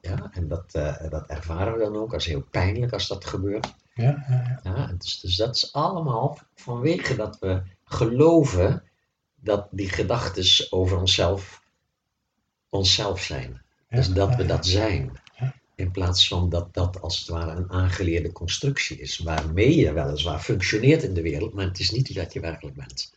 Ja, 0.01 0.31
en 0.33 0.49
dat, 0.49 0.75
eh, 0.75 1.11
dat 1.11 1.27
ervaren 1.27 1.73
we 1.73 1.79
dan 1.79 1.97
ook 1.97 2.15
als 2.15 2.27
heel 2.27 2.43
pijnlijk 2.51 2.93
als 2.93 3.09
dat 3.09 3.25
gebeurt. 3.25 3.75
Ja, 3.95 4.25
ja, 4.63 4.93
dus, 4.99 5.21
dus 5.21 5.37
dat 5.37 5.57
is 5.57 5.73
allemaal 5.73 6.39
vanwege 6.55 7.17
dat 7.17 7.39
we 7.39 7.63
geloven 7.85 8.83
dat 9.35 9.69
die 9.71 9.89
gedachten 9.89 10.73
over 10.73 10.99
onszelf 10.99 11.63
onszelf 12.69 13.21
zijn. 13.21 13.63
Dus 13.89 14.09
dat 14.09 14.35
we 14.35 14.47
dat 14.47 14.67
zijn. 14.67 15.20
In 15.81 15.91
plaats 15.91 16.29
van 16.29 16.49
dat 16.49 16.75
dat 16.75 17.01
als 17.01 17.19
het 17.19 17.29
ware 17.29 17.51
een 17.51 17.71
aangeleerde 17.71 18.33
constructie 18.33 18.99
is, 19.01 19.19
waarmee 19.19 19.77
je 19.77 19.93
weliswaar 19.93 20.41
functioneert 20.41 21.03
in 21.03 21.15
de 21.15 21.23
wereld, 21.23 21.55
maar 21.55 21.65
het 21.65 21.79
is 21.79 21.91
niet 21.91 22.15
wat 22.15 22.33
je 22.33 22.41
werkelijk 22.41 22.77
bent. 22.77 23.15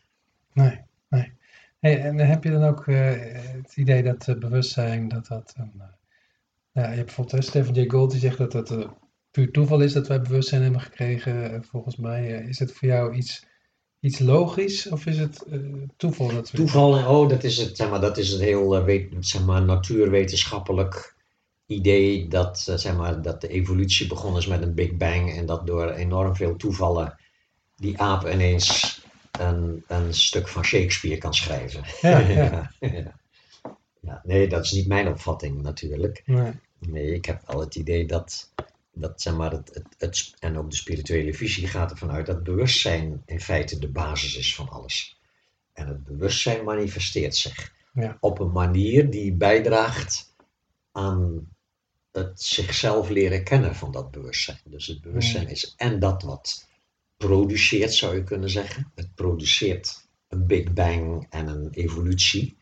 Nee, 0.53 0.79
nee. 1.09 1.31
Hey, 1.79 2.01
en 2.01 2.17
heb 2.17 2.43
je 2.43 2.51
dan 2.51 2.63
ook 2.63 2.87
eh, 2.87 3.11
het 3.61 3.75
idee 3.75 4.03
dat 4.03 4.27
eh, 4.27 4.35
bewustzijn, 4.35 5.07
dat 5.07 5.27
dat 5.27 5.53
een... 5.57 5.71
eh, 5.77 5.85
ja, 6.71 6.89
je 6.89 6.95
hebt 6.95 7.05
bijvoorbeeld 7.05 7.43
Stephen 7.43 7.73
Jay 7.73 7.89
Gould 7.89 8.11
die 8.11 8.19
zegt 8.19 8.37
dat 8.37 8.53
het 8.53 8.71
eh, 8.71 8.87
puur 9.31 9.51
toeval 9.51 9.81
is 9.81 9.93
dat 9.93 10.07
wij 10.07 10.21
bewustzijn 10.21 10.61
hebben 10.61 10.81
gekregen. 10.81 11.63
volgens 11.63 11.95
mij 11.95 12.45
is 12.47 12.59
het 12.59 12.71
voor 12.73 12.87
jou 12.87 13.13
iets, 13.15 13.45
iets 13.99 14.19
logisch 14.19 14.87
of 14.89 15.05
is 15.05 15.17
het 15.17 15.45
toeval 15.97 16.27
dat 16.27 16.51
we... 16.51 16.57
Toeval, 16.57 16.91
oh, 16.91 17.29
dat 17.29 17.43
is 17.43 17.57
het, 17.57 17.77
zeg 17.77 17.89
maar, 17.89 18.01
dat 18.01 18.17
is 18.17 18.31
een 18.31 18.41
heel 18.41 18.83
weet, 18.83 19.13
zeg 19.19 19.45
maar, 19.45 19.61
natuurwetenschappelijk 19.61 21.12
idee 21.65 22.27
dat, 22.27 22.65
eh, 22.69 22.75
zeg 22.75 22.95
maar, 22.95 23.21
dat 23.21 23.41
de 23.41 23.47
evolutie 23.47 24.07
begonnen 24.07 24.41
is 24.41 24.47
met 24.47 24.61
een 24.61 24.73
Big 24.73 24.97
Bang 24.97 25.33
en 25.33 25.45
dat 25.45 25.67
door 25.67 25.89
enorm 25.89 26.35
veel 26.35 26.55
toevallen 26.55 27.19
die 27.75 28.01
aap 28.01 28.27
ineens 28.27 29.01
een, 29.31 29.83
een 29.87 30.13
stuk 30.13 30.47
van 30.47 30.63
Shakespeare 30.63 31.17
kan 31.17 31.33
schrijven. 31.33 31.83
Ja, 32.01 32.19
ja. 32.19 32.71
ja. 32.79 33.21
Ja, 34.01 34.21
nee, 34.23 34.47
dat 34.47 34.63
is 34.63 34.71
niet 34.71 34.87
mijn 34.87 35.07
opvatting 35.07 35.61
natuurlijk. 35.61 36.21
Nee. 36.25 36.51
Nee, 36.79 37.13
ik 37.13 37.25
heb 37.25 37.41
wel 37.47 37.59
het 37.59 37.75
idee 37.75 38.05
dat, 38.07 38.53
dat 38.93 39.21
zeg 39.21 39.35
maar, 39.35 39.51
het, 39.51 39.69
het, 39.73 39.87
het, 39.97 40.33
en 40.39 40.57
ook 40.57 40.69
de 40.69 40.75
spirituele 40.75 41.33
visie 41.33 41.67
gaat 41.67 41.91
ervan 41.91 42.11
uit 42.11 42.25
dat 42.25 42.43
bewustzijn 42.43 43.21
in 43.25 43.39
feite 43.41 43.79
de 43.79 43.89
basis 43.89 44.37
is 44.37 44.55
van 44.55 44.69
alles. 44.69 45.19
En 45.73 45.87
het 45.87 46.03
bewustzijn 46.03 46.63
manifesteert 46.63 47.35
zich 47.35 47.73
Ja. 47.93 48.17
op 48.19 48.39
een 48.39 48.51
manier 48.51 49.09
die 49.09 49.33
bijdraagt 49.33 50.35
aan 50.91 51.47
het 52.13 52.41
zichzelf 52.41 53.09
leren 53.09 53.43
kennen 53.43 53.75
van 53.75 53.91
dat 53.91 54.11
bewustzijn. 54.11 54.59
Dus 54.65 54.87
het 54.87 55.01
bewustzijn 55.01 55.47
is 55.47 55.73
en 55.77 55.99
dat 55.99 56.23
wat 56.23 56.67
produceert, 57.17 57.93
zou 57.93 58.15
je 58.15 58.23
kunnen 58.23 58.49
zeggen. 58.49 58.91
Het 58.95 59.15
produceert 59.15 60.07
een 60.27 60.47
Big 60.47 60.73
Bang 60.73 61.27
en 61.29 61.47
een 61.47 61.69
evolutie. 61.71 62.57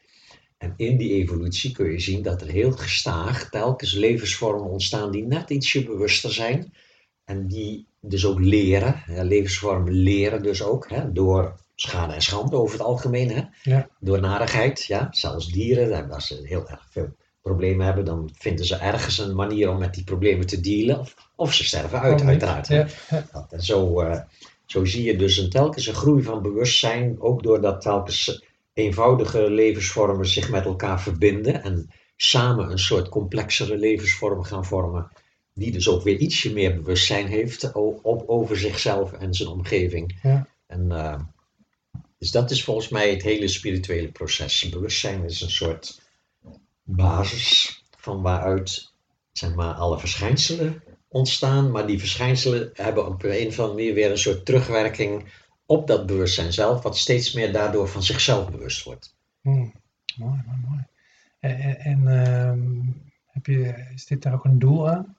En 0.58 0.74
in 0.78 0.98
die 0.98 1.12
evolutie 1.12 1.72
kun 1.72 1.92
je 1.92 2.00
zien 2.00 2.22
dat 2.22 2.42
er 2.42 2.48
heel 2.48 2.72
gestaag 2.72 3.50
telkens 3.50 3.94
levensvormen 3.94 4.70
ontstaan 4.70 5.12
die 5.12 5.24
net 5.24 5.50
ietsje 5.50 5.84
bewuster 5.84 6.34
zijn. 6.34 6.74
En 7.26 7.48
die 7.48 7.88
dus 8.02 8.26
ook 8.26 8.40
leren. 8.40 9.04
Ja, 9.08 9.24
levensvormen 9.24 9.94
leren 9.94 10.44
dus 10.44 10.64
ook 10.64 10.90
hè, 10.90 11.12
door 11.12 11.60
schade 11.76 12.14
en 12.14 12.22
schande 12.22 12.56
over 12.56 12.78
het 12.78 12.88
algemeen. 12.88 13.30
Hè? 13.32 13.42
Ja. 13.64 13.90
Door 14.00 14.20
narigheid, 14.20 14.84
ja. 14.84 15.08
Zelfs 15.12 15.48
dieren, 15.48 16.12
als 16.12 16.28
ze 16.28 16.42
heel 16.44 16.70
erg 16.70 16.88
veel 16.90 17.16
problemen 17.42 17.86
hebben, 17.86 18.06
dan 18.06 18.30
vinden 18.38 18.66
ze 18.66 18.76
ergens 18.76 19.18
een 19.18 19.36
manier 19.36 19.70
om 19.70 19.78
met 19.80 19.94
die 19.94 20.04
problemen 20.04 20.48
te 20.48 20.60
dealen. 20.62 21.06
Of, 21.36 21.54
ze 21.54 21.64
sterven 21.64 22.00
uit, 22.00 22.22
uiteraard. 22.24 22.68
hè. 22.68 22.76
Ja, 22.76 22.88
ja. 23.10 23.28
Dat- 23.32 23.52
En 23.52 23.62
zo, 23.64 24.00
eh, 24.02 24.22
zo 24.66 24.86
zie 24.86 25.04
je 25.04 25.18
dus 25.18 25.38
een 25.38 25.50
telkens 25.50 25.88
een 25.88 25.94
groei 25.94 26.24
van 26.24 26.42
bewustzijn, 26.42 27.22
ook 27.22 27.44
doordat 27.44 27.82
telkens 27.82 28.44
eenvoudige 28.74 29.50
levensvormen 29.50 30.28
zich 30.28 30.50
met 30.50 30.66
elkaar 30.66 31.02
verbinden 31.02 31.64
en 31.64 31.90
samen 32.16 32.72
een 32.72 32.80
soort 32.80 33.10
complexere 33.10 33.78
levensvorm 33.78 34.44
gaan 34.44 34.66
vormen, 34.66 35.12
die 35.54 35.72
dus 35.72 35.90
ook 35.90 36.04
weer 36.04 36.18
ietsje 36.18 36.54
meer 36.54 36.76
bewustzijn 36.76 37.28
heeft 37.28 37.72
op, 37.74 38.24
over 38.30 38.58
zichzelf 38.58 39.12
en 39.14 39.34
zijn 39.34 39.50
omgeving. 39.50 40.20
Ja. 40.24 40.48
En, 40.68 40.92
eh, 40.92 41.20
dus 42.18 42.32
dat 42.32 42.52
is 42.52 42.64
volgens 42.64 42.90
mij 42.90 43.10
het 43.12 43.22
hele 43.24 43.48
spirituele 43.48 44.08
proces. 44.12 44.70
Bewustzijn 44.70 45.24
is 45.24 45.42
een 45.42 45.50
soort 45.52 46.02
basis 46.96 47.84
van 47.98 48.22
waaruit 48.22 48.94
zeg 49.32 49.56
maar, 49.56 49.74
alle 49.74 50.00
verschijnselen 50.00 50.84
ontstaan, 51.08 51.72
maar 51.72 51.88
die 51.88 52.00
verschijnselen 52.00 52.70
hebben 52.74 53.08
op 53.08 53.24
een 53.24 53.48
of 53.48 53.60
andere 53.60 53.78
manier 53.78 53.94
weer 53.94 54.12
een 54.12 54.18
soort 54.18 54.46
terugwerking 54.46 55.26
op 55.66 55.88
dat 55.88 56.06
bewustzijn 56.06 56.54
zelf, 56.54 56.82
wat 56.82 56.98
steeds 56.98 57.34
meer 57.34 57.52
daardoor 57.52 57.88
van 57.88 58.04
zichzelf 58.04 58.50
bewust 58.50 58.84
wordt. 58.84 59.16
Hmm. 59.42 59.74
Mooi, 60.16 60.42
mooi, 60.46 60.58
mooi. 60.70 60.86
En, 61.40 62.08
ehm, 62.08 62.60
heb 63.26 63.46
je, 63.46 63.88
is 63.94 64.06
dit 64.06 64.22
daar 64.22 64.34
ook 64.34 64.46
een 64.46 64.60
doel 64.60 64.90
aan? 64.90 65.16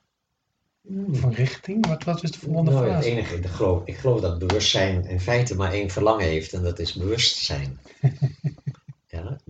Of 1.11 1.23
een 1.23 1.35
richting? 1.35 1.87
Wat, 1.87 2.05
wat 2.05 2.23
is 2.23 2.31
de 2.31 2.39
volgende 2.39 2.71
Nou, 2.71 2.85
het 2.85 2.95
fase? 2.95 3.11
enige, 3.11 3.37
ik 3.37 3.47
geloof, 3.47 3.83
ik 3.85 3.97
geloof 3.97 4.21
dat 4.21 4.39
bewustzijn 4.39 5.05
in 5.05 5.21
feite 5.21 5.55
maar 5.55 5.73
één 5.73 5.91
verlangen 5.91 6.27
heeft 6.27 6.53
en 6.53 6.63
dat 6.63 6.79
is 6.79 6.93
bewustzijn. 6.93 7.79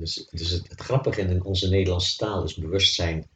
dus 0.03 0.28
dus 0.30 0.50
het, 0.50 0.68
het 0.68 0.80
grappige 0.80 1.20
in 1.20 1.44
onze 1.44 1.68
Nederlandse 1.68 2.16
taal 2.16 2.44
is 2.44 2.55
bewustzijn 2.55 3.28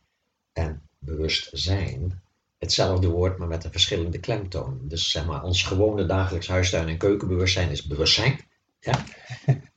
en 0.52 0.82
bewustzijn 0.98 2.22
hetzelfde 2.58 3.08
woord, 3.08 3.38
maar 3.38 3.48
met 3.48 3.64
een 3.64 3.70
verschillende 3.70 4.18
klemtoon. 4.18 4.80
Dus 4.82 5.10
zeg 5.10 5.26
maar, 5.26 5.42
ons 5.42 5.62
gewone 5.62 6.06
dagelijks 6.06 6.48
huistuin- 6.48 6.88
en 6.88 6.98
keukenbewustzijn 6.98 7.70
is 7.70 7.86
bewustzijn. 7.86 8.40
Ja? 8.80 9.04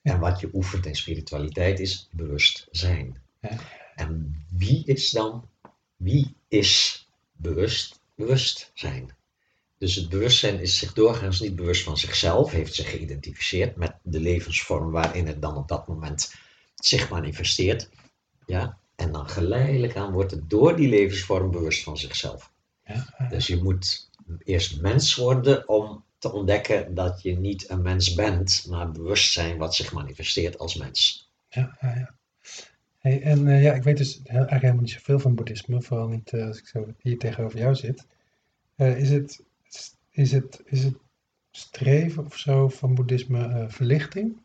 En 0.01 0.19
wat 0.19 0.39
je 0.39 0.49
oefent 0.53 0.85
in 0.85 0.95
spiritualiteit 0.95 1.79
is 1.79 2.09
bewustzijn. 2.11 3.21
Ja. 3.41 3.57
En 3.95 4.35
wie 4.49 4.85
is 4.85 5.09
dan, 5.09 5.49
wie 5.95 6.35
is 6.47 7.07
bewust? 7.31 7.99
Bewustzijn. 8.15 9.17
Dus 9.77 9.95
het 9.95 10.09
bewustzijn 10.09 10.59
is 10.59 10.77
zich 10.77 10.93
doorgaans 10.93 11.39
niet 11.39 11.55
bewust 11.55 11.83
van 11.83 11.97
zichzelf, 11.97 12.51
heeft 12.51 12.73
zich 12.73 12.89
geïdentificeerd 12.89 13.75
met 13.75 13.95
de 14.01 14.19
levensvorm 14.19 14.91
waarin 14.91 15.27
het 15.27 15.41
dan 15.41 15.57
op 15.57 15.67
dat 15.67 15.87
moment 15.87 16.33
zich 16.79 17.09
manifesteert. 17.09 17.89
Ja? 18.45 18.77
En 18.95 19.11
dan 19.11 19.29
geleidelijk 19.29 19.95
aan 19.95 20.11
wordt 20.11 20.31
het 20.31 20.49
door 20.49 20.75
die 20.75 20.89
levensvorm 20.89 21.51
bewust 21.51 21.83
van 21.83 21.97
zichzelf. 21.97 22.51
Ja, 22.85 23.15
ja, 23.17 23.27
Dus 23.27 23.47
je 23.47 23.63
moet 23.63 24.09
eerst 24.43 24.81
mens 24.81 25.15
worden 25.15 25.67
om 25.67 26.03
te 26.17 26.31
ontdekken 26.31 26.93
dat 26.95 27.21
je 27.21 27.37
niet 27.37 27.69
een 27.69 27.81
mens 27.81 28.13
bent, 28.13 28.65
maar 28.69 28.91
bewustzijn 28.91 29.57
wat 29.57 29.75
zich 29.75 29.93
manifesteert 29.93 30.57
als 30.57 30.75
mens. 30.75 31.31
ja, 31.49 31.77
ja, 31.81 31.95
ja. 31.95 32.17
Hey, 32.99 33.21
en 33.21 33.47
eh, 33.47 33.63
ja, 33.63 33.73
ik 33.73 33.83
weet 33.83 33.97
dus 33.97 34.21
eigenlijk 34.23 34.61
helemaal 34.61 34.81
niet 34.83 34.91
zoveel 34.91 35.19
van 35.19 35.35
boeddhisme, 35.35 35.81
vooral 35.81 36.07
niet 36.07 36.33
eh, 36.33 36.47
als 36.47 36.59
ik 36.59 36.67
zo 36.67 36.93
hier 37.01 37.17
tegenover 37.17 37.59
jou 37.59 37.75
zit. 37.75 38.07
Eh, 38.75 38.99
is, 38.99 39.09
het, 39.09 39.43
is, 40.09 40.31
het, 40.31 40.61
is 40.65 40.83
het 40.83 40.95
streven 41.51 42.25
of 42.25 42.37
zo 42.37 42.69
van 42.69 42.95
boeddhisme 42.95 43.47
eh, 43.47 43.69
verlichting? 43.69 44.37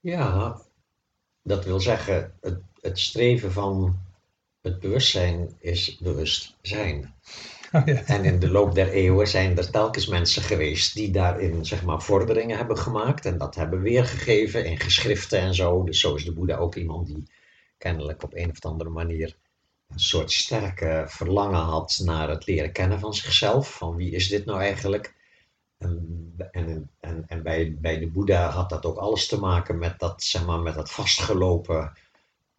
Ja, 0.00 0.60
dat 1.46 1.64
wil 1.64 1.80
zeggen, 1.80 2.32
het, 2.40 2.58
het 2.80 2.98
streven 2.98 3.52
van 3.52 3.98
het 4.60 4.80
bewustzijn 4.80 5.56
is 5.60 5.98
bewustzijn. 5.98 7.14
Oh, 7.72 7.86
ja. 7.86 8.02
En 8.04 8.24
in 8.24 8.38
de 8.38 8.50
loop 8.50 8.74
der 8.74 8.88
eeuwen 8.88 9.28
zijn 9.28 9.58
er 9.58 9.70
telkens 9.70 10.06
mensen 10.06 10.42
geweest 10.42 10.94
die 10.94 11.10
daarin 11.10 11.64
zeg 11.64 11.84
maar, 11.84 12.02
vorderingen 12.02 12.56
hebben 12.56 12.78
gemaakt 12.78 13.26
en 13.26 13.38
dat 13.38 13.54
hebben 13.54 13.80
weergegeven 13.80 14.64
in 14.64 14.80
geschriften 14.80 15.38
en 15.38 15.54
zo. 15.54 15.82
Dus 15.82 16.00
zo 16.00 16.14
is 16.14 16.24
de 16.24 16.32
Boeddha 16.32 16.56
ook 16.56 16.74
iemand 16.74 17.06
die 17.06 17.28
kennelijk 17.78 18.22
op 18.22 18.34
een 18.34 18.50
of 18.50 18.64
andere 18.64 18.90
manier 18.90 19.36
een 19.88 19.98
soort 19.98 20.32
sterke 20.32 21.04
verlangen 21.06 21.60
had 21.60 22.00
naar 22.04 22.28
het 22.28 22.46
leren 22.46 22.72
kennen 22.72 23.00
van 23.00 23.14
zichzelf. 23.14 23.76
Van 23.76 23.96
wie 23.96 24.10
is 24.10 24.28
dit 24.28 24.44
nou 24.44 24.60
eigenlijk? 24.60 25.14
En, 25.78 26.34
en, 26.52 26.90
en, 27.00 27.24
en 27.26 27.42
bij, 27.42 27.76
bij 27.80 27.98
de 27.98 28.06
Boeddha 28.10 28.48
had 28.50 28.68
dat 28.68 28.84
ook 28.86 28.96
alles 28.96 29.26
te 29.26 29.38
maken 29.38 29.78
met 29.78 29.98
dat, 29.98 30.22
zeg 30.22 30.46
maar, 30.46 30.60
met 30.60 30.74
dat 30.74 30.90
vastgelopen 30.90 31.92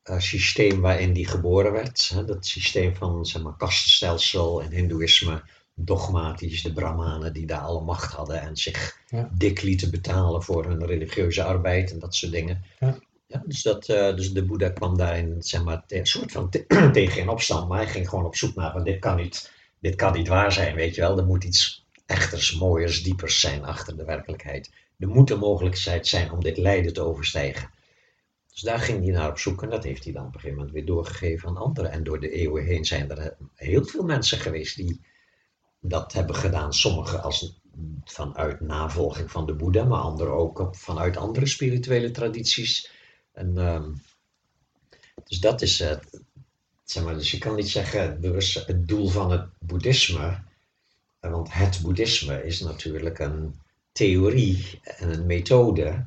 eh, 0.04 0.20
systeem 0.20 0.82
waarin 0.82 1.14
die 1.14 1.28
geboren 1.28 1.72
werd. 1.72 2.10
Hè, 2.14 2.26
dat 2.26 2.46
systeem 2.46 2.96
van 2.96 3.26
zeg 3.26 3.42
maar, 3.42 3.58
kastenstelsel 3.58 4.62
en 4.62 4.72
hindoeïsme, 4.72 5.44
dogmatisch, 5.74 6.62
de 6.64 6.74
brahmanen 6.74 7.34
die 7.34 7.46
daar 7.46 7.60
alle 7.62 7.82
macht 7.82 8.14
hadden 8.14 8.42
en 8.42 8.58
zich 8.58 9.00
Ja. 9.08 9.30
dik 9.34 9.62
lieten 9.62 9.92
betalen 9.92 10.44
voor 10.44 10.66
hun 10.66 10.86
religieuze 10.86 11.44
arbeid 11.44 11.92
en 11.92 12.00
dat 12.00 12.16
soort 12.16 12.32
dingen. 12.32 12.64
Ja. 12.80 12.98
Ja, 13.30 13.44
dus, 13.46 13.62
dat, 13.62 13.90
eh, 13.90 14.16
dus 14.16 14.34
de 14.34 14.46
Boeddha 14.46 14.70
kwam 14.70 14.98
daarin 14.98 15.36
zeg 15.40 15.64
maar, 15.64 15.84
een 15.88 16.06
soort 16.06 16.32
van 16.32 16.50
te- 16.50 16.66
tegen 16.94 17.22
in 17.22 17.30
opstand, 17.30 17.68
maar 17.68 17.78
hij 17.78 17.88
ging 17.88 18.10
gewoon 18.10 18.26
op 18.26 18.36
zoek 18.36 18.56
naar 18.56 18.72
van 18.72 18.84
dit 18.84 19.00
kan 19.00 19.16
niet, 19.16 19.52
dit 19.80 19.96
kan 19.96 20.14
niet 20.14 20.28
waar 20.28 20.52
zijn, 20.52 20.76
weet 20.76 20.96
je 20.96 21.02
wel. 21.02 21.18
Er 21.18 21.26
moet 21.26 21.44
iets 21.44 21.86
echters, 22.08 22.56
mooiers, 22.56 23.04
diepers 23.04 23.40
zijn 23.40 23.64
achter 23.64 23.98
de 23.98 24.06
werkelijkheid. 24.06 24.72
Er 25.00 25.08
moet 25.08 25.30
een 25.30 25.40
mogelijkheid 25.40 26.08
zijn 26.08 26.32
om 26.32 26.44
dit 26.44 26.58
lijden 26.58 26.94
te 26.94 27.02
overstijgen. 27.02 27.70
Dus 28.52 28.62
daar 28.62 28.80
ging 28.80 29.04
hij 29.04 29.14
naar 29.14 29.30
op 29.30 29.40
zoek 29.40 29.64
en 29.64 29.70
dat 29.70 29.84
heeft 29.84 30.04
hij 30.04 30.14
dan 30.14 30.26
op 30.26 30.34
een 30.34 30.40
gegeven 30.40 30.58
moment 30.58 30.76
weer 30.76 30.86
doorgegeven 30.86 31.50
aan 31.50 31.58
anderen. 31.58 31.92
En 31.92 32.04
door 32.04 32.20
de 32.20 32.30
eeuwen 32.30 32.64
heen 32.64 32.86
zijn 32.86 33.10
er 33.12 33.38
heel 33.54 33.86
veel 33.86 34.04
mensen 34.04 34.38
geweest 34.38 34.76
die 34.76 35.02
dat 35.80 36.14
hebben 36.14 36.36
gedaan. 36.36 36.74
Sommigen 36.74 37.24
als 37.24 37.60
vanuit 38.04 38.62
navolging 38.62 39.32
van 39.32 39.46
de 39.46 39.54
Boeddha, 39.54 39.84
maar 39.84 40.00
anderen 40.00 40.34
ook 40.34 40.68
vanuit 40.72 41.18
andere 41.18 41.46
spirituele 41.46 42.12
tradities. 42.12 42.92
En, 43.32 43.58
ehm, 43.58 43.92
dus 45.24 45.40
dat 45.40 45.62
is 45.62 45.80
het. 45.80 46.22
Zeg 46.84 47.04
maar, 47.04 47.14
dus 47.14 47.32
je 47.32 47.38
kan 47.38 47.56
niet 47.56 47.70
zeggen 47.70 48.20
het, 48.66 48.88
doel 48.88 49.08
van 49.08 49.32
het 49.32 49.50
boeddhisme, 49.60 50.20
eh, 50.20 50.38
want 51.30 51.54
het 51.54 51.80
boeddhisme 51.82 52.46
is 52.46 52.60
natuurlijk 52.60 53.20
een 53.20 53.60
theorie 53.92 54.80
en 54.84 55.14
een 55.14 55.26
methode 55.26 56.06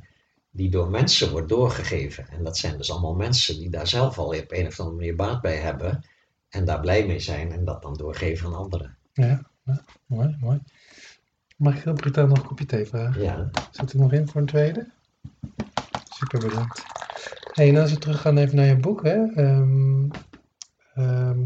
die 0.50 0.70
door 0.70 0.90
mensen 0.90 1.30
wordt 1.30 1.48
doorgegeven. 1.48 2.28
En 2.28 2.44
dat 2.44 2.58
zijn 2.58 2.76
dus 2.76 2.90
allemaal 2.90 3.14
mensen 3.14 3.58
die 3.58 3.70
daar 3.70 3.86
zelf 3.86 4.18
al 4.18 4.26
op 4.26 4.52
een 4.52 4.66
of 4.66 4.80
andere 4.80 4.96
manier 4.96 5.16
baat 5.16 5.40
bij 5.40 5.56
hebben 5.56 6.04
en 6.48 6.64
daar 6.64 6.80
blij 6.80 7.06
mee 7.06 7.20
zijn 7.20 7.52
en 7.52 7.64
dat 7.64 7.82
dan 7.82 7.94
doorgeven 7.94 8.46
aan 8.46 8.54
anderen. 8.54 8.96
Ja, 9.12 9.42
ja, 9.64 9.84
mooi, 10.06 10.36
mooi. 10.40 10.60
Mag 11.56 11.76
ik 11.76 11.84
heel 11.84 11.92
brutaal 11.92 12.26
nog 12.26 12.38
een 12.38 12.46
kopje 12.46 12.66
thee 12.66 12.86
vragen? 12.86 13.22
Ja, 13.22 13.50
Zit 13.70 13.92
er 13.92 13.98
nog 13.98 14.12
in 14.12 14.28
voor 14.28 14.40
een 14.40 14.46
tweede? 14.46 14.86
Super 16.08 16.40
bedankt. 16.40 16.84
Hey, 17.52 17.68
en 17.68 17.76
als 17.76 17.90
we 17.90 17.98
teruggaan 17.98 18.38
even 18.38 18.56
naar 18.56 18.66
je 18.66 18.76
boek, 18.76 19.02
hè? 19.02 19.26
Ehm, 19.34 20.08
ehm, 20.94 21.40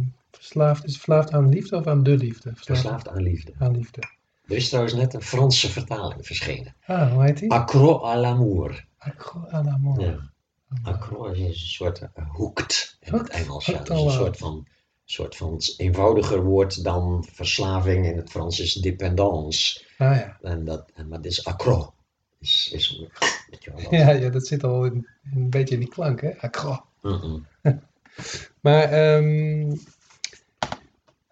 verslaafd, 0.45 0.84
is 0.84 0.95
verslaafd 0.95 1.32
aan 1.32 1.49
liefde 1.49 1.76
of 1.76 1.86
aan 1.86 2.03
de 2.03 2.16
liefde? 2.16 2.53
verslaafd 2.55 3.09
aan 3.09 3.22
liefde. 3.22 3.53
aan 3.59 3.76
liefde. 3.76 4.01
Er 4.47 4.57
is 4.57 4.68
trouwens 4.68 4.95
net 4.95 5.14
een 5.14 5.22
Franse 5.22 5.70
vertaling 5.70 6.26
verschenen. 6.26 6.74
Ah, 6.86 7.12
hoe 7.12 7.22
heet 7.22 7.38
die? 7.38 7.51
Accro 7.51 8.05
à 8.05 8.16
l'amour. 8.16 8.84
Accro 8.99 9.47
à 9.53 9.62
l'amour. 9.62 10.01
Ja. 10.01 10.30
Accro 10.82 11.24
is 11.24 11.38
een 11.38 11.55
soort 11.55 12.01
uh, 12.01 12.09
hooked 12.28 12.97
in 13.01 13.14
het? 13.14 13.28
Engels. 13.28 13.66
Ja. 13.66 13.78
Dat 13.78 13.97
is 13.97 14.05
een 14.05 14.11
soort 14.11 14.36
van, 14.36 14.66
soort 15.05 15.36
van 15.36 15.61
eenvoudiger 15.76 16.42
woord 16.42 16.84
dan 16.84 17.26
verslaving. 17.32 18.07
In 18.07 18.16
het 18.16 18.30
Frans 18.30 18.61
is 18.61 18.74
dependance. 18.74 19.84
Ah 19.99 20.16
ja. 20.16 20.38
En 20.42 20.64
dat, 20.64 20.90
en, 20.95 21.09
maar 21.09 21.20
dit 21.20 21.32
is 21.32 21.45
accro. 21.45 21.95
Is, 22.40 22.70
is, 22.72 23.07
wel, 23.64 23.80
Ja, 23.90 24.11
ja, 24.11 24.28
dat 24.28 24.47
zit 24.47 24.64
al 24.64 24.84
in, 24.84 25.09
een 25.34 25.51
beetje 25.51 25.74
in 25.74 25.80
die 25.80 25.88
klank, 25.88 26.20
hè? 26.20 26.40
Accro. 26.40 26.84
Mm-mm. 27.01 27.47
Maar 28.61 28.82
ehm, 28.82 29.74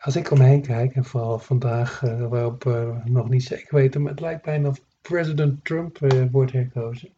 als 0.02 0.16
ik 0.16 0.30
om 0.30 0.38
me 0.38 0.44
heen 0.44 0.62
kijk, 0.62 0.94
en 0.94 1.04
vooral 1.04 1.38
vandaag, 1.38 2.02
eh, 2.02 2.28
waarop 2.28 2.64
we 2.64 3.00
nog 3.04 3.28
niet 3.28 3.44
zeker 3.44 3.76
weten, 3.76 4.02
maar 4.02 4.10
het 4.10 4.20
lijkt 4.20 4.42
bijna 4.42 4.68
of 4.68 4.80
president 5.00 5.64
Trump 5.64 6.02
eh, 6.02 6.24
wordt 6.30 6.52
herkozen. 6.52 7.08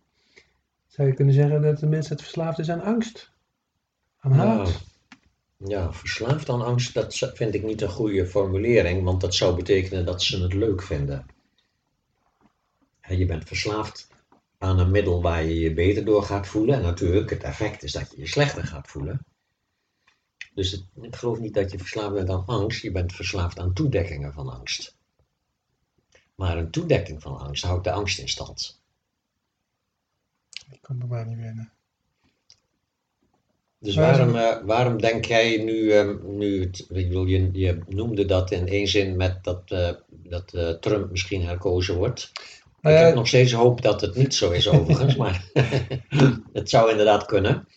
Zou 0.86 1.08
je 1.08 1.14
kunnen 1.14 1.34
zeggen 1.34 1.62
dat 1.62 1.78
de 1.78 1.86
mensen 1.86 2.12
het 2.12 2.22
verslaafd 2.22 2.58
is 2.58 2.70
aan 2.70 2.82
angst? 2.82 3.32
Aan 4.18 4.32
haat? 4.32 4.84
Ja. 5.56 5.68
ja, 5.68 5.92
verslaafd 5.92 6.48
aan 6.48 6.64
angst, 6.64 6.94
dat 6.94 7.30
vind 7.34 7.54
ik 7.54 7.62
niet 7.62 7.80
een 7.80 7.88
goede 7.88 8.26
formulering, 8.26 9.04
want 9.04 9.20
dat 9.20 9.34
zou 9.34 9.56
betekenen 9.56 10.04
dat 10.04 10.22
ze 10.22 10.42
het 10.42 10.52
leuk 10.52 10.82
vinden. 10.82 11.26
Hè, 13.00 13.14
Je 13.14 13.26
bent 13.26 13.44
verslaafd 13.44 14.08
aan 14.58 14.78
een 14.78 14.90
middel 14.90 15.22
waar 15.22 15.44
je 15.44 15.60
je 15.60 15.74
beter 15.74 16.04
door 16.04 16.22
gaat 16.22 16.46
voelen. 16.46 16.74
En 16.74 16.82
natuurlijk, 16.82 17.30
het 17.30 17.42
effect 17.42 17.82
is 17.82 17.92
dat 17.92 18.10
je 18.10 18.20
je 18.20 18.26
slechter 18.26 18.64
gaat 18.64 18.88
voelen. 18.88 19.26
Dus 20.54 20.70
het- 20.70 20.84
ik 21.00 21.16
geloof 21.16 21.38
niet 21.38 21.54
dat 21.54 21.70
je 21.70 21.78
verslaafd 21.78 22.14
bent 22.14 22.30
aan 22.30 22.46
angst, 22.46 22.82
je 22.82 22.90
bent 22.90 23.12
verslaafd 23.12 23.58
aan 23.58 23.72
toedekkingen 23.72 24.32
van 24.32 24.48
angst. 24.48 24.96
Maar 26.34 26.58
een 26.58 26.70
toedekking 26.70 27.22
van 27.22 27.38
angst 27.38 27.64
houdt 27.64 27.84
de 27.84 27.92
angst 27.92 28.18
in 28.18 28.28
stand. 28.28 28.80
Die 30.68 30.78
komt 30.82 30.98
bij 30.98 31.08
mij 31.08 31.24
niet 31.24 31.40
binnen. 31.40 31.72
Dus 33.78 33.94
Maar 33.94 34.16
waarom, 34.16 34.36
eh, 34.36 34.56
waarom 34.66 35.00
denk 35.00 35.24
jij 35.24 35.56
nu, 35.56 35.90
ehm, 35.90 36.36
nu 36.36 36.60
het, 36.60 36.78
ik 36.78 37.08
bedoel, 37.08 37.24
je, 37.26 37.48
je 37.52 37.78
noemde 37.88 38.24
dat 38.24 38.50
in 38.50 38.68
één 38.68 38.88
zin 38.88 39.16
met 39.16 39.44
dat, 39.44 39.62
eh, 39.70 39.90
dat 40.08 40.54
eh, 40.54 40.70
Trump 40.70 41.10
misschien 41.10 41.42
herkozen 41.42 41.96
wordt. 41.96 42.32
Ik 42.82 42.90
heb 42.90 43.14
nog 43.14 43.26
steeds 43.26 43.52
hoop 43.52 43.82
dat 43.82 44.00
het 44.00 44.14
niet 44.14 44.34
zo 44.34 44.50
is 44.50 44.68
overigens, 44.68 45.16
maar 45.16 45.50
het 46.52 46.70
zou 46.70 46.90
inderdaad 46.90 47.26
kunnen. 47.26 47.68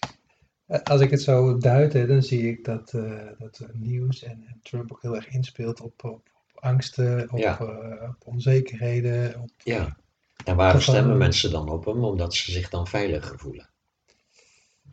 Eh, 0.68 0.80
Als 0.84 1.01
ik 1.01 1.09
het 1.11 1.22
zo 1.22 1.57
duid, 1.57 1.93
hè, 1.93 2.07
dan 2.07 2.24
zie 2.24 2.47
ik 2.49 2.65
dat, 2.65 2.93
eh, 2.93 3.28
dat 3.38 3.59
nieuws 3.74 4.24
en, 4.24 4.43
en 4.47 4.59
Trump 4.63 4.91
ook 4.91 5.01
heel 5.01 5.15
erg 5.15 5.28
inspeelt 5.28 5.82
op, 5.82 6.03
op, 6.03 6.11
op 6.53 6.63
angsten, 6.63 7.32
op, 7.32 7.38
Ja. 7.39 7.59
eh, 7.59 8.09
op 8.09 8.15
onzekerheden. 8.26 9.41
Op, 9.41 9.49
Ja. 9.63 9.97
En 10.45 10.55
waarom 10.55 10.82
stemmen 10.82 11.18
mensen 11.18 11.51
dan 11.51 11.70
op 11.70 11.86
hem? 11.86 12.03
Omdat 12.03 12.34
ze 12.34 12.51
zich 12.51 12.70
dan 12.70 12.88
veiliger 12.88 13.39
voelen. 13.39 13.70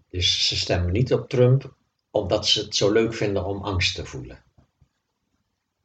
Dus 0.08 0.48
ze 0.48 0.56
stemmen 0.56 0.92
niet 0.92 1.12
op 1.12 1.28
Trump 1.28 1.74
omdat 2.10 2.46
ze 2.46 2.60
het 2.60 2.76
zo 2.76 2.92
leuk 2.92 3.14
vinden 3.14 3.44
om 3.44 3.62
angst 3.62 3.94
te 3.94 4.04
voelen. 4.04 4.42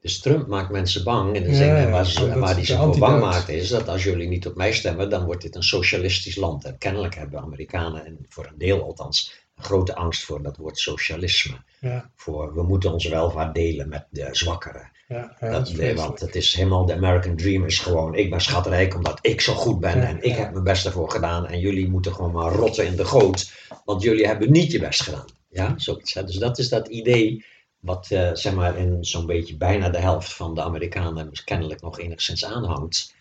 Dus 0.01 0.19
Trump 0.19 0.47
maakt 0.47 0.69
mensen 0.71 1.03
bang 1.03 1.35
in 1.35 1.43
de 1.43 1.49
Ja, 1.49 1.55
zin, 1.55 1.69
en 1.75 1.91
waar, 1.91 2.05
ze, 2.05 2.39
waar 2.39 2.53
hij 2.53 2.65
ze 2.65 2.77
voor 2.77 2.99
bang 2.99 3.21
maakt 3.21 3.49
is 3.49 3.69
dat 3.69 3.87
als 3.87 4.03
jullie 4.03 4.27
niet 4.27 4.47
op 4.47 4.55
mij 4.55 4.71
stemmen, 4.73 5.09
dan 5.09 5.25
wordt 5.25 5.41
dit 5.41 5.55
een 5.55 5.63
socialistisch 5.63 6.35
land. 6.35 6.65
En 6.65 6.77
kennelijk 6.77 7.15
hebben 7.15 7.39
Amerikanen, 7.41 8.05
en 8.05 8.25
voor 8.27 8.45
een 8.45 8.57
deel 8.57 8.83
althans, 8.83 9.38
grote 9.60 9.95
angst 9.95 10.24
voor 10.24 10.41
dat 10.43 10.57
woord 10.57 10.78
socialisme. 10.78 11.57
ja, 11.80 12.10
Voor 12.16 12.53
we 12.53 12.64
moeten 12.64 12.93
onze 12.93 13.10
welvaart 13.10 13.53
delen 13.55 13.89
met 13.89 14.05
de 14.10 14.28
zwakkeren. 14.32 14.91
ja, 15.07 15.36
ja, 15.39 15.49
Dat, 15.49 15.72
want 15.95 16.20
het 16.20 16.36
is 16.36 16.53
helemaal, 16.53 16.86
de 16.86 16.93
American 16.93 17.36
Dream 17.36 17.66
is 17.66 17.80
gewoon, 17.80 18.16
ik 18.16 18.30
ben 18.30 18.41
schatrijk 18.41 18.95
omdat 18.95 19.20
ik 19.22 19.41
zo 19.41 19.53
goed 19.53 19.80
ben 19.80 20.07
en 20.07 20.24
ik 20.24 20.36
heb 20.36 20.51
mijn 20.51 20.64
best 20.64 20.86
ervoor 20.86 21.12
gedaan 21.12 21.47
en 21.47 21.60
jullie 21.60 21.89
moeten 21.89 22.14
gewoon 22.14 22.32
maar 22.32 22.51
rotten 22.51 22.86
in 22.86 22.95
de 22.95 23.05
goot, 23.05 23.51
want 23.86 24.01
jullie 24.01 24.28
hebben 24.28 24.51
niet 24.51 24.72
je 24.72 24.80
best 24.80 25.03
gedaan. 25.03 25.26
Ja, 25.49 25.74
zoiets. 25.78 26.14
Hè? 26.14 26.24
Dus 26.24 26.36
dat 26.36 26.57
is 26.57 26.70
dat 26.70 26.88
idee 26.88 27.45
wat 27.80 28.07
eh, 28.12 28.30
zeg 28.34 28.53
maar 28.53 28.78
in 28.78 28.97
zo'n 29.05 29.26
beetje 29.26 29.57
bijna 29.57 29.89
de 29.89 29.97
helft 29.99 30.34
van 30.34 30.53
de 30.55 30.62
Amerikanen 30.62 31.32
kennelijk 31.45 31.82
nog 31.82 31.99
enigszins 31.99 32.45
aanhangt. 32.45 33.14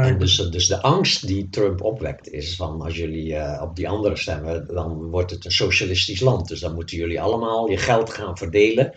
Maar 0.00 0.18
dus, 0.18 0.36
dus 0.36 0.66
de 0.66 0.82
angst 0.82 1.26
die 1.26 1.48
Trump 1.48 1.82
opwekt 1.82 2.28
is 2.28 2.56
van 2.56 2.80
als 2.80 2.96
jullie 2.96 3.34
eh, 3.34 3.62
op 3.62 3.76
die 3.76 3.88
andere 3.88 4.16
stemmen, 4.16 4.66
dan 4.66 5.10
wordt 5.10 5.30
het 5.30 5.44
een 5.44 5.50
socialistisch 5.50 6.20
land. 6.20 6.48
Dus 6.48 6.60
dan 6.60 6.74
moeten 6.74 6.96
jullie 6.96 7.20
allemaal 7.20 7.70
je 7.70 7.76
geld 7.76 8.10
gaan 8.10 8.36
verdelen 8.36 8.94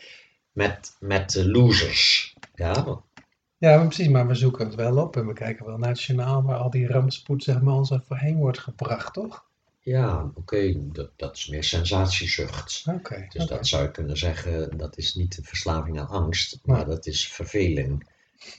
met, 0.51 0.95
met 0.99 1.35
losers. 1.45 2.33
Ja, 2.55 3.01
Ja, 3.57 3.85
precies, 3.85 4.07
maar 4.07 4.27
we 4.27 4.35
zoeken 4.35 4.65
het 4.65 4.75
wel 4.75 4.97
op 4.97 5.15
en 5.15 5.27
we 5.27 5.33
kijken 5.33 5.65
wel 5.65 5.77
naar 5.77 5.89
het 5.89 6.03
journaal 6.03 6.43
waar 6.43 6.57
al 6.57 6.69
die 6.69 6.87
rampspoed 6.87 7.43
zeg 7.43 7.61
maar 7.61 7.73
ons 7.75 7.91
voorheen 8.07 8.37
wordt 8.37 8.59
gebracht, 8.59 9.13
toch? 9.13 9.49
ja 9.83 10.31
oké, 10.33 10.91
dat, 10.91 11.09
dat 11.15 11.37
is 11.37 11.47
meer 11.47 11.63
sensatiezucht. 11.63 12.85
Dus 13.29 13.45
dat 13.45 13.67
zou 13.67 13.83
je 13.83 13.91
kunnen 13.91 14.17
zeggen, 14.17 14.77
dat 14.77 14.97
is 14.97 15.15
niet 15.15 15.35
de 15.35 15.43
verslaving 15.43 15.99
aan 15.99 16.07
angst, 16.07 16.59
maar 16.63 16.85
dat 16.85 17.05
is 17.05 17.27
verveling. 17.27 18.09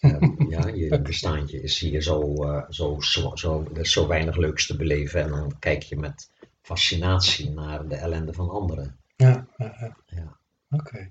Ehm, 0.00 0.50
ja, 0.50 0.66
je 0.68 1.00
bestaandje 1.00 1.62
is 1.62 1.78
hier 1.78 2.02
zo, 2.02 2.34
eh, 2.34 2.62
zo, 2.68 3.00
zo, 3.00 3.30
zo, 3.34 3.66
is 3.74 3.92
zo 3.92 4.06
weinig 4.06 4.36
leuks 4.36 4.66
te 4.66 4.76
beleven 4.76 5.22
en 5.22 5.30
dan 5.30 5.58
kijk 5.58 5.82
je 5.82 5.96
met 5.96 6.30
fascinatie 6.60 7.50
naar 7.50 7.88
de 7.88 7.94
ellende 7.94 8.32
van 8.32 8.50
anderen. 8.50 8.96
Ja, 9.16 9.46
ja, 9.56 9.76
ja. 9.80 9.96
Ja. 10.06 10.36
Oké. 10.70 11.10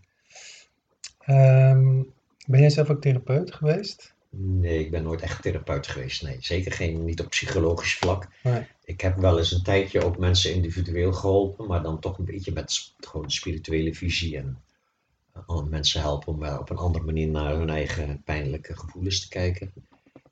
Ehm, 1.20 2.04
ben 2.48 2.60
jij 2.60 2.70
zelf 2.70 2.90
ook 2.90 3.02
therapeut 3.02 3.54
geweest? 3.54 4.14
Nee, 4.30 4.80
ik 4.80 4.92
ben 4.92 5.04
nooit 5.04 5.22
echt 5.22 5.42
therapeut 5.42 5.88
geweest. 5.88 6.24
Nee, 6.24 6.38
zeker 6.40 6.72
geen, 6.72 7.06
niet 7.06 7.20
op 7.20 7.30
psychologisch 7.30 7.96
vlak. 7.96 8.28
Nee. 8.44 8.68
Ik 8.84 9.02
heb 9.02 9.18
wel 9.18 9.38
eens 9.38 9.52
een 9.52 9.64
tijdje 9.64 10.04
ook 10.04 10.18
mensen 10.18 10.54
individueel 10.54 11.14
geholpen, 11.14 11.68
maar 11.68 11.84
dan 11.84 12.00
toch 12.00 12.18
een 12.18 12.26
beetje 12.26 12.52
met 12.52 12.94
gewoon 12.98 13.32
spirituele 13.32 13.94
visie 13.94 14.38
en 14.38 14.58
mensen 15.70 16.02
helpen 16.02 16.34
om 16.34 16.44
uh, 16.44 16.58
op 16.60 16.70
een 16.70 16.78
andere 16.78 17.06
manier 17.06 17.28
naar 17.28 17.56
hun 17.56 17.70
eigen 17.70 18.22
pijnlijke 18.24 18.78
gevoelens 18.78 19.22
te 19.22 19.30
kijken. 19.30 19.74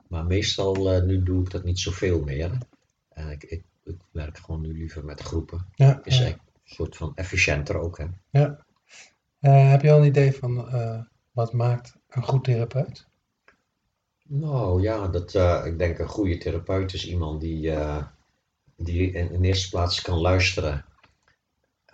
Maar 0.08 0.26
meestal, 0.26 0.96
uh, 0.96 1.04
nu 1.04 1.24
doe 1.24 1.44
ik 1.44 1.52
dat 1.52 1.64
niet 1.64 1.80
zoveel 1.80 2.24
meer. 2.24 2.58
Uh, 3.18 3.32
ik, 3.32 3.44
ik, 3.44 3.64
ik, 3.84 3.96
werk 4.12 4.38
gewoon 4.38 4.62
nu 4.62 4.78
liever 4.78 5.06
met 5.06 5.22
groepen. 5.22 5.66
Ja, 5.76 6.02
Is 6.04 6.18
ja. 6.18 6.26
een 6.26 6.40
soort 6.64 6.98
van 6.98 7.12
efficiënter 7.16 7.78
ook. 7.78 7.98
Hè? 7.98 8.06
ja. 8.30 8.66
Eh, 9.40 9.70
heb 9.70 9.82
je 9.82 9.92
al 9.92 10.00
een 10.00 10.06
idee 10.06 10.34
van 10.34 10.70
eh, 10.70 11.00
wat 11.32 11.54
maakt 11.54 11.96
een 12.10 12.24
goed 12.24 12.44
therapeut? 12.44 13.08
Nou 14.28 14.82
ja, 14.82 15.08
dat, 15.08 15.34
uh, 15.34 15.62
ik 15.66 15.78
denk 15.78 16.00
een 16.00 16.08
goede 16.08 16.38
therapeut 16.38 16.94
is 16.94 17.08
iemand 17.08 17.42
die, 17.42 17.74
die 18.76 19.12
in, 19.12 19.32
in, 19.32 19.44
eerste 19.44 19.70
plaats 19.70 20.02
kan 20.02 20.18
luisteren, 20.18 20.86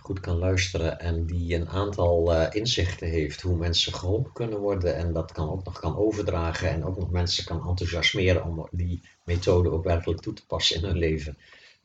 goed 0.05 0.19
kan 0.19 0.37
luisteren 0.37 0.99
en 0.99 1.25
die 1.25 1.55
een 1.55 1.69
aantal 1.69 2.33
uh, 2.33 2.47
inzichten 2.51 3.07
heeft 3.07 3.41
hoe 3.41 3.57
mensen 3.57 3.93
geholpen 3.93 4.31
kunnen 4.33 4.59
worden 4.59 4.95
en 4.95 5.13
dat 5.13 5.31
kan 5.31 5.49
ook 5.49 5.63
nog 5.63 5.79
kan 5.79 5.97
overdragen 5.97 6.69
en 6.69 6.85
ook 6.85 6.97
nog 6.97 7.11
mensen 7.11 7.45
kan 7.45 7.67
enthousiasmeren 7.67 8.43
om 8.43 8.67
die 8.71 9.01
methode 9.23 9.71
ook 9.71 9.83
werkelijk 9.83 10.21
toe 10.21 10.33
te 10.33 10.45
passen 10.45 10.75
in 10.77 10.83
hun 10.83 10.97
leven. 10.97 11.37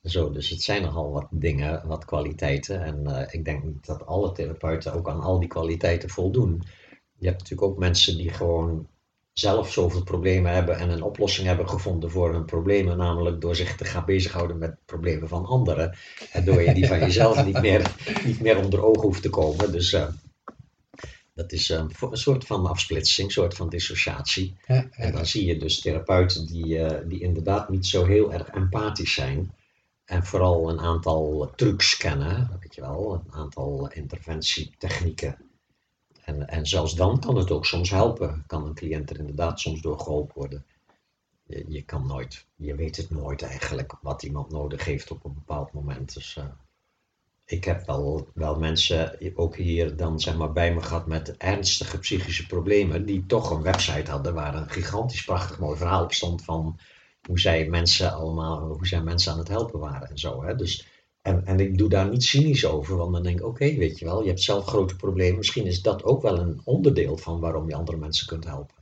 Zo, 0.03 0.31
dus 0.33 0.49
het 0.49 0.63
zijn 0.63 0.83
nogal 0.83 1.13
wat 1.13 1.27
dingen, 1.31 1.87
wat 1.87 2.05
kwaliteiten 2.05 2.83
en 2.83 3.29
ik 3.31 3.45
denk 3.45 3.65
niet 3.65 3.87
dat 3.87 4.07
alle 4.07 4.33
therapeuten 4.33 4.93
ook 4.93 5.09
aan 5.09 5.21
al 5.21 5.39
die 5.39 5.49
kwaliteiten 5.49 6.09
voldoen. 6.09 6.63
Je 7.19 7.27
hebt 7.27 7.39
natuurlijk 7.39 7.71
ook 7.71 7.79
mensen 7.79 8.17
die 8.17 8.31
gewoon 8.31 8.89
zelf 9.33 9.73
zoveel 9.73 10.03
problemen 10.03 10.53
hebben 10.53 10.79
en 10.79 10.91
een 10.91 11.03
oplossing 11.03 11.47
hebben 11.47 11.69
gevonden 11.69 12.11
voor 12.11 12.33
hun 12.33 12.45
problemen, 12.45 12.97
namelijk 12.97 13.41
door 13.41 13.57
zich 13.57 13.77
te 13.77 13.85
gaan 13.85 14.05
bezighouden 14.05 14.59
met 14.59 14.77
problemen 14.85 15.29
van 15.29 15.47
anderen, 15.47 15.97
waardoor 16.33 16.63
je 16.63 16.75
die 16.75 16.87
van 16.87 16.99
jezelf 16.99 17.45
niet 17.45 17.61
meer, 17.61 17.95
niet 18.27 18.41
meer 18.41 18.59
onder 18.59 18.85
ogen 18.85 19.03
hoeft 19.03 19.23
te 19.23 19.31
komen. 19.31 19.73
Dus 19.73 19.93
uh, 19.93 20.07
dat 21.35 21.53
is 21.53 21.71
uh, 21.71 21.85
een 22.01 22.17
soort 22.17 22.45
van 22.45 22.67
afsplitsing, 22.67 23.27
een 23.27 23.33
soort 23.33 23.55
van 23.55 23.69
dissociatie. 23.69 24.57
Ja, 24.67 24.75
ja. 24.75 24.89
En 24.91 25.13
dan 25.13 25.27
zie 25.27 25.47
je 25.47 25.57
dus 25.57 25.81
therapeuten 25.81 26.47
die, 26.47 26.67
uh, 26.67 26.99
die 27.05 27.21
inderdaad 27.21 27.69
niet 27.69 27.87
zo 27.87 28.05
heel 28.05 28.33
erg 28.33 28.49
empathisch 28.49 29.15
zijn. 29.15 29.55
En 30.05 30.25
vooral 30.25 30.71
een 30.71 30.81
aantal 30.81 31.53
trucs 31.57 31.97
kennen, 31.97 32.59
weet 32.61 32.75
je 32.75 32.81
wel, 32.81 33.15
een 33.15 33.33
aantal 33.33 33.91
interventietechnieken. 33.93 35.50
En, 36.25 36.49
en 36.49 36.67
zelfs 36.67 36.95
dan 36.95 37.21
kan 37.21 37.37
het 37.37 37.51
ook 37.51 37.67
soms 37.67 37.91
helpen. 37.91 38.45
Kan 38.47 38.67
een 38.67 38.75
cliënt 38.75 39.11
er 39.11 39.19
inderdaad 39.19 39.61
soms 39.61 39.81
door 39.81 39.99
geholpen 39.99 40.35
worden. 40.35 40.65
Je, 41.47 41.65
je 41.69 41.83
kan 41.83 42.07
nooit, 42.07 42.47
je 42.57 42.75
weet 42.75 42.97
het 42.97 43.11
nooit 43.11 43.43
eigenlijk 43.43 43.97
wat 44.01 44.23
iemand 44.23 44.51
nodig 44.51 44.85
heeft 44.85 45.11
op 45.11 45.25
een 45.25 45.35
bepaald 45.35 45.73
moment. 45.73 46.15
Dus 46.15 46.37
uh, 46.37 46.45
ik 47.45 47.65
heb 47.65 47.87
wel, 47.87 48.29
wel 48.35 48.59
mensen 48.59 49.19
ook 49.35 49.57
hier 49.57 49.97
dan 49.97 50.21
zeg 50.21 50.37
maar 50.37 50.53
bij 50.53 50.75
me 50.75 50.83
gehad 50.83 51.07
met 51.07 51.37
ernstige 51.37 51.99
psychische 51.99 52.47
problemen. 52.47 53.07
Die 53.07 53.27
toch 53.27 53.51
een 53.51 53.63
website 53.63 54.11
hadden 54.11 54.35
waar 54.35 54.55
een 54.55 54.71
gigantisch 54.71 55.25
prachtig 55.25 55.59
mooi 55.59 55.77
verhaal 55.77 56.05
op 56.05 56.13
stond 56.13 56.45
van 56.45 56.79
hoe 57.27 57.41
zij 57.41 57.69
mensen 57.69 58.13
allemaal, 58.13 58.61
hoe 58.61 58.87
zij 58.87 59.03
mensen 59.03 59.33
aan 59.33 59.39
het 59.39 59.49
helpen 59.49 59.81
waren 59.81 60.09
en 60.09 60.19
zo. 60.19 60.43
Hè? 60.43 60.57
Dus 60.57 60.87
en, 61.23 61.47
en 61.47 61.61
ik 61.61 61.79
doe 61.79 61.89
daar 61.89 62.09
niet 62.09 62.25
cynisch 62.25 62.67
over, 62.67 62.97
want 62.97 63.13
dan 63.13 63.23
denk 63.23 63.39
ik, 63.39 63.45
oké, 63.45 63.65
okay, 63.65 63.79
weet 63.79 63.99
je 63.99 64.05
wel, 64.05 64.23
je 64.23 64.29
hebt 64.29 64.43
zelf 64.43 64.67
grote 64.67 64.97
problemen. 64.97 65.37
Misschien 65.37 65.67
is 65.67 65.83
dat 65.83 66.05
ook 66.05 66.23
wel 66.23 66.39
een 66.39 66.61
onderdeel 66.65 67.17
van 67.17 67.41
waarom 67.41 67.69
je 67.69 67.75
andere 67.75 67.97
mensen 67.99 68.27
kunt 68.27 68.45
helpen. 68.45 68.77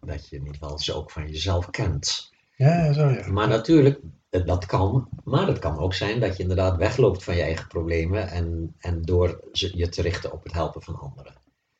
Dat 0.00 0.28
je 0.28 0.42
niet 0.42 0.58
wel 0.58 0.78
ze 0.78 0.94
ook 0.94 1.10
van 1.10 1.30
jezelf 1.30 1.70
kent. 1.70 2.30
Ja, 2.56 2.92
zo 2.92 3.08
ja. 3.08 3.30
Maar 3.30 3.48
natuurlijk, 3.48 4.00
dat 4.30 4.66
kan. 4.66 5.08
Maar 5.24 5.46
het 5.46 5.58
kan 5.58 5.78
ook 5.78 5.94
zijn 5.94 6.20
dat 6.20 6.36
je 6.36 6.42
inderdaad 6.42 6.76
wegloopt 6.76 7.24
van 7.24 7.36
je 7.36 7.42
eigen 7.42 7.66
problemen 7.68 8.28
en, 8.28 8.74
en 8.78 9.02
door 9.02 9.40
je 9.52 9.88
te 9.88 10.02
richten 10.02 10.32
op 10.32 10.42
het 10.42 10.52
helpen 10.52 10.82
van 10.82 10.98
anderen. 10.98 11.34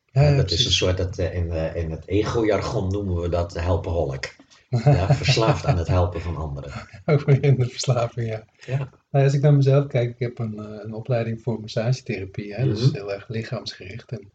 Ja, 0.05 0.21
ja, 0.21 0.35
dat 0.35 0.45
precies. 0.45 0.59
is 0.59 0.65
een 0.65 0.71
soort, 0.71 0.97
dat, 0.97 1.17
in, 1.17 1.51
in 1.75 1.91
het 1.91 2.07
ego-jargon 2.07 2.87
noemen 2.91 3.21
we 3.21 3.29
dat 3.29 3.53
helpenholic. 3.53 4.35
Ja, 4.69 5.13
verslaafd 5.13 5.65
aan 5.65 5.77
het 5.77 5.87
helpen 5.87 6.21
van 6.21 6.35
anderen. 6.37 6.71
Ook 7.05 7.21
weer 7.25 7.43
in 7.43 7.55
de 7.55 7.69
verslaving, 7.69 8.27
ja. 8.29 8.43
ja. 8.65 8.77
Nou, 9.11 9.25
als 9.25 9.33
ik 9.33 9.41
naar 9.41 9.53
mezelf 9.53 9.87
kijk, 9.87 10.09
ik 10.09 10.19
heb 10.19 10.39
een, 10.39 10.57
een 10.83 10.93
opleiding 10.93 11.41
voor 11.41 11.59
massagetherapie, 11.61 12.53
hè, 12.53 12.63
dus 12.63 12.91
heel 12.91 13.13
erg 13.13 13.27
lichaamsgericht. 13.27 14.11
En 14.11 14.31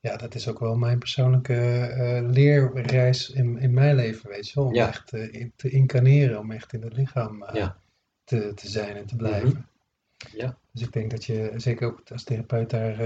ja, 0.00 0.16
dat 0.16 0.34
is 0.34 0.48
ook 0.48 0.58
wel 0.58 0.76
mijn 0.76 0.98
persoonlijke 0.98 1.54
uh, 2.22 2.30
leerreis 2.30 3.30
in, 3.30 3.58
in 3.58 3.74
mijn 3.74 3.94
leven, 3.96 4.28
weet 4.30 4.48
je 4.48 4.54
wel. 4.54 4.64
Om 4.68 4.74
Ja. 4.74 4.88
echt 4.88 5.12
uh, 5.12 5.32
in, 5.32 5.52
te 5.56 5.68
incarneren, 5.70 6.38
om 6.38 6.50
echt 6.50 6.72
in 6.72 6.82
het 6.82 6.96
lichaam 6.96 7.42
uh, 7.42 7.48
Ja. 7.52 7.76
te, 8.24 8.52
te 8.54 8.68
zijn 8.68 8.96
en 8.96 9.06
te 9.06 9.16
blijven. 9.16 9.48
Mhm. 9.48 10.36
Ja. 10.36 10.58
Dus 10.72 10.82
ik 10.82 10.92
denk 10.92 11.10
dat 11.10 11.24
je, 11.24 11.52
zeker 11.56 11.86
ook 11.86 12.02
als 12.12 12.24
therapeut, 12.24 12.70
daar 12.70 12.96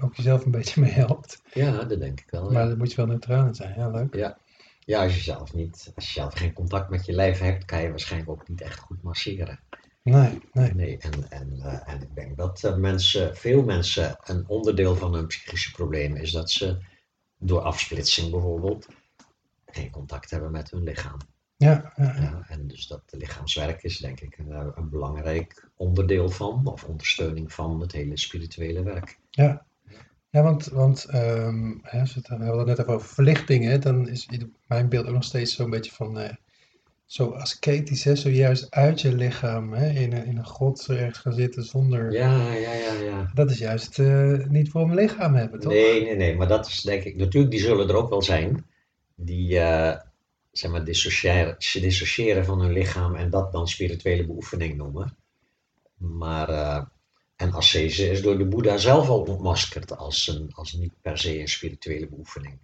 ook 0.00 0.14
jezelf 0.14 0.44
een 0.44 0.50
beetje 0.50 0.80
mee 0.80 0.90
helpt. 0.90 1.42
Ja, 1.52 1.84
dat 1.84 2.00
denk 2.00 2.20
ik 2.20 2.30
wel. 2.30 2.50
Maar 2.50 2.68
dan 2.68 2.78
moet 2.78 2.90
je 2.90 2.96
wel 2.96 3.06
neutraal 3.06 3.46
in 3.46 3.54
zijn, 3.54 3.74
ja, 3.76 3.88
leuk. 3.90 4.14
Ja. 4.14 4.38
Ja, 4.86 5.02
als 5.02 5.14
je 5.14 5.20
zelf 5.20 5.54
niet, 5.54 5.92
als 5.94 6.06
je 6.06 6.12
zelf 6.12 6.34
geen 6.34 6.52
contact 6.52 6.90
met 6.90 7.06
je 7.06 7.12
lijf 7.12 7.38
hebt, 7.38 7.64
kan 7.64 7.82
je 7.82 7.90
waarschijnlijk 7.90 8.30
ook 8.30 8.48
niet 8.48 8.60
echt 8.60 8.78
goed 8.78 9.02
masseren. 9.02 9.60
Nee, 10.02 10.40
nee. 10.52 10.74
Nee, 10.74 10.98
en, 10.98 11.30
en, 11.30 11.52
uh, 11.56 11.88
en 11.88 12.02
ik 12.02 12.14
denk 12.14 12.36
dat 12.36 12.62
uh, 12.64 12.76
mensen, 12.76 13.36
veel 13.36 13.62
mensen, 13.62 14.18
een 14.24 14.48
onderdeel 14.48 14.96
van 14.96 15.14
hun 15.14 15.26
psychische 15.26 15.70
problemen 15.70 16.20
is 16.20 16.32
dat 16.32 16.50
ze 16.50 16.78
door 17.38 17.60
afsplitsing 17.60 18.30
bijvoorbeeld 18.30 18.88
geen 19.66 19.90
contact 19.90 20.30
hebben 20.30 20.50
met 20.50 20.70
hun 20.70 20.82
lichaam. 20.82 21.18
Ja, 21.56 21.92
ja, 21.96 22.04
ja. 22.04 22.20
Ja, 22.20 22.44
en 22.48 22.66
dus 22.66 22.86
dat 22.86 23.02
lichaamswerk 23.10 23.82
is 23.82 23.98
denk 23.98 24.20
ik 24.20 24.38
een, 24.38 24.52
eh, 24.52 24.66
een 24.74 24.88
belangrijk 24.88 25.68
onderdeel 25.76 26.30
van, 26.30 26.66
of 26.66 26.84
ondersteuning 26.84 27.52
van 27.52 27.80
het 27.80 27.92
hele 27.92 28.18
spirituele 28.18 28.82
werk. 28.82 29.18
Ja, 29.30 29.66
ja 30.30 30.42
want, 30.42 30.66
want 30.66 31.04
ehm, 31.04 31.72
hè, 31.82 32.00
als 32.00 32.14
we 32.14 32.20
het- 32.20 32.38
we 32.38 32.44
hadden 32.44 32.58
het 32.58 32.66
net 32.66 32.78
even 32.78 32.94
over 32.94 33.08
verlichting, 33.08 33.64
hè, 33.64 33.78
dan 33.78 34.08
is 34.08 34.28
mijn 34.66 34.88
beeld 34.88 35.06
ook 35.06 35.12
nog 35.12 35.24
steeds 35.24 35.54
zo'n 35.54 35.70
beetje 35.70 35.92
van 35.92 36.18
eh, 36.18 36.34
zo 37.04 37.30
ascetisch, 37.30 38.04
hè, 38.04 38.16
zo 38.16 38.28
juist 38.28 38.70
uit 38.70 39.00
je 39.00 39.14
lichaam, 39.14 39.72
hè, 39.72 39.88
in 39.90 40.12
een, 40.12 40.26
in 40.26 40.36
een 40.36 40.46
grot 40.46 40.88
ergens 40.88 41.18
gaan 41.18 41.32
zitten 41.32 41.62
zonder... 41.64 42.12
Ja, 42.12 42.52
ja, 42.52 42.72
ja, 42.72 42.92
ja. 42.92 43.30
Dat 43.34 43.50
is 43.50 43.58
juist 43.58 43.98
eh, 43.98 44.32
niet 44.48 44.70
voor 44.70 44.86
mijn 44.86 44.98
lichaam 44.98 45.34
hebben, 45.34 45.60
toch? 45.60 45.72
Nee, 45.72 46.02
nee, 46.04 46.16
nee, 46.16 46.36
maar 46.36 46.48
dat 46.48 46.66
is 46.66 46.80
denk 46.80 47.02
ik, 47.04 47.16
natuurlijk, 47.16 47.52
die 47.52 47.62
zullen 47.62 47.88
er 47.88 47.94
ook 47.96 48.08
wel 48.10 48.22
zijn, 48.22 48.66
die, 49.14 49.58
eh, 49.58 50.00
zeg 50.52 50.70
maar, 50.70 50.84
dissociëren, 50.84 51.56
dissociëren 51.58 52.44
van 52.44 52.60
hun 52.60 52.72
lichaam 52.72 53.14
en 53.14 53.30
dat 53.30 53.52
dan 53.52 53.68
spirituele 53.68 54.26
beoefening 54.26 54.76
noemen. 54.76 55.16
Maar, 55.96 56.48
eh, 56.48 56.82
en 57.36 57.52
ascese 57.52 58.10
is 58.10 58.22
door 58.22 58.38
de 58.38 58.44
Boeddha 58.44 58.76
zelf 58.76 59.08
al 59.08 59.20
ontmaskerd 59.20 59.96
als, 59.96 60.28
een, 60.28 60.50
als 60.54 60.72
niet 60.72 60.92
per 61.00 61.18
se 61.18 61.38
een 61.38 61.48
spirituele 61.48 62.06
beoefening. 62.06 62.58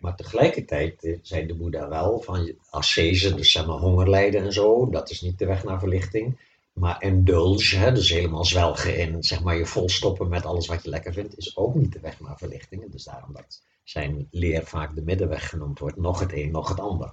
Maar 0.00 0.16
tegelijkertijd 0.16 1.04
eh, 1.04 1.18
zei 1.22 1.46
de 1.46 1.54
Boeddha 1.54 1.88
wel 1.88 2.20
van 2.20 2.54
ascese, 2.70 3.34
dus 3.34 3.52
zeg 3.52 3.66
maar 3.66 3.76
honger 3.76 4.10
lijden 4.10 4.42
en 4.44 4.52
zo, 4.52 4.90
dat 4.90 5.10
is 5.10 5.20
niet 5.20 5.38
de 5.38 5.46
weg 5.46 5.64
naar 5.64 5.78
verlichting. 5.78 6.38
Maar 6.72 7.02
indulge, 7.02 7.76
hè, 7.76 7.92
dus 7.92 8.10
helemaal 8.10 8.44
zwelgen 8.44 8.96
in, 8.96 9.22
zeg 9.22 9.42
maar 9.42 9.56
je 9.56 9.66
volstoppen 9.66 10.28
met 10.28 10.44
alles 10.44 10.66
wat 10.66 10.82
je 10.82 10.90
lekker 10.90 11.12
vindt, 11.12 11.36
is 11.38 11.56
ook 11.56 11.74
niet 11.74 11.92
de 11.92 12.00
weg 12.00 12.20
naar 12.20 12.38
verlichting. 12.38 12.90
Dus 12.90 13.04
daarom 13.04 13.32
dat 13.32 13.62
zijn 13.84 14.28
leer 14.30 14.64
vaak 14.64 14.94
de 14.94 15.02
middenweg 15.02 15.48
genoemd 15.48 15.78
wordt, 15.78 15.96
nog 15.96 16.20
het 16.20 16.32
een, 16.32 16.50
nog 16.50 16.68
het 16.68 16.80
ander. 16.80 17.12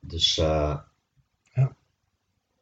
Dus 0.00 0.38
eh. 0.38 0.78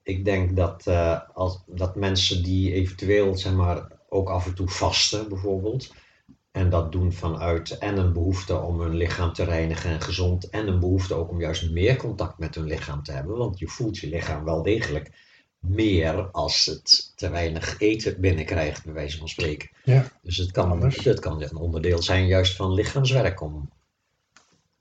Ik 0.02 0.24
denk 0.24 0.56
dat, 0.56 0.86
eh, 0.86 1.20
als, 1.34 1.62
dat 1.66 1.96
mensen 1.96 2.42
die 2.42 2.72
eventueel, 2.72 3.36
zeg 3.36 3.52
maar, 3.52 3.98
ook 4.08 4.28
af 4.28 4.46
en 4.46 4.54
toe 4.54 4.68
vasten 4.68 5.28
bijvoorbeeld, 5.28 5.92
en 6.50 6.70
dat 6.70 6.92
doen 6.92 7.12
vanuit 7.12 7.78
en 7.78 7.96
een 7.96 8.12
behoefte 8.12 8.58
om 8.58 8.80
hun 8.80 8.96
lichaam 8.96 9.32
te 9.32 9.44
reinigen 9.44 9.90
en 9.90 10.00
gezond. 10.00 10.48
En 10.48 10.68
een 10.68 10.80
behoefte 10.80 11.14
ook 11.14 11.30
om 11.30 11.40
juist 11.40 11.70
meer 11.70 11.96
contact 11.96 12.38
met 12.38 12.54
hun 12.54 12.64
lichaam 12.64 13.02
te 13.02 13.12
hebben. 13.12 13.36
Want 13.36 13.58
je 13.58 13.68
voelt 13.68 13.98
je 13.98 14.08
lichaam 14.08 14.44
wel 14.44 14.62
degelijk 14.62 15.10
meer 15.58 16.30
als 16.30 16.64
het 16.64 17.12
te 17.16 17.30
weinig 17.30 17.80
eten 17.80 18.20
binnenkrijgt, 18.20 18.84
bij 18.84 18.92
wijze 18.92 19.18
van 19.18 19.28
spreken. 19.28 19.70
Ja. 19.84 20.04
Dus 20.22 20.36
het 20.36 20.50
kan, 20.50 20.70
Anders. 20.70 21.04
het 21.04 21.20
kan 21.20 21.42
een 21.42 21.56
onderdeel 21.56 22.02
zijn 22.02 22.26
juist 22.26 22.56
van 22.56 22.72
lichaamswerk 22.72 23.40
om, 23.40 23.70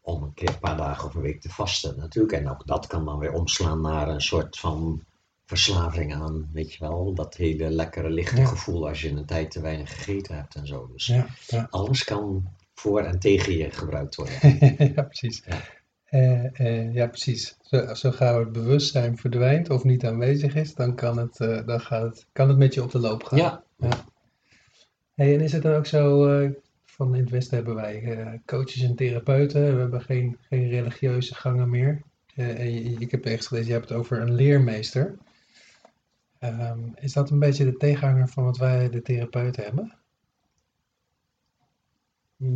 om 0.02 0.24
een 0.24 0.34
keer 0.34 0.50
een 0.50 0.60
paar 0.60 0.78
dagen 0.78 1.08
of 1.08 1.16
een 1.16 1.22
week 1.22 1.42
te 1.42 1.50
vasten 1.50 1.98
natuurlijk. 1.98 2.34
En 2.34 2.50
ook 2.50 2.68
dat 2.68 2.88
kan 2.88 3.06
dan 3.06 3.20
weer 3.20 3.34
omslaan 3.34 3.82
naar 3.82 4.10
een 4.10 4.22
soort 4.22 4.60
van 4.60 5.04
verslaving 5.50 6.14
aan, 6.14 6.50
weet 6.54 6.74
je 6.74 6.80
wel, 6.80 7.14
dat 7.14 7.36
hele 7.36 7.70
lekkere 7.70 8.10
lichte 8.10 8.42
Ja. 8.42 8.46
gevoel 8.46 8.88
als 8.88 9.02
je 9.02 9.10
een 9.10 9.26
tijd 9.26 9.52
te 9.52 9.62
weinig 9.62 9.96
gegeten 9.96 10.36
hebt 10.36 10.56
en 10.56 10.68
zo. 10.68 10.90
Dus 10.94 11.06
Ja, 11.08 11.28
ja. 11.48 11.68
alles 11.70 12.04
kan 12.04 12.48
voor 12.74 13.02
en 13.02 13.20
tegen 13.20 13.58
je 13.58 13.70
gebruikt 13.72 14.16
worden. 14.16 14.36
ja, 14.96 15.02
precies. 15.02 15.44
Ja. 15.46 15.62
Eh, 16.06 16.60
eh, 16.60 16.94
ja, 16.94 17.08
precies. 17.08 17.58
Zo, 17.62 17.94
zo 17.94 18.12
gauw 18.12 18.40
het 18.40 18.52
bewustzijn 18.52 19.18
verdwijnt 19.18 19.70
of 19.70 19.84
niet 19.84 20.06
aanwezig 20.06 20.56
is, 20.56 20.74
dan 20.76 20.96
kan 20.96 21.18
het, 21.18 21.40
eh, 21.40 21.66
dan 21.66 21.82
gaat 21.82 22.02
het, 22.04 22.26
kan 22.32 22.48
het 22.50 22.58
met 22.58 22.74
je 22.74 22.84
op 22.84 22.92
de 22.92 23.00
loop 23.00 23.24
gaan. 23.24 23.38
Ja, 23.40 23.64
Hey, 25.16 25.34
en 25.34 25.42
is 25.42 25.52
het 25.52 25.62
dan 25.64 25.74
ook 25.76 25.86
zo, 25.86 26.28
van 26.86 27.16
in 27.16 27.22
het 27.22 27.30
Westen 27.30 27.56
hebben 27.56 27.76
wij 27.76 28.42
coaches 28.46 28.82
en 28.82 28.96
therapeuten, 28.96 29.74
we 29.76 29.80
hebben 29.80 30.02
geen, 30.02 30.38
geen 30.50 30.70
religieuze 30.70 31.36
gangen 31.36 31.70
meer. 31.70 32.02
En 32.36 32.74
je- 32.74 32.96
ik 33.00 33.12
heb 33.12 33.26
ergens 33.26 33.48
gelezen, 33.48 33.68
je 33.68 33.74
hebt 33.74 33.90
het 33.90 33.98
over 33.98 34.22
een 34.22 34.34
leermeester. 34.34 35.16
Ehm, 36.40 36.80
is 36.96 37.14
dat 37.14 37.30
een 37.30 37.40
beetje 37.40 37.66
de 37.66 37.78
tegenhanger 37.78 38.28
van 38.28 38.44
wat 38.44 38.58
wij 38.58 38.90
de 38.90 39.02
therapeuten 39.02 39.64
hebben? 39.64 39.98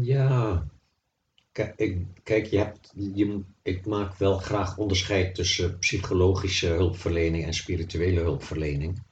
ja. 0.02 0.66
Kijk, 1.52 1.74
ik, 2.24 2.46
je 2.46 2.58
hebt, 2.58 2.92
je, 2.96 3.44
ik 3.62 3.86
maak 3.86 4.16
wel 4.16 4.38
graag 4.38 4.78
onderscheid 4.78 5.36
tussen 5.36 5.80
psychologische 5.80 6.68
hulpverlening 6.68 7.46
en 7.46 7.54
spirituele 7.54 8.20
hulpverlening. 8.20 9.04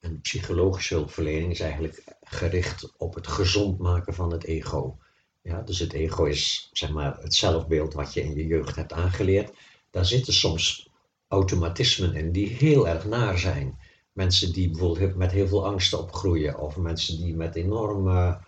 En 0.00 0.20
psychologische 0.20 0.94
hulpverlening 0.94 1.50
is 1.50 1.60
eigenlijk 1.60 2.04
gericht 2.22 2.92
op 2.96 3.14
het 3.14 3.26
gezond 3.26 3.78
maken 3.78 4.14
van 4.14 4.32
het 4.32 4.44
ego. 4.44 4.98
Ja, 5.42 5.62
dus 5.62 5.78
het 5.78 5.92
ego 5.92 6.24
is 6.24 6.70
zeg 6.72 6.90
maar, 6.92 7.18
het 7.20 7.34
zelfbeeld 7.34 7.94
wat 7.94 8.14
je 8.14 8.22
in 8.22 8.34
je 8.34 8.46
jeugd 8.46 8.76
hebt 8.76 8.92
aangeleerd. 8.92 9.52
Daar 9.90 10.06
zitten 10.06 10.32
soms 10.32 10.90
automatismen 11.28 12.14
in 12.14 12.32
die 12.32 12.48
heel 12.48 12.88
erg 12.88 13.04
naar 13.04 13.38
zijn. 13.38 13.78
Mensen 14.14 14.52
die 14.52 14.70
bijvoorbeeld 14.70 15.14
met 15.14 15.32
heel 15.32 15.48
veel 15.48 15.66
angsten 15.66 15.98
opgroeien, 15.98 16.58
of 16.58 16.76
mensen 16.76 17.16
die 17.16 17.36
met 17.36 17.54
enorme 17.54 18.38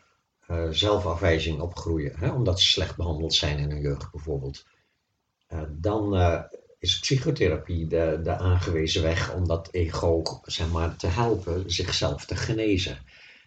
eh, 0.47 0.67
zelfafwijzing 0.71 1.61
opgroeien, 1.61 2.13
hè, 2.17 2.31
omdat 2.31 2.61
ze 2.61 2.67
slecht 2.67 2.97
behandeld 2.97 3.35
zijn 3.35 3.59
in 3.59 3.71
hun 3.71 3.81
jeugd 3.81 4.11
bijvoorbeeld. 4.11 4.67
Eh, 5.47 5.63
dan 5.71 6.17
eh, 6.17 6.43
is 6.79 6.99
psychotherapie 6.99 7.87
de, 7.87 8.21
de 8.23 8.37
aangewezen 8.37 9.03
weg 9.03 9.35
om 9.35 9.47
dat 9.47 9.69
ego 9.71 10.23
zeg 10.43 10.71
maar, 10.71 10.97
te 10.97 11.07
helpen 11.07 11.71
zichzelf 11.71 12.25
te 12.25 12.37
genezen. 12.37 12.99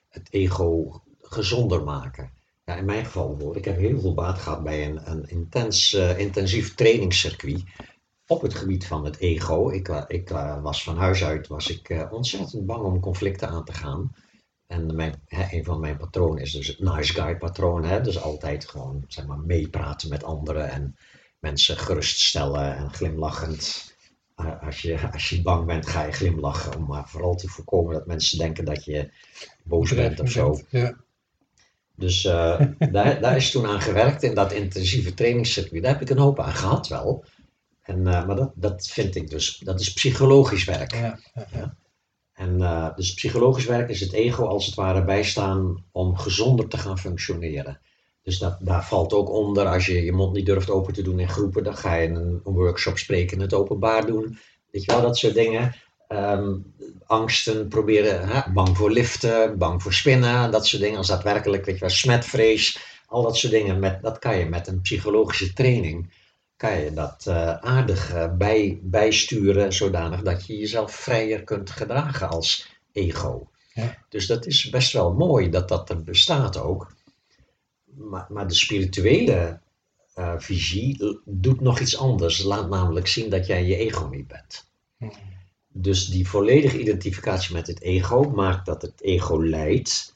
Het 0.09 0.28
ego 0.32 1.01
gezonder 1.22 1.84
maken. 1.84 2.32
Ja, 2.65 2.76
in 2.76 2.86
mijn 2.86 3.05
geval 3.05 3.28
bijvoorbeeld, 3.28 3.55
ik 3.55 3.65
heb 3.65 3.78
heel 3.78 3.99
veel 3.99 4.13
baat 4.13 4.39
gehad 4.39 4.63
bij 4.63 4.86
een, 4.86 5.11
een 5.11 5.30
intens, 5.30 5.93
intensief 5.93 6.76
trainingscircuit 6.76 7.63
op 8.30 8.42
het 8.42 8.56
gebied 8.56 8.86
van 8.88 9.06
het 9.06 9.18
ego. 9.18 9.70
Ik, 9.70 9.88
wa- 9.88 10.08
ik 10.08 10.30
eh, 10.30 10.62
was 10.62 10.84
van 10.84 10.98
huis 10.98 11.24
uit 11.24 11.48
was 11.48 11.70
ik, 11.70 11.90
eh, 11.90 12.12
ontzettend 12.12 12.66
bang 12.66 12.84
om 12.84 13.00
conflicten 13.00 13.48
aan 13.50 13.66
te 13.66 13.74
gaan. 13.74 14.16
En 14.68 14.96
mijn, 14.96 15.22
hè, 15.26 15.58
een 15.58 15.64
van 15.64 15.80
mijn 15.80 15.98
patronen 15.98 16.42
is 16.42 16.52
dus 16.52 16.68
het 16.68 16.80
nice 16.80 17.14
guy 17.14 17.38
patroon. 17.38 17.84
Hè? 17.84 18.02
Dus 18.02 18.22
altijd 18.22 18.68
gewoon 18.70 19.04
zeg 19.08 19.26
maar, 19.26 19.38
meepraten 19.40 20.10
met 20.10 20.24
anderen 20.24 20.70
en 20.70 20.96
mensen 21.40 21.78
geruststellen 21.78 22.76
en 22.78 22.94
glimlachend. 22.94 23.94
Eh, 24.36 24.64
als, 24.64 24.82
je, 24.82 25.12
als 25.12 25.30
je 25.30 25.42
bang 25.42 25.66
bent, 25.66 25.88
ga 25.88 26.04
je 26.06 26.12
glimlachen. 26.12 26.76
Om 26.78 26.86
maar 26.88 27.10
vooral 27.10 27.36
te 27.36 27.48
voorkomen 27.48 27.94
dat 27.94 28.08
mensen 28.08 28.38
denken 28.38 28.66
dat 28.66 28.86
je 28.86 29.12
boos 29.64 29.94
bent 29.96 30.20
of 30.20 30.30
zo. 30.32 30.60
Ja, 30.70 30.96
Dus 31.96 32.26
eh, 32.26 32.62
daar, 32.92 33.22
daar 33.22 33.36
is 33.36 33.52
toen 33.52 33.66
aan 33.68 33.82
gewerkt 33.82 34.24
in 34.24 34.34
dat 34.36 34.52
intensieve 34.52 35.14
trainingscircuit. 35.14 35.84
Daar 35.84 35.94
heb 35.94 36.02
ik 36.02 36.10
een 36.10 36.18
hoop 36.18 36.40
aan 36.40 36.54
gehad 36.54 36.88
wel. 36.88 37.26
En, 37.90 38.08
eh, 38.08 38.26
maar 38.26 38.36
dat, 38.36 38.52
dat 38.56 38.88
vind 38.88 39.16
ik 39.16 39.30
dus, 39.30 39.58
dat 39.58 39.80
is 39.80 39.94
psychologisch 39.94 40.64
werk. 40.64 40.92
ja, 40.94 41.20
ja, 41.34 41.48
ja. 41.52 41.76
En 42.34 42.62
eh, 42.62 42.96
dus 42.96 43.14
psychologisch 43.14 43.66
werk 43.66 43.90
is 43.90 44.00
het 44.00 44.14
ego 44.14 44.46
als 44.46 44.66
het 44.66 44.76
ware 44.76 45.04
bijstaan 45.04 45.86
om 45.92 46.18
gezonder 46.18 46.68
te 46.68 46.78
gaan 46.78 47.00
functioneren. 47.00 47.80
Dus 48.24 48.38
dat, 48.38 48.58
daar 48.62 48.86
valt 48.86 49.14
ook 49.14 49.30
onder, 49.30 49.68
als 49.68 49.86
je 49.86 50.04
je 50.04 50.12
mond 50.12 50.34
niet 50.34 50.46
durft 50.46 50.70
open 50.70 50.94
te 50.94 51.02
doen 51.02 51.20
in 51.20 51.30
groepen, 51.30 51.64
dan 51.64 51.78
ga 51.78 51.96
je 51.96 52.08
een, 52.08 52.42
een 52.44 52.54
workshop 52.54 52.98
spreken 52.98 53.38
in 53.38 53.42
het 53.42 53.54
openbaar 53.54 54.06
doen. 54.06 54.38
Weet 54.72 54.84
je 54.84 54.92
wel, 54.92 55.02
dat 55.02 55.18
soort 55.18 55.34
dingen. 55.34 55.76
Ehm, 56.08 56.58
angsten 57.06 57.68
proberen, 57.68 58.28
hè, 58.28 58.52
bang 58.52 58.78
voor 58.78 58.92
liften, 58.92 59.58
bang 59.58 59.82
voor 59.82 59.94
spinnen, 59.94 60.52
dat 60.52 60.68
soort 60.68 60.82
dingen. 60.82 60.98
Als 60.98 61.08
daadwerkelijk, 61.08 61.66
weet 61.66 61.76
je 61.76 61.82
wel, 61.82 61.90
smetvrees, 61.90 62.80
al 63.06 63.24
dat 63.24 63.38
soort 63.38 63.54
dingen. 63.54 63.80
Met, 63.80 64.02
dat 64.02 64.20
kan 64.20 64.38
je 64.38 64.46
met 64.46 64.68
een 64.68 64.82
psychologische 64.82 65.54
training, 65.54 66.14
kan 66.60 66.80
je 66.80 66.93
dat 66.93 67.26
eh, 67.28 67.53
aardig 67.55 68.14
eh, 68.14 68.36
bij, 68.38 68.80
bijsturen, 68.82 69.74
zodanig 69.74 70.22
dat 70.22 70.45
je 70.45 70.57
jezelf 70.57 70.91
vrijer 70.91 71.43
kunt 71.43 71.70
gedragen 71.70 72.30
als 72.30 72.70
ego. 72.91 73.49
Ja. 73.74 73.97
Dus 74.10 74.28
dat 74.28 74.45
is 74.45 74.70
best 74.70 74.93
wel 74.93 75.14
mooi 75.14 75.49
dat 75.49 75.68
dat 75.68 75.89
er 75.89 76.03
bestaat 76.03 76.57
ook. 76.57 76.93
Maar, 77.84 78.26
maar 78.30 78.47
de 78.47 78.53
spirituele 78.53 79.60
eh, 80.14 80.34
visie 80.38 81.20
doet 81.26 81.62
nog 81.62 81.80
iets 81.80 81.97
anders. 81.97 82.43
Laat 82.43 82.70
namelijk 82.70 83.07
zien 83.07 83.30
dat 83.30 83.47
jij 83.47 83.66
je 83.66 83.76
ego 83.76 84.07
niet 84.07 84.28
bent. 84.28 84.70
Hmm. 84.97 85.12
Dus 85.68 86.07
die 86.07 86.28
volledige 86.28 86.80
identificatie 86.80 87.55
met 87.55 87.68
het 87.68 87.82
ego 87.82 88.22
maakt 88.22 88.66
dat 88.66 88.82
het 88.82 89.01
ego 89.01 89.43
leidt. 89.43 90.16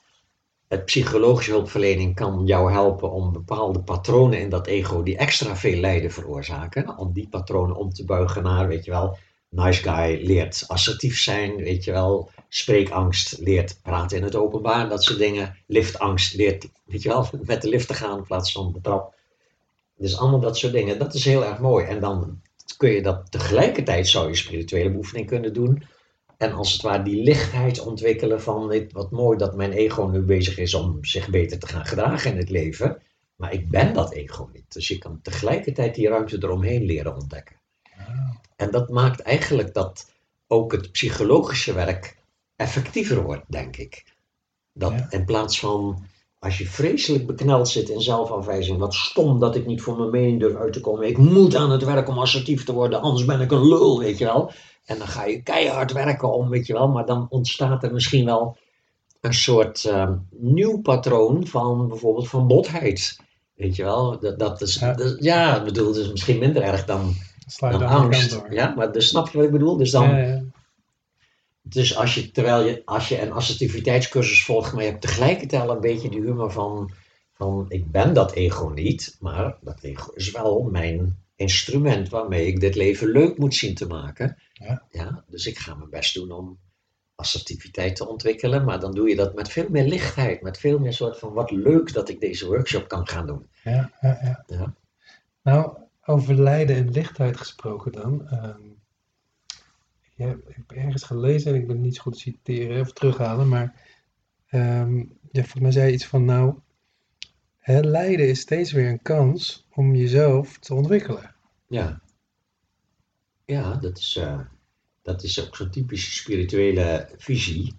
Het 0.67 0.85
psychologische 0.85 1.51
hulpverlening 1.51 2.15
kan 2.15 2.45
jou 2.45 2.71
helpen 2.71 3.11
om 3.11 3.31
bepaalde 3.31 3.79
patronen 3.79 4.39
in 4.39 4.49
dat 4.49 4.67
ego 4.67 5.03
die 5.03 5.17
extra 5.17 5.55
veel 5.55 5.79
lijden 5.79 6.11
veroorzaken, 6.11 6.97
om 6.97 7.13
die 7.13 7.27
patronen 7.29 7.75
om 7.75 7.93
te 7.93 8.05
buigen 8.05 8.43
naar, 8.43 8.67
weet 8.67 8.85
je 8.85 8.91
wel, 8.91 9.17
nice 9.49 9.81
guy 9.81 10.25
leert 10.25 10.63
assertief 10.67 11.19
zijn, 11.19 11.55
weet 11.55 11.83
je 11.83 11.91
wel, 11.91 12.29
spreekangst 12.49 13.37
leert 13.39 13.79
praten 13.81 14.17
in 14.17 14.23
het 14.23 14.35
openbaar, 14.35 14.89
dat 14.89 15.03
soort 15.03 15.19
dingen, 15.19 15.57
liftangst 15.67 16.33
leert, 16.33 16.69
weet 16.85 17.01
je 17.01 17.09
wel, 17.09 17.27
met 17.41 17.61
de 17.61 17.69
lift 17.69 17.87
te 17.87 17.93
gaan 17.93 18.17
in 18.17 18.23
plaats 18.23 18.51
van 18.51 18.71
de 18.73 18.81
trap. 18.81 19.15
Dus 19.97 20.17
allemaal 20.17 20.39
dat 20.39 20.57
soort 20.57 20.73
dingen, 20.73 20.99
dat 20.99 21.13
is 21.13 21.25
heel 21.25 21.45
erg 21.45 21.59
mooi. 21.59 21.85
En 21.85 21.99
dan 21.99 22.41
kun 22.77 22.89
je 22.89 23.01
dat 23.01 23.31
tegelijkertijd, 23.31 24.07
zou 24.07 24.27
je 24.27 24.35
spirituele 24.35 24.91
beoefening 24.91 25.27
kunnen 25.27 25.53
doen, 25.53 25.83
en 26.37 26.51
als 26.51 26.71
het 26.73 26.81
ware 26.81 27.03
die 27.03 27.23
lichtheid 27.23 27.79
ontwikkelen 27.79 28.41
van 28.41 28.69
dit, 28.69 28.91
wat 28.91 29.11
mooi 29.11 29.37
dat 29.37 29.55
mijn 29.55 29.71
ego 29.71 30.05
nu 30.05 30.19
bezig 30.21 30.57
is 30.57 30.73
om 30.73 31.05
zich 31.05 31.29
beter 31.29 31.59
te 31.59 31.67
gaan 31.67 31.85
gedragen 31.85 32.31
in 32.31 32.37
het 32.37 32.49
leven. 32.49 33.01
Maar 33.35 33.53
ik 33.53 33.69
ben 33.69 33.93
dat 33.93 34.13
ego 34.13 34.49
niet. 34.53 34.73
Dus 34.73 34.87
je 34.87 34.97
kan 34.97 35.19
tegelijkertijd 35.21 35.95
die 35.95 36.09
ruimte 36.09 36.37
eromheen 36.39 36.83
leren 36.83 37.15
ontdekken. 37.15 37.55
Ah, 37.97 38.29
En 38.55 38.71
dat 38.71 38.89
maakt 38.89 39.19
eigenlijk 39.19 39.73
dat 39.73 40.11
ook 40.47 40.71
het 40.71 40.91
psychologische 40.91 41.73
werk 41.73 42.17
effectiever 42.55 43.23
wordt, 43.23 43.45
denk 43.51 43.77
ik. 43.77 44.03
Dat 44.73 44.91
Ja. 44.91 45.07
in 45.09 45.25
plaats 45.25 45.59
van 45.59 46.05
als 46.43 46.57
je 46.57 46.65
vreselijk 46.65 47.27
bekneld 47.27 47.69
zit 47.69 47.89
in 47.89 48.01
zelfafwijzing, 48.01 48.77
wat 48.77 48.93
stom 48.93 49.39
dat 49.39 49.55
ik 49.55 49.65
niet 49.65 49.81
voor 49.81 49.97
mijn 49.97 50.09
mening 50.09 50.39
durf 50.39 50.55
uit 50.55 50.73
te 50.73 50.81
komen. 50.81 51.07
Ik 51.07 51.17
moet 51.17 51.55
aan 51.55 51.71
het 51.71 51.83
werk 51.83 52.07
om 52.09 52.17
assertief 52.19 52.63
te 52.63 52.73
worden, 52.73 53.01
anders 53.01 53.25
ben 53.25 53.41
ik 53.41 53.51
een 53.51 53.67
lul, 53.67 53.99
weet 53.99 54.17
je 54.17 54.25
wel. 54.25 54.51
En 54.85 54.97
dan 54.97 55.07
ga 55.07 55.25
je 55.25 55.41
keihard 55.43 55.91
werken 55.91 56.33
om, 56.33 56.49
weet 56.49 56.67
je 56.67 56.73
wel, 56.73 56.87
maar 56.87 57.05
dan 57.05 57.25
ontstaat 57.29 57.83
er 57.83 57.93
misschien 57.93 58.25
wel 58.25 58.57
een 59.21 59.33
soort 59.33 59.85
ehm, 59.85 60.13
nieuw 60.29 60.81
patroon 60.81 61.47
van 61.47 61.87
bijvoorbeeld 61.87 62.29
van 62.29 62.47
botheid. 62.47 63.19
Weet 63.55 63.75
je 63.75 63.83
wel, 63.83 64.19
dat, 64.19 64.39
dat 64.39 64.61
is, 64.61 64.83
Ja. 65.19 65.57
ik 65.57 65.63
bedoel, 65.63 65.87
het 65.87 65.95
is 65.95 66.11
misschien 66.11 66.39
minder 66.39 66.61
erg 66.61 66.85
dan, 66.85 67.13
dan 67.59 67.83
angst. 67.83 68.31
door. 68.31 68.53
Ja, 68.53 68.73
maar 68.75 68.91
dus, 68.91 69.07
snap 69.07 69.29
je 69.29 69.37
wat 69.37 69.45
ik 69.45 69.51
bedoel? 69.51 69.77
Dus 69.77 69.91
dan, 69.91 70.09
Ja, 70.09 70.17
ja. 70.17 70.41
Dus 71.73 71.95
als 71.95 72.15
je, 72.15 72.31
terwijl 72.31 72.65
je, 72.65 72.81
als 72.85 73.09
je 73.09 73.21
een 73.21 73.31
assertiviteitscursus 73.31 74.43
volgt, 74.43 74.73
maar 74.73 74.83
je 74.83 74.89
hebt 74.89 75.01
tegelijkertijd 75.01 75.61
al 75.61 75.75
een 75.75 75.81
beetje 75.81 76.09
die 76.09 76.21
humor 76.21 76.51
van, 76.51 76.91
van 77.33 77.65
ik 77.69 77.91
ben 77.91 78.13
dat 78.13 78.33
ego 78.33 78.67
niet, 78.67 79.17
maar 79.19 79.57
dat 79.61 79.81
ego 79.81 80.11
is 80.11 80.31
wel 80.31 80.61
mijn 80.63 81.21
instrument 81.35 82.09
waarmee 82.09 82.47
ik 82.47 82.59
dit 82.59 82.75
leven 82.75 83.07
leuk 83.07 83.37
moet 83.37 83.55
zien 83.55 83.75
te 83.75 83.87
maken. 83.87 84.37
Ja. 84.89 85.23
dus 85.27 85.45
ik 85.47 85.57
ga 85.57 85.75
mijn 85.75 85.89
best 85.89 86.13
doen 86.13 86.31
om 86.31 86.59
assertiviteit 87.15 87.95
te 87.95 88.07
ontwikkelen, 88.07 88.63
maar 88.63 88.79
dan 88.79 88.93
doe 88.93 89.09
je 89.09 89.15
dat 89.15 89.35
met 89.35 89.49
veel 89.49 89.67
meer 89.69 89.85
lichtheid, 89.85 90.41
met 90.41 90.57
veel 90.57 90.79
meer 90.79 90.93
soort 90.93 91.19
van 91.19 91.33
wat 91.33 91.51
leuk 91.51 91.93
dat 91.93 92.09
ik 92.09 92.19
deze 92.19 92.47
workshop 92.47 92.87
kan 92.87 93.07
gaan 93.07 93.27
doen. 93.27 93.47
Ja, 93.63 93.91
ja, 94.01 94.19
ja. 94.21 94.43
Ja. 94.47 94.73
Nou, 95.43 95.77
over 96.05 96.35
lijden 96.35 96.75
en 96.75 96.91
lichtheid 96.91 97.37
gesproken 97.37 97.91
dan. 97.91 98.27
ehm, 98.27 98.61
heb, 100.15 100.49
ik 100.49 100.55
heb 100.55 100.71
ergens 100.71 101.03
gelezen 101.03 101.53
en 101.53 101.59
ik 101.59 101.67
ben 101.67 101.75
het 101.75 101.85
niet 101.85 101.95
zo 101.95 102.01
goed 102.01 102.13
te 102.13 102.19
citeren 102.19 102.81
of 102.81 102.93
terughalen, 102.93 103.47
maar 103.47 103.81
ehm 104.47 105.03
ja, 105.33 105.41
volgens 105.41 105.61
mij 105.61 105.71
zei 105.71 105.93
iets 105.93 106.05
van 106.05 106.25
nou, 106.25 106.55
hè, 107.57 107.79
lijden 107.79 108.27
is 108.27 108.39
steeds 108.39 108.71
weer 108.71 108.89
een 108.89 109.01
kans 109.01 109.67
om 109.71 109.95
jezelf 109.95 110.57
te 110.57 110.73
ontwikkelen. 110.73 111.35
Ja, 111.67 112.01
ja 113.45 113.75
dat, 113.75 113.97
is, 113.97 114.15
eh, 114.15 114.39
dat 115.01 115.23
is 115.23 115.45
ook 115.45 115.55
zo'n 115.55 115.69
typische 115.69 116.11
spirituele 116.11 117.09
visie. 117.17 117.73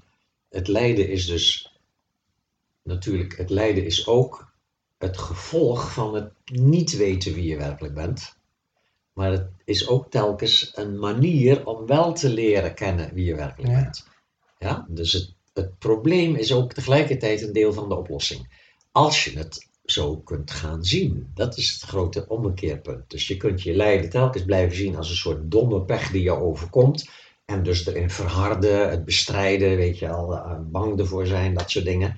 Het 0.49 0.68
lijden 0.68 1.09
is 1.09 1.26
dus 1.26 1.78
natuurlijk, 2.82 3.37
het 3.37 3.51
lijden 3.51 3.85
is 3.85 4.07
ook 4.07 4.53
het 4.99 5.18
gevolg 5.18 5.93
van 5.93 6.14
het 6.14 6.32
niet 6.45 6.97
weten 6.97 7.35
wie 7.35 7.45
je 7.45 7.57
werkelijk 7.57 7.95
bent. 7.95 8.37
Maar 9.12 9.30
het 9.30 9.51
is 9.64 9.88
ook 9.88 10.10
telkens 10.10 10.72
een 10.74 10.98
manier 10.98 11.66
om 11.66 11.86
wel 11.86 12.12
te 12.12 12.28
leren 12.28 12.74
kennen 12.74 13.14
wie 13.14 13.24
je 13.24 13.34
werkelijk 13.34 13.72
Ja. 13.72 13.80
bent. 13.82 14.06
Ja? 14.58 14.86
Dus 14.88 15.12
het, 15.12 15.34
het 15.52 15.78
probleem 15.78 16.34
is 16.34 16.52
ook 16.52 16.72
tegelijkertijd 16.72 17.42
een 17.42 17.52
deel 17.52 17.72
van 17.72 17.88
de 17.88 17.96
oplossing. 17.96 18.62
Als 18.92 19.24
je 19.24 19.38
het 19.38 19.72
zo 19.84 20.16
kunt 20.16 20.50
gaan 20.50 20.84
zien. 20.84 21.30
Dat 21.34 21.56
is 21.56 21.72
het 21.72 21.82
grote 21.82 22.24
ommekeerpunt. 22.28 23.10
Dus 23.10 23.26
je 23.28 23.36
kunt 23.36 23.62
je 23.62 23.74
lijden 23.74 24.10
telkens 24.10 24.44
blijven 24.44 24.76
zien 24.76 24.96
als 24.96 25.10
een 25.10 25.16
soort 25.16 25.50
domme 25.50 25.84
pech 25.84 26.10
die 26.10 26.22
je 26.22 26.32
overkomt. 26.40 27.08
En 27.44 27.62
dus 27.62 27.86
erin 27.86 28.10
verharden, 28.10 28.90
het 28.90 29.04
bestrijden, 29.04 29.76
weet 29.76 29.98
je 29.98 30.06
wel, 30.06 30.34
eh, 30.34 30.58
bang 30.70 30.98
ervoor 30.98 31.26
zijn, 31.26 31.54
dat 31.54 31.70
soort 31.70 31.84
dingen. 31.84 32.16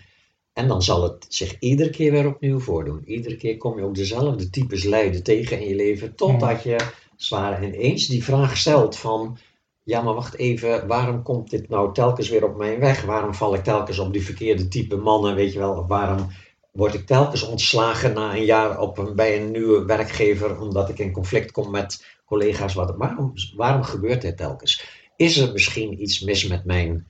En 0.52 0.68
dan 0.68 0.82
zal 0.82 1.02
het 1.02 1.26
zich 1.28 1.58
iedere 1.58 1.90
keer 1.90 2.12
weer 2.12 2.26
opnieuw 2.26 2.58
voordoen. 2.58 3.02
Iedere 3.04 3.36
keer 3.36 3.56
kom 3.56 3.78
je 3.78 3.84
ook 3.84 3.94
dezelfde 3.94 4.50
types 4.50 4.84
lijden 4.84 5.22
tegen 5.22 5.60
in 5.60 5.68
je 5.68 5.74
leven, 5.74 6.14
totdat 6.14 6.62
je 6.62 6.76
zwaar 7.16 7.64
ineens 7.64 8.06
die 8.06 8.24
vraag 8.24 8.56
stelt 8.56 8.96
van, 8.96 9.38
ja 9.82 10.02
maar 10.02 10.14
wacht 10.14 10.36
even, 10.36 10.86
waarom 10.86 11.22
komt 11.22 11.50
dit 11.50 11.68
nou 11.68 11.94
telkens 11.94 12.28
weer 12.28 12.44
op 12.44 12.56
mijn 12.56 12.80
weg? 12.80 13.02
Waarom 13.02 13.34
val 13.34 13.54
ik 13.54 13.64
telkens 13.64 13.98
op 13.98 14.12
die 14.12 14.24
verkeerde 14.24 14.68
type 14.68 14.96
mannen, 14.96 15.34
weet 15.34 15.52
je 15.52 15.58
wel? 15.58 15.86
Waarom 15.86 16.26
word 16.72 16.94
ik 16.94 17.06
telkens 17.06 17.42
ontslagen 17.42 18.12
na 18.12 18.34
een 18.34 18.44
jaar 18.44 18.80
op 18.80 19.12
bij 19.14 19.40
een 19.40 19.50
nieuwe 19.50 19.84
werkgever, 19.84 20.60
omdat 20.60 20.88
ik 20.88 20.98
in 20.98 21.12
conflict 21.12 21.50
kom 21.52 21.70
met 21.70 22.04
collega's? 22.24 22.74
Wat, 22.74 22.94
waarom, 22.96 23.32
waarom 23.56 23.82
gebeurt 23.82 24.22
dit 24.22 24.36
telkens? 24.36 24.84
Is 25.16 25.36
er 25.36 25.52
misschien 25.52 26.02
iets 26.02 26.20
mis 26.20 26.46
met 26.46 26.64
mijn 26.64 27.06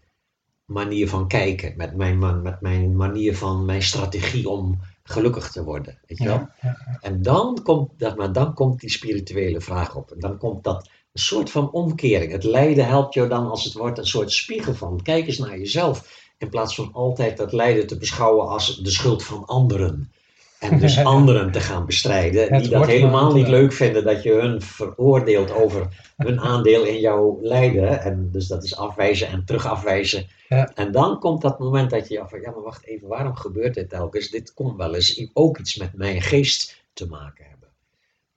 manier 0.64 1.08
van 1.08 1.28
kijken, 1.28 1.74
met 1.76 1.96
mijn, 1.96 2.42
met 2.42 2.60
mijn 2.60 2.96
manier 2.96 3.36
van 3.36 3.64
mijn 3.64 3.82
strategie 3.82 4.48
om 4.48 4.80
gelukkig 5.08 5.50
te 5.50 5.64
worden? 5.64 5.98
Weet 6.06 6.18
je 6.18 6.24
wel? 6.24 6.34
Ja, 6.36 6.56
ja, 6.60 6.98
En 7.00 7.22
dan 7.22 7.62
komt, 7.62 7.98
dat, 7.98 8.16
maar 8.16 8.32
dan 8.32 8.54
komt 8.54 8.80
die 8.80 8.90
spirituele 8.90 9.60
vraag 9.60 9.96
op. 9.96 10.10
En 10.10 10.20
dan 10.20 10.38
komt 10.38 10.64
dat 10.64 10.88
een 11.12 11.22
soort 11.22 11.50
van 11.50 11.70
omkering. 11.70 12.32
Het 12.32 12.44
lijden 12.44 12.86
helpt 12.86 13.14
jou 13.14 13.28
dan 13.28 13.50
als 13.50 13.64
het 13.64 13.72
wordt 13.72 13.98
een 13.98 14.06
soort 14.06 14.32
spiegel 14.32 14.74
van 14.74 15.02
kijk 15.02 15.26
eens 15.26 15.38
naar 15.38 15.58
jezelf. 15.58 16.24
In 16.38 16.48
plaats 16.48 16.74
van 16.74 16.92
altijd 16.92 17.36
dat 17.36 17.52
lijden 17.52 17.86
te 17.86 17.98
beschouwen 17.98 18.48
als 18.48 18.76
de 18.76 18.90
schuld 18.90 19.22
van 19.24 19.44
anderen. 19.44 20.12
En 20.58 20.78
dus 20.78 21.04
anderen 21.14 21.52
te 21.52 21.60
gaan 21.60 21.86
bestrijden. 21.86 22.52
Het 22.52 22.62
die 22.62 22.70
dat 22.70 22.86
helemaal 22.86 23.32
niet 23.32 23.48
leuk 23.48 23.72
vinden 23.72 24.04
dat 24.04 24.22
je 24.22 24.32
hun 24.32 24.62
veroordeelt 24.62 25.50
over 25.50 26.12
hun 26.16 26.40
aandeel 26.40 26.84
in 26.84 27.00
jouw 27.00 27.38
lijden. 27.42 28.00
En 28.00 28.30
dus 28.32 28.46
dat 28.46 28.64
is 28.64 28.76
afwijzen 28.76 29.28
en 29.28 29.44
terug 29.44 29.66
afwijzen. 29.66 30.26
Ja. 30.48 30.70
En 30.74 30.92
dan 30.92 31.18
komt 31.18 31.42
dat 31.42 31.58
moment 31.58 31.90
dat 31.90 32.08
je 32.08 32.24
van 32.26 32.40
ja, 32.40 32.50
maar 32.50 32.62
wacht 32.62 32.84
even, 32.84 33.08
waarom 33.08 33.34
gebeurt 33.34 33.74
dit 33.74 33.88
telkens? 33.88 34.30
Dit 34.30 34.54
kon 34.54 34.76
wel 34.76 34.94
eens 34.94 35.30
ook 35.32 35.58
iets 35.58 35.76
met 35.76 35.94
mijn 35.94 36.22
geest 36.22 36.84
te 36.92 37.06
maken 37.06 37.44
hebben. 37.48 37.68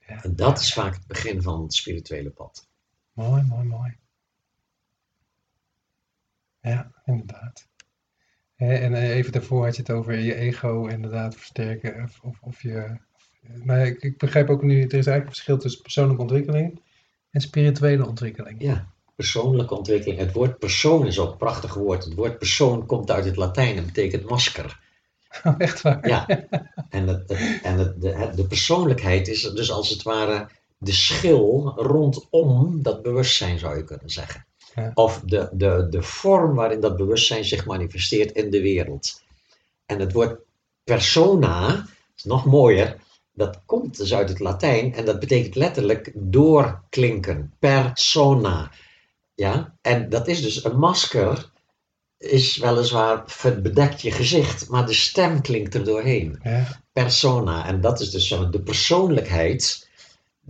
ja. 0.07 0.23
En 0.23 0.35
dat 0.35 0.59
is 0.59 0.73
vaak 0.73 0.93
het 0.93 1.07
begin 1.07 1.41
van 1.41 1.61
het 1.61 1.73
spirituele 1.73 2.29
pad. 2.29 2.67
Mooi, 3.13 3.43
mooi, 3.49 3.67
mooi. 3.67 3.97
Ja, 6.61 6.91
inderdaad. 7.05 7.68
En 8.59 8.93
eh, 8.93 9.15
even 9.15 9.31
daarvoor 9.31 9.65
had 9.65 9.75
je 9.75 9.81
het 9.81 9.91
over 9.91 10.19
je 10.19 10.35
ego 10.35 10.85
inderdaad 10.85 11.35
versterken. 11.35 12.03
Of, 12.03 12.19
of, 12.21 12.37
of 12.41 12.61
je. 12.61 12.97
of- 13.15 13.29
nou 13.63 13.79
ja, 13.79 13.85
ik, 13.85 14.01
ik 14.01 14.17
begrijp 14.17 14.49
ook 14.49 14.63
nu, 14.63 14.75
er 14.75 14.85
is 14.85 14.91
eigenlijk 14.91 15.25
een 15.25 15.33
verschil 15.33 15.57
tussen 15.57 15.81
persoonlijke 15.81 16.21
ontwikkeling 16.21 16.81
en 17.31 17.41
spirituele 17.41 18.07
ontwikkeling. 18.07 18.61
Ja, 18.61 18.93
persoonlijke 19.15 19.75
ontwikkeling. 19.77 20.19
Het 20.19 20.31
woord 20.31 20.59
persoon 20.59 21.07
is 21.07 21.19
ook 21.19 21.31
een 21.31 21.37
prachtig 21.37 21.73
woord. 21.73 22.03
Het 22.03 22.13
woord 22.13 22.37
persoon 22.37 22.85
komt 22.85 23.11
uit 23.11 23.25
het 23.25 23.35
Latijn 23.35 23.77
en 23.77 23.85
betekent 23.85 24.29
masker. 24.29 24.79
Oh, 25.43 25.55
echt 25.57 25.81
waar? 25.81 26.07
Ja, 26.07 26.27
en, 26.89 27.07
het, 27.07 27.31
en 27.63 27.77
het, 27.77 28.01
de, 28.01 28.31
de 28.35 28.47
persoonlijkheid 28.47 29.27
is 29.27 29.41
dus 29.41 29.71
als 29.71 29.89
het 29.89 30.03
ware 30.03 30.49
de 30.77 30.91
schil 30.91 31.73
rondom 31.75 32.81
dat 32.83 33.01
bewustzijn, 33.01 33.59
zou 33.59 33.77
je 33.77 33.83
kunnen 33.83 34.09
zeggen. 34.09 34.45
Ja. 34.79 34.91
Of 34.93 35.21
de, 35.25 35.49
de, 35.51 35.87
de 35.89 36.01
vorm 36.01 36.55
waarin 36.55 36.79
dat 36.79 36.97
bewustzijn 36.97 37.45
zich 37.45 37.65
manifesteert 37.65 38.31
in 38.31 38.49
de 38.49 38.61
wereld. 38.61 39.23
En 39.85 39.99
het 39.99 40.11
woord 40.11 40.39
persona 40.83 41.85
is 42.15 42.23
nog 42.23 42.45
mooier. 42.45 42.95
Dat 43.33 43.61
komt 43.65 43.97
dus 43.97 44.13
uit 44.13 44.29
het 44.29 44.39
Latijn 44.39 44.93
en 44.93 45.05
dat 45.05 45.19
betekent 45.19 45.55
letterlijk 45.55 46.11
doorklinken. 46.15 47.53
Persona. 47.59 48.71
Ja, 49.33 49.77
en 49.81 50.09
dat 50.09 50.27
is 50.27 50.41
dus 50.41 50.63
een 50.63 50.79
masker, 50.79 51.51
is 52.17 52.57
weliswaar 52.57 53.23
ver- 53.25 53.61
bedekt 53.61 54.01
je 54.01 54.11
gezicht, 54.11 54.69
maar 54.69 54.85
de 54.85 54.93
stem 54.93 55.41
klinkt 55.41 55.73
er 55.73 55.83
doorheen. 55.83 56.39
Ja, 56.43 56.81
Persona. 56.91 57.65
En 57.65 57.81
dat 57.81 57.99
is 57.99 58.11
dus 58.11 58.27
de 58.51 58.61
persoonlijkheid. 58.61 59.88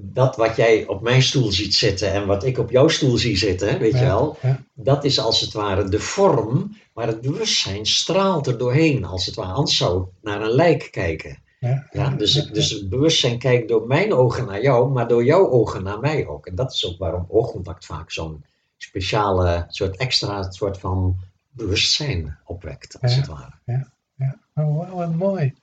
Dat 0.01 0.35
wat 0.35 0.55
jij 0.55 0.87
op 0.87 1.01
mijn 1.01 1.21
stoel 1.21 1.51
ziet 1.51 1.75
zitten 1.75 2.11
en 2.11 2.25
wat 2.27 2.43
ik 2.43 2.57
op 2.57 2.69
jouw 2.71 2.87
stoel 2.87 3.17
zie 3.17 3.37
zitten, 3.37 3.79
weet 3.79 3.91
je 3.91 3.97
Ja, 3.99 4.05
wel. 4.05 4.37
ja. 4.41 4.63
Dat 4.73 5.03
is 5.03 5.19
als 5.19 5.41
het 5.41 5.53
ware 5.53 5.89
de 5.89 5.99
vorm, 5.99 6.75
maar 6.93 7.07
het 7.07 7.21
bewustzijn 7.21 7.85
straalt 7.85 8.47
er 8.47 8.57
doorheen. 8.57 9.05
Als 9.05 9.25
het 9.25 9.35
ware, 9.35 9.51
anders 9.53 9.77
zou 9.77 10.05
naar 10.21 10.41
een 10.41 10.51
lijk 10.51 10.87
kijken. 10.91 11.37
ja, 11.59 11.87
Ja, 11.91 12.09
dus, 12.09 12.33
ja, 12.33 12.45
dus 12.53 12.69
het 12.69 12.89
bewustzijn 12.89 13.39
kijkt 13.39 13.67
door 13.67 13.87
mijn 13.87 14.13
ogen 14.13 14.45
naar 14.45 14.61
jou, 14.61 14.89
maar 14.91 15.07
door 15.07 15.23
jouw 15.23 15.49
ogen 15.49 15.83
naar 15.83 15.99
mij 15.99 16.27
ook. 16.27 16.45
En 16.45 16.55
dat 16.55 16.73
is 16.73 16.85
ook 16.85 16.97
waarom 16.97 17.25
oogcontact 17.29 17.85
vaak 17.85 18.11
zo'n 18.11 18.43
speciale, 18.77 19.65
soort 19.67 19.97
extra 19.97 20.51
soort 20.51 20.77
van 20.77 21.15
bewustzijn 21.51 22.37
opwekt, 22.45 22.97
als 23.01 23.11
Ja. 23.13 23.17
het 23.17 23.27
ware. 23.27 23.53
ja. 23.65 24.37
Oh, 24.55 24.77
wauw, 24.77 24.95
wat 24.95 25.15
mooi. 25.15 25.53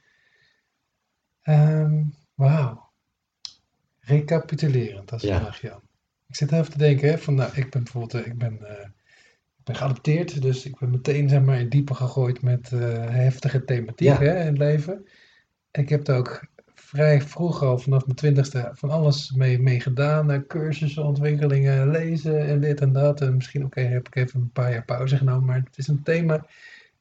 Ehm, 1.43 2.03
Wauw. 2.35 2.86
Recapitulerend, 4.07 5.13
als 5.13 5.23
Ja. 5.23 5.37
je 5.37 5.43
mag, 5.43 5.61
Jan. 5.61 5.81
Ik 6.29 6.35
zit 6.37 6.53
even 6.53 6.71
te 6.71 6.79
denken, 6.79 7.09
hè, 7.09 7.19
van, 7.19 7.35
nou, 7.35 7.51
ik 7.55 7.71
ben 7.71 7.83
bijvoorbeeld, 7.83 8.15
eh, 8.25 8.33
ik 8.33 8.39
ben, 8.39 8.67
eh, 8.69 8.83
ik 9.59 9.65
ben 9.65 9.77
geadopteerd, 9.77 10.43
dus 10.43 10.65
ik 10.67 10.79
ben 10.79 10.91
meteen, 10.91 11.29
zeg 11.29 11.43
maar, 11.43 11.61
in 11.61 11.69
diepe 11.69 11.95
gegooid 11.95 12.43
met 12.43 12.73
eh, 12.73 12.81
heftige 13.11 13.65
thematiek, 13.65 14.07
Ja. 14.09 14.19
hè, 14.19 14.41
in 14.41 14.47
het 14.47 14.59
leven. 14.59 15.07
En 15.71 15.83
ik 15.83 15.89
heb 15.89 16.09
er 16.09 16.17
ook 16.17 16.47
vrij 16.75 17.23
vroeg 17.23 17.63
al, 17.63 17.79
vanaf 17.79 18.05
mijn 18.05 18.17
twintigste, 18.17 18.71
van 18.73 18.91
alles 18.91 19.33
mee, 19.33 19.59
mee 19.59 19.81
gedaan. 19.81 20.31
eh, 20.31 20.41
cursussen, 20.49 21.05
ontwikkelingen, 21.05 21.91
lezen 21.91 22.47
en 22.47 22.61
dit 22.61 22.81
en 22.81 22.93
dat. 22.93 23.21
En 23.21 23.35
misschien 23.35 23.65
ook 23.65 23.75
eh, 23.75 23.89
heb 23.89 24.07
ik 24.07 24.17
even 24.17 24.41
een 24.41 24.51
paar 24.51 24.71
jaar 24.73 24.85
pauze 24.85 25.17
genomen, 25.17 25.45
maar 25.47 25.63
het 25.65 25.79
is 25.79 25.89
een 25.89 26.03
thema. 26.03 26.47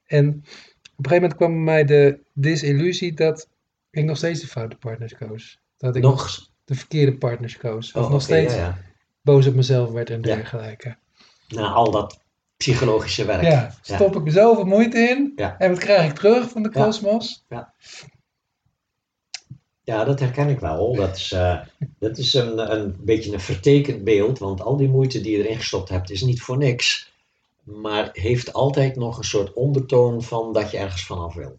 En 0.06 0.28
op 0.28 1.06
een 1.06 1.12
gegeven 1.12 1.14
moment 1.22 1.36
kwam 1.36 1.52
bij 1.52 1.62
mij 1.64 1.86
de 1.86 2.20
disillusie 2.34 3.14
dat 3.14 3.50
ik 3.90 4.06
nog 4.06 4.18
steeds 4.18 4.40
de 4.42 4.48
foute 4.48 4.76
partners 4.76 5.16
koos. 5.16 5.60
Dat 5.78 5.96
ik 5.96 6.02
Nog? 6.02 6.54
De 6.66 6.76
verkeerde 6.76 7.18
partners 7.18 7.58
koos. 7.58 7.92
Of 7.92 8.04
Oh, 8.06 8.12
nog 8.12 8.22
steeds 8.22 8.54
ja, 8.54 8.60
ja. 8.60 8.78
boos 9.22 9.48
op 9.48 9.56
mezelf 9.56 9.92
werd 9.92 10.10
en 10.10 10.16
Ja. 10.22 10.36
dergelijke. 10.36 10.98
Na 11.48 11.68
al 11.68 11.92
dat 11.92 12.20
psychologische 12.58 13.26
werk. 13.26 13.42
Ja, 13.44 13.76
stop 13.82 14.16
ik 14.16 14.26
er 14.26 14.32
zoveel 14.32 14.66
moeite 14.66 14.98
in. 15.00 15.34
Ja. 15.36 15.56
En 15.60 15.70
wat 15.70 15.80
krijg 15.80 16.10
ik 16.10 16.16
terug 16.18 16.50
van 16.50 16.64
de 16.64 16.70
Ja. 16.74 16.84
kosmos? 16.86 17.46
Ja, 19.84 20.04
dat 20.04 20.20
herken 20.20 20.50
ik 20.50 20.60
wel. 20.60 20.96
Dat 20.96 21.16
is, 21.16 21.32
eh, 21.32 21.60
dat 22.00 22.18
is 22.18 22.34
een, 22.34 22.72
een 22.74 22.96
beetje 23.00 23.34
een 23.34 23.40
vertekend 23.40 24.04
beeld, 24.04 24.40
want 24.40 24.62
al 24.62 24.78
die 24.78 24.90
moeite 24.90 25.22
die 25.22 25.38
je 25.38 25.44
erin 25.44 25.58
gestopt 25.58 25.90
hebt 25.90 26.12
is 26.12 26.22
niet 26.22 26.42
voor 26.42 26.58
niks, 26.58 27.12
maar 27.64 28.10
heeft 28.14 28.54
altijd 28.54 28.96
nog 28.96 29.18
een 29.18 29.24
soort 29.24 29.54
ondertoon 29.54 30.24
van 30.24 30.54
dat 30.54 30.72
je 30.72 30.78
ergens 30.78 31.06
vanaf 31.06 31.34
wil. 31.34 31.58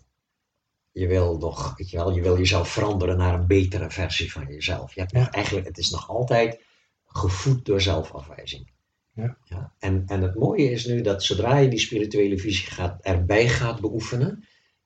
Je 0.99 1.07
wil 1.07 1.39
nog, 1.39 1.77
weet 1.77 1.91
je 1.91 1.97
wel, 1.97 2.13
je 2.15 2.21
wil 2.21 2.39
jezelf 2.39 2.69
veranderen 2.69 3.17
naar 3.17 3.35
een 3.35 3.47
betere 3.47 3.91
versie 3.91 4.33
van 4.33 4.47
jezelf. 4.47 4.95
Je 4.95 5.01
hebt 5.01 5.13
nog 5.13 5.25
Ja. 5.25 5.31
eigenlijk, 5.31 5.67
het 5.67 5.79
is 5.79 5.91
nog 5.91 6.09
altijd 6.09 6.61
gevoed 7.07 7.65
door 7.65 7.81
zelfafwijzing. 7.81 8.71
Ja. 9.13 9.73
en, 9.79 10.03
en 10.07 10.23
het 10.23 10.35
mooie 10.35 10.71
is 10.71 10.87
nu 10.87 11.01
dat 11.01 11.23
zodra 11.23 11.57
je 11.57 11.69
die 11.69 11.79
spirituele 11.79 12.39
visie 12.39 12.67
gaat, 12.67 13.03
erbij 13.03 13.49
gaat 13.49 13.81
beoefenen, 13.81 14.45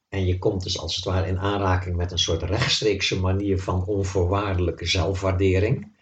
en 0.09 0.27
je 0.27 0.39
komt 0.39 0.63
dus 0.63 0.79
als 0.79 0.97
het 0.97 1.05
ware 1.05 1.27
in 1.27 1.39
aanraking 1.39 1.97
met 1.97 2.13
een 2.13 2.19
soort 2.19 2.43
rechtstreekse 2.43 3.21
manier 3.21 3.59
van 3.61 3.85
onvoorwaardelijke 3.87 4.87
zelfwaardering. 4.87 5.93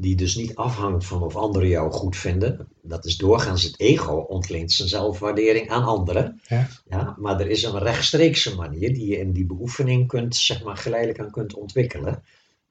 Die 0.00 0.16
dus 0.16 0.36
niet 0.36 0.54
afhangt 0.54 1.04
van 1.06 1.22
of 1.22 1.36
anderen 1.36 1.68
jou 1.68 1.92
goed 1.92 2.16
vinden. 2.16 2.68
Dat 2.82 3.04
is 3.04 3.16
doorgaans 3.16 3.62
het 3.62 3.80
ego 3.80 4.14
ontleent 4.16 4.72
zijn 4.72 4.88
zelfwaardering 4.88 5.70
aan 5.70 5.84
anderen. 5.84 6.40
Ja. 6.46 6.68
Ja, 6.88 7.14
maar 7.18 7.40
er 7.40 7.50
is 7.50 7.62
een 7.62 7.78
rechtstreekse 7.78 8.54
manier 8.54 8.94
die 8.94 9.06
je 9.06 9.18
in 9.18 9.32
die 9.32 9.46
beoefening 9.46 10.08
kunt, 10.08 10.36
zeg 10.36 10.62
maar, 10.62 10.76
geleidelijk 10.76 11.20
aan 11.20 11.30
kunt 11.30 11.54
ontwikkelen. 11.54 12.22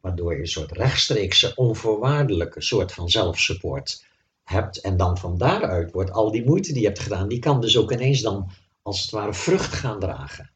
Waardoor 0.02 0.34
je 0.34 0.40
een 0.40 0.48
soort 0.48 0.72
rechtstreekse, 0.72 1.56
onvoorwaardelijke 1.56 2.62
soort 2.62 2.92
van 2.92 3.10
zelfsupport 3.10 4.06
hebt. 4.44 4.82
En 4.82 4.98
dan 4.98 5.18
van 5.18 5.38
daaruit 5.38 5.92
wordt 5.92 6.12
al 6.12 6.32
die 6.32 6.46
moeite 6.46 6.74
die 6.74 6.82
je 6.82 6.88
hebt 6.88 7.00
gedaan, 7.00 7.28
die 7.28 7.40
kan 7.40 7.62
dus 7.62 7.78
ook 7.78 7.92
ineens 7.92 8.22
dan 8.22 8.50
als 8.82 9.02
het 9.02 9.12
ware 9.12 9.34
vrucht 9.34 9.74
gaan 9.74 10.00
dragen 10.00 10.52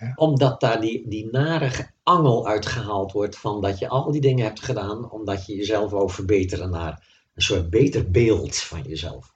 Ja. 0.00 0.12
omdat 0.14 0.60
daar 0.60 0.80
die, 0.80 1.08
die 1.08 1.30
nare 1.30 1.70
angel 2.02 2.46
uitgehaald 2.46 3.12
wordt 3.12 3.38
van 3.38 3.60
dat 3.60 3.78
je 3.78 3.88
al 3.88 4.12
die 4.12 4.20
dingen 4.20 4.44
hebt 4.44 4.62
gedaan, 4.64 5.10
omdat 5.10 5.46
je 5.46 5.54
jezelf 5.56 5.90
wou 5.90 6.10
verbeteren 6.10 6.70
naar 6.70 7.06
een 7.34 7.42
soort 7.42 7.70
beter 7.70 8.10
beeld 8.10 8.56
van 8.56 8.82
jezelf. 8.82 9.34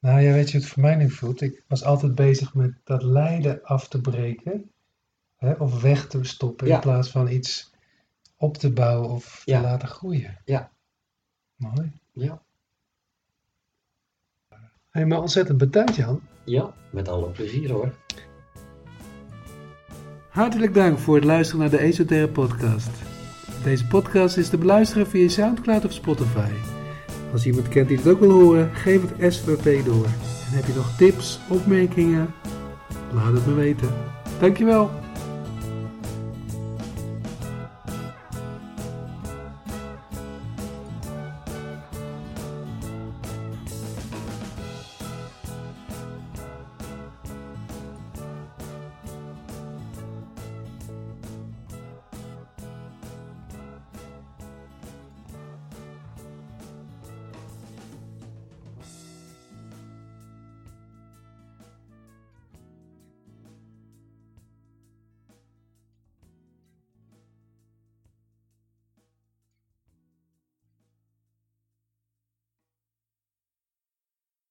Nou 0.00 0.20
ja, 0.20 0.32
weet 0.32 0.50
je 0.50 0.58
het 0.58 0.66
voor 0.66 0.82
mij 0.82 0.94
nu 0.94 1.10
voelt? 1.10 1.40
Ik 1.40 1.62
was 1.68 1.84
altijd 1.84 2.14
bezig 2.14 2.54
met 2.54 2.74
dat 2.84 3.02
lijden 3.02 3.62
af 3.62 3.88
te 3.88 4.00
breken. 4.00 4.70
Hè, 5.36 5.52
of 5.52 5.82
weg 5.82 6.06
te 6.06 6.24
stoppen 6.24 6.66
Ja. 6.66 6.74
in 6.74 6.80
plaats 6.80 7.10
van 7.10 7.28
iets 7.28 7.70
op 8.36 8.56
te 8.56 8.72
bouwen 8.72 9.10
of 9.10 9.42
te 9.44 9.50
Ja. 9.50 9.60
laten 9.60 9.88
groeien. 9.88 10.40
Ja. 10.44 10.70
Mooi. 11.56 11.92
Ja. 12.12 12.42
Hey, 14.90 15.06
maar 15.06 15.20
ontzettend 15.20 15.58
bedankt 15.58 15.94
Jan. 15.96 16.20
Ja, 16.44 16.74
met 16.90 17.08
alle 17.08 17.30
plezier 17.30 17.70
hoor. 17.70 17.94
Hartelijk 20.36 20.74
dank 20.74 20.98
voor 20.98 21.14
het 21.14 21.24
luisteren 21.24 21.60
naar 21.60 21.70
de 21.70 21.78
Esoterre 21.78 22.28
podcast. 22.28 22.90
Deze 23.64 23.86
podcast 23.86 24.36
is 24.36 24.48
te 24.48 24.58
beluisteren 24.58 25.06
via 25.06 25.28
Soundcloud 25.28 25.84
of 25.84 25.92
Spotify. 25.92 26.50
Als 27.32 27.46
iemand 27.46 27.68
kent 27.68 27.88
die 27.88 27.96
het 27.96 28.08
ook 28.08 28.20
wil 28.20 28.30
horen, 28.30 28.74
geef 28.74 29.00
het 29.02 29.34
SVP 29.34 29.84
door. 29.84 30.04
En 30.04 30.56
heb 30.56 30.64
je 30.66 30.74
nog 30.74 30.96
tips, 30.96 31.40
opmerkingen? 31.48 32.34
Laat 33.12 33.32
het 33.32 33.46
me 33.46 33.54
weten. 33.54 33.88
Dankjewel. 34.40 34.90